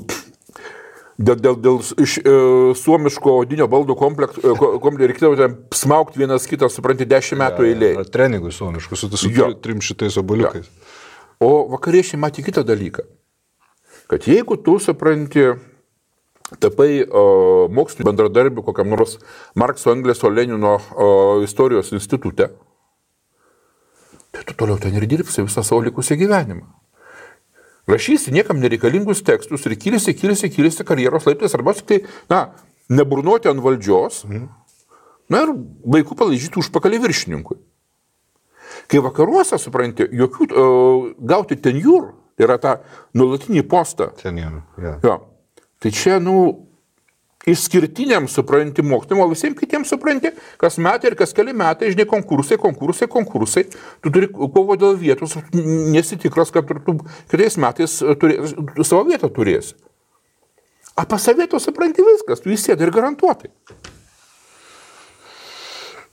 dėl, 1.18 1.40
dėl, 1.42 1.58
dėl 1.62 1.80
iš 2.04 2.18
e, 2.22 2.34
suomiško 2.78 3.38
odinio 3.42 3.68
baldų 3.72 3.98
komplekto, 3.98 4.42
e, 4.42 5.08
reikėdavo 5.10 5.38
ten 5.40 5.56
smaukti 5.76 6.22
vienas 6.22 6.46
kitą, 6.50 6.70
supranti, 6.72 7.08
dešimt 7.10 7.42
metų 7.42 7.66
ja, 7.66 7.74
eilė. 7.74 7.92
Treningų 8.14 8.54
suomiškų, 8.54 9.00
su, 9.00 9.10
su 9.18 9.32
ja. 9.34 9.50
trim 9.62 9.82
šitais 9.84 10.20
oboliukais. 10.22 10.70
Ja. 10.70 10.94
O 11.44 11.68
vakariečiai 11.74 12.20
matė 12.22 12.46
kitą 12.46 12.64
dalyką, 12.66 13.06
kad 14.10 14.26
jeigu 14.30 14.58
tu 14.66 14.78
supranti, 14.82 15.52
tapai 16.64 17.04
o, 17.04 17.68
mokslinio 17.74 18.08
bendradarbių 18.08 18.64
kokiam 18.66 18.90
nors 18.94 19.18
Markso 19.58 19.92
Engleso 19.94 20.32
Lenino 20.32 20.78
o, 20.78 21.10
istorijos 21.46 21.92
institute, 21.94 22.50
tai 24.34 24.46
tu 24.48 24.58
toliau 24.58 24.80
ten 24.82 24.96
ir 24.98 25.06
dirbsi 25.10 25.46
visą 25.46 25.66
savo 25.66 25.84
likusią 25.86 26.18
gyvenimą. 26.18 26.66
Rašysi 27.88 28.34
niekam 28.36 28.60
nereikalingus 28.60 29.24
tekstus 29.24 29.64
ir 29.66 29.78
kilsi, 29.80 30.14
kilsi, 30.18 30.50
kilsi 30.52 30.86
karjeros 30.88 31.28
laiptais 31.30 31.56
arba 31.56 31.74
tik 31.78 31.88
tai, 31.88 32.00
na, 32.32 32.42
neburnuoti 32.92 33.48
ant 33.52 33.64
valdžios, 33.64 34.26
mhm. 34.28 34.50
na 35.32 35.46
ir 35.46 35.54
vaikų 35.96 36.18
palaižyti 36.20 36.60
užpakalį 36.64 37.02
viršininkui. 37.08 37.60
Kai 38.88 39.02
vakaruose, 39.04 39.58
supranti, 39.60 40.06
jokių 40.16 40.48
uh, 40.48 41.08
gauti 41.28 41.58
tenjūr, 41.60 42.12
tai 42.38 42.46
yra 42.48 42.60
tą 42.62 42.76
nulatinį 43.18 43.64
postą. 43.68 44.12
Tenjūr, 44.20 44.62
yeah. 44.80 45.00
jo. 45.04 45.18
Tai 45.84 45.92
čia, 45.94 46.20
nu, 46.24 46.67
išskirtiniam 47.48 48.28
supranti 48.28 48.84
mokymui, 48.84 49.24
o 49.24 49.32
visiems 49.32 49.58
kitiems 49.60 49.92
supranti, 49.94 50.32
kas 50.60 50.80
metai 50.84 51.12
ir 51.12 51.18
kas 51.20 51.36
keli 51.36 51.54
metai, 51.56 51.92
žinai, 51.94 52.08
konkursai, 52.10 52.58
konkursai, 52.62 53.08
konkursai, 53.12 53.66
tu 54.04 54.12
turi 54.14 54.30
kovo 54.34 54.76
dėl 54.80 54.98
vietos, 55.00 55.38
nesitikras, 55.54 56.52
kad 56.56 56.68
tu 56.68 56.98
kitais 57.32 57.60
metais 57.62 58.00
turė, 58.20 58.42
savo 58.84 59.06
vietą 59.08 59.32
turėsi. 59.32 59.78
O 60.98 61.06
pas 61.06 61.22
savieto 61.22 61.60
supranti 61.62 62.02
viskas, 62.02 62.42
tu 62.42 62.50
įsėdi 62.50 62.88
ir 62.88 62.92
garantuotai. 62.96 63.52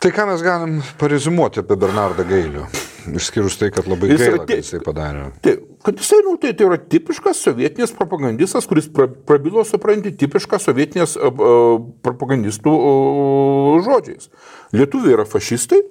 Tai 0.04 0.10
ką 0.12 0.26
mes 0.28 0.42
galim 0.44 0.82
parezimuoti 1.00 1.64
apie 1.64 1.78
Bernardą 1.80 2.28
Gailių? 2.28 2.68
Išskyrus 3.12 3.58
tai, 3.60 3.70
kad 3.74 3.88
labai 3.90 4.12
jis 4.12 4.22
gaila, 4.22 4.44
kad 4.48 4.60
jisai 4.60 4.80
padarė. 4.84 5.24
Tai, 5.44 5.54
kad 5.86 5.98
jisai, 6.00 6.20
nu, 6.26 6.36
tai, 6.40 6.52
tai 6.56 6.68
yra 6.68 6.78
tipiškas 6.78 7.42
sovietinis 7.46 7.94
propagandistas, 7.96 8.68
kuris 8.70 8.88
pra, 8.92 9.08
prabilo, 9.28 9.64
supranti, 9.68 10.14
tipišką 10.24 10.60
sovietinės 10.62 11.16
uh, 11.18 11.74
propagandistų 12.06 12.76
uh, 12.76 13.82
žodžiais. 13.84 14.30
Lietuviai 14.76 15.18
yra 15.18 15.28
fašistai, 15.28 15.82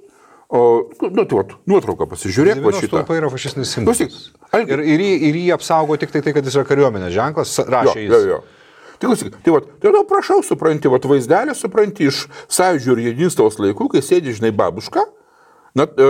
O, 0.54 0.88
nu, 1.02 1.24
tai, 1.26 1.38
vat, 1.40 1.54
nuotrauką 1.66 2.06
pasižiūrėk, 2.12 2.60
va 2.62 2.74
šitą. 2.78 3.00
Tai 3.08 3.16
yra 3.18 3.30
fašistinis 3.34 3.72
simbolis. 3.74 4.28
Ir, 4.54 4.84
ir, 4.86 5.02
jį, 5.02 5.14
ir 5.32 5.38
jį 5.40 5.48
apsaugo 5.56 5.96
tik 5.98 6.12
tai 6.14 6.22
tai, 6.22 6.34
kad 6.36 6.46
jis 6.46 6.60
yra 6.60 6.68
kariuomenės 6.70 7.10
ženklas, 7.16 7.56
rašė 7.74 8.04
jis. 8.04 8.12
Jo, 8.12 8.20
jo, 8.20 8.36
jo. 8.36 9.00
Tai 9.02 9.10
klausyk, 9.10 9.34
tai, 9.42 9.54
vat, 9.56 9.72
tai 9.82 9.90
tada 9.90 10.04
prašau, 10.12 10.44
supranti, 10.46 10.92
vat, 10.94 11.08
vaizdelį 11.10 11.56
supranti 11.58 12.06
iš 12.12 12.28
sąjūdžio 12.54 12.94
ir 12.94 13.02
jedinstavos 13.08 13.58
laikų, 13.60 13.90
kai 13.96 14.04
sėdi, 14.06 14.36
žinai, 14.38 14.54
babuška, 14.56 15.08
Na, 15.78 15.88
e, 15.90 16.10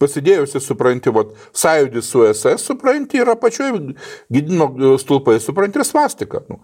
pasidėjusi, 0.00 0.60
supranti, 0.60 1.12
vat, 1.14 1.30
sąjūdis 1.56 2.10
su 2.12 2.26
SS, 2.28 2.66
supranti, 2.68 3.22
yra 3.22 3.38
pačioje 3.40 3.94
gydino 4.32 4.98
stulpai, 5.00 5.38
supranti, 5.40 5.80
ir 5.80 5.88
svastika. 5.88 6.42
Nu, 6.50 6.60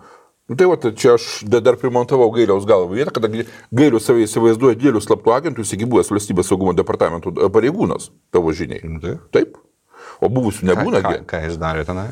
nu, 0.51 0.59
tai 0.61 0.69
va, 0.69 0.77
čia 0.93 1.15
aš 1.17 1.29
dar 1.49 1.79
primontavau 1.81 2.29
gailiaus 2.35 2.69
galvą 2.69 2.93
vietą, 2.99 3.17
kada 3.17 3.33
gailius 3.73 4.05
savai 4.11 4.27
įsivaizduoja 4.29 4.77
didelių 4.81 5.01
slaptų 5.05 5.37
agentų 5.39 5.65
įsigybuvęs 5.65 6.13
valstybės 6.13 6.53
saugumo 6.53 6.77
departamentų 6.77 7.33
pareigūnas, 7.55 8.11
tavo 8.35 8.53
žiniai. 8.53 8.85
Nu, 8.85 9.01
tai. 9.01 9.17
Taip. 9.33 9.57
O 10.21 10.29
buvusių 10.33 10.69
nebūna. 10.69 11.01
Ką, 11.01 11.17
ką, 11.17 11.29
ką 11.33 11.45
jis 11.49 11.57
darė 11.61 11.89
tenai? 11.89 12.11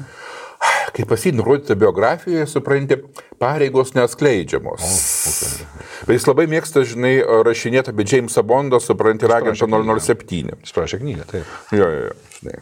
Kaip 0.97 1.09
pas 1.11 1.25
jį 1.25 1.33
nurodyta 1.39 1.77
biografijoje, 1.79 2.47
supranti, 2.51 2.99
pareigos 3.41 3.95
neatskleidžiamos. 3.97 4.85
Okay. 5.31 5.67
Bet 6.09 6.19
jis 6.19 6.29
labai 6.29 6.47
mėgsta, 6.51 6.85
žinai, 6.89 7.15
rašinėti 7.47 7.95
apie 7.95 8.07
Jamesą 8.09 8.45
Bondą, 8.47 8.81
supranti, 8.83 9.29
ragintą 9.31 9.69
007. 9.71 10.53
Jis 10.63 10.77
parašė 10.77 11.01
knygą, 11.03 11.27
taip. 11.31 11.57
Jo, 11.75 11.89
jo, 11.89 12.05
jo, 12.11 12.37
žinai. 12.39 12.61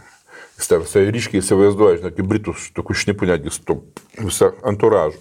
Jis 0.61 0.69
tarsi 0.69 1.05
ryškiai 1.09 1.41
įsivaizduoja, 1.41 2.01
žinai, 2.03 2.15
kaip 2.17 2.31
britų 2.31 2.55
tokių 2.77 2.97
šnipų 3.03 3.31
netgi 3.33 3.55
su 3.55 3.79
visą 4.21 4.53
anturažą. 4.69 5.21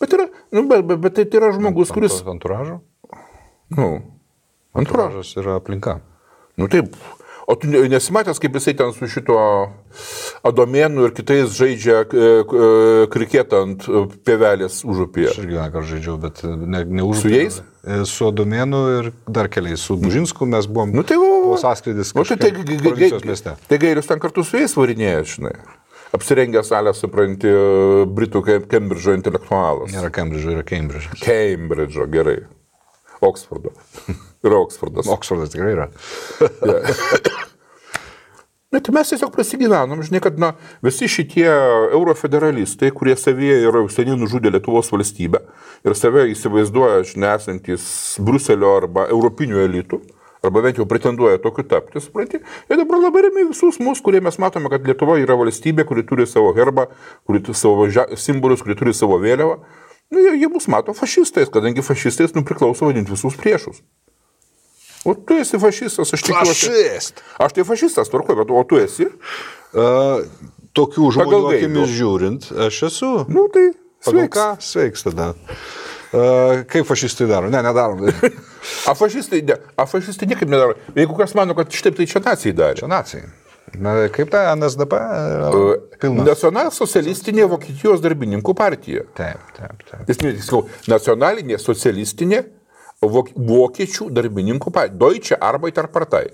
Bet, 0.00 0.12
yra, 0.12 0.28
nu, 0.52 0.66
bet, 0.68 0.84
bet, 0.86 1.00
bet 1.02 1.16
tai, 1.16 1.24
tai 1.24 1.40
yra 1.40 1.52
žmogus, 1.56 1.90
kuris... 1.94 2.20
Anturažo? 2.28 2.80
Nu, 3.72 3.88
anturažas 4.76 5.32
yra 5.40 5.56
aplinka. 5.58 5.98
Nu 6.60 6.68
taip, 6.72 6.92
O 7.46 7.54
tu 7.54 7.68
nesimatęs, 7.70 8.40
kaip 8.42 8.56
jisai 8.58 8.74
ten 8.74 8.90
su 8.90 9.06
šituo 9.06 9.42
Adomėnu 10.46 11.04
ir 11.06 11.12
kitais 11.14 11.52
žaidžia 11.54 12.00
e, 12.02 12.08
e, 12.42 12.70
kriketą 13.10 13.60
ant 13.62 13.86
e, 13.86 14.02
pievelės 14.26 14.80
užupyje. 14.82 15.30
Aš 15.30 15.38
irgi 15.44 15.58
vakar 15.60 15.86
žaidžiau, 15.86 16.16
bet 16.24 16.42
ne, 16.42 16.82
ne 16.82 17.06
užupyje. 17.06 17.46
Su 17.54 17.62
jais? 17.62 18.10
Su 18.10 18.26
Adomėnu 18.32 18.82
ir 18.96 19.12
dar 19.30 19.46
keliais. 19.52 19.84
Su 19.86 19.94
Dužinsku 20.02 20.48
mes 20.50 20.66
buvom. 20.66 20.90
Nu 20.90 21.06
tai 21.06 21.20
buvo. 21.22 21.54
Sąskrydis. 21.62 22.10
O 22.18 22.26
tai, 22.26 22.38
tai, 22.42 22.50
tai, 22.50 23.56
tai 23.70 23.80
gairius 23.82 24.10
ten 24.10 24.22
kartu 24.22 24.42
su 24.42 24.58
jais 24.58 24.74
varinėja, 24.74 25.22
žinai. 25.36 25.54
Apsirengę 26.16 26.62
salę, 26.66 26.94
supranti, 26.98 27.50
Britų 28.16 28.42
Kembridžo 28.66 29.14
intelektualas. 29.14 29.94
Nėra 29.94 30.10
Kembridžo, 30.14 30.54
yra 30.56 30.66
Kembridžas. 30.66 31.14
Kembridžo, 31.22 32.10
gerai. 32.10 32.40
Oksfordo. 33.22 33.70
yra 34.48 34.62
Oksfordas. 34.62 35.10
Oksfordas 35.10 35.52
tikrai 35.54 35.74
yra. 35.76 35.90
Bet 38.74 38.82
tai 38.82 38.92
mes 38.92 39.08
tiesiog 39.08 39.30
prasigyvenom, 39.32 40.00
žinai, 40.04 40.18
kad 40.20 40.40
na, 40.42 40.50
visi 40.84 41.06
šitie 41.08 41.46
eurofederalistai, 41.94 42.90
kurie 42.92 43.14
savyje 43.16 43.60
yra 43.68 43.80
seniai 43.94 44.18
nužudę 44.18 44.50
Lietuvos 44.52 44.90
valstybę 44.92 45.38
ir 45.86 45.94
save 45.94 46.26
įsivaizduoja, 46.32 47.04
žinai, 47.06 47.36
esantis 47.38 47.86
Bruselio 48.26 48.74
arba 48.80 49.06
europinių 49.14 49.62
elitų, 49.68 50.00
arba 50.44 50.64
bent 50.66 50.80
jau 50.80 50.86
pretenduoja 50.90 51.38
tokiu 51.42 51.62
tapti, 51.70 52.02
supranti. 52.02 52.42
Ir 52.68 52.80
dabar 52.82 53.00
labai 53.06 53.22
remiai 53.28 53.48
visus 53.52 53.78
mus, 53.78 54.02
kurie 54.04 54.20
mes 54.24 54.36
matome, 54.42 54.68
kad 54.72 54.84
Lietuva 54.84 55.16
yra 55.22 55.38
valstybė, 55.38 55.86
kuri 55.88 56.02
turi 56.08 56.26
savo 56.26 56.50
herbą, 56.58 56.88
kuri 57.24 57.44
turi 57.46 57.62
savo 57.62 57.86
simbolius, 58.18 58.66
kuri 58.66 58.76
turi 58.82 58.96
savo 58.98 59.20
vėliavą. 59.22 59.60
Nu, 60.10 60.20
jie, 60.22 60.36
jie 60.42 60.50
mus 60.50 60.68
mato 60.70 60.94
fašistais, 60.94 61.48
kadangi 61.54 61.86
fašistais 61.86 62.34
nu 62.36 62.44
priklauso 62.46 62.90
vadinti 62.90 63.14
visus 63.14 63.38
priešus. 63.38 63.80
O 65.06 65.14
tu 65.14 65.38
esi 65.38 65.58
fašistas, 65.62 66.12
aš 66.16 66.24
tikiuosi. 66.26 66.66
Fašist. 66.66 67.22
Aš 67.38 67.54
tai 67.54 67.64
fašistas, 67.68 68.10
tvarkoju, 68.10 68.40
bet 68.42 68.50
o 68.50 68.62
tu 68.66 68.80
esi? 68.82 69.06
Uh, 69.06 70.24
tokių 70.76 71.10
žmonių 71.14 71.42
akimis 71.54 71.92
žiūrint, 71.94 72.48
aš 72.66 72.80
esu. 72.90 73.12
Nu, 73.30 73.46
tai 73.54 73.68
sveiks. 74.02 74.32
ką? 74.34 74.46
Sveiks 74.66 75.06
tada. 75.06 75.32
Uh, 76.10 76.64
kaip 76.70 76.86
fašistai 76.88 77.28
daro? 77.30 77.50
Ne, 77.52 77.62
nedarom. 77.62 78.02
A 78.90 78.96
fašistai, 78.98 79.44
ne, 79.46 79.60
a 79.78 79.86
fašistai 79.86 80.26
niekaip 80.30 80.50
nedaro. 80.50 80.74
Jeigu 80.96 81.14
kas 81.18 81.36
mano, 81.38 81.54
kad 81.58 81.70
šitaip 81.70 81.98
tai 81.98 82.08
čia 82.10 82.22
nacijai 82.24 82.56
darė. 82.56 82.80
Čia 82.82 82.90
nacijai. 82.90 83.28
Na, 83.78 83.94
kaip 84.14 84.30
ta 84.32 84.48
NSDP? 84.56 84.98
Pilna. 86.00 86.26
Nacionalsocialistinė 86.26 87.46
Vokietijos 87.50 88.02
darbininkų 88.02 88.54
partija. 88.56 89.04
Taip, 89.18 89.42
taip, 89.56 89.82
taip. 89.86 90.10
Jis 90.10 90.46
sakau, 90.46 90.64
nacionalinė 90.90 91.58
socialistinė 91.60 92.42
vokiečių 93.10 94.10
darbininkų 94.14 94.72
partija. 94.74 94.98
Deutsche 94.98 95.38
Arbeiter 95.40 95.88
Partei. 95.92 96.32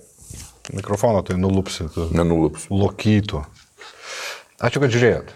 Mikrofoną 0.72 1.22
tai 1.26 1.36
nulupsi, 1.36 1.88
tu 1.92 2.06
Nenulups. 2.14 2.68
lokytų. 2.70 3.42
Ačiū, 4.62 4.82
kad 4.82 4.92
žiūrėjot. 4.94 5.32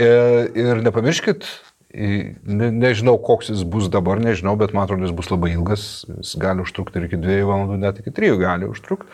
Ir, 0.00 0.48
ir 0.58 0.80
nepamirškit, 0.82 1.46
ne, 1.94 2.70
nežinau, 2.74 3.16
koks 3.22 3.52
jis 3.52 3.62
bus 3.68 3.86
dabar, 3.92 4.18
nežinau, 4.22 4.56
bet 4.58 4.74
man 4.74 4.86
atrodo, 4.86 5.06
jis 5.06 5.14
bus 5.14 5.30
labai 5.30 5.52
ilgas. 5.54 5.84
Jis 6.18 6.34
gali 6.40 6.64
užtrukti 6.64 6.98
ir 6.98 7.06
iki 7.06 7.20
dviejų 7.20 7.50
valandų, 7.50 7.78
net 7.82 8.00
iki 8.02 8.14
trijų 8.16 8.40
gali 8.42 8.70
užtrukti. 8.70 9.10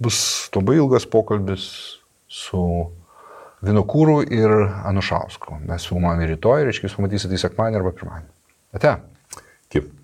Bus 0.00 0.20
labai 0.56 0.78
ilgas 0.80 1.08
pokalbis 1.08 1.68
su 2.28 2.62
Vinokūru 3.64 4.20
ir 4.30 4.52
Anušausku. 4.86 5.58
Mes 5.66 5.86
filmuojame 5.90 6.28
rytoj, 6.30 6.68
reiškia, 6.68 6.86
jūs 6.86 6.98
pamatysite 7.00 7.34
į 7.34 7.42
sekmanį 7.42 7.80
arba 7.80 7.90
pirmadienį. 7.96 8.30
Ate. 8.78 8.92
Taip. 9.72 9.97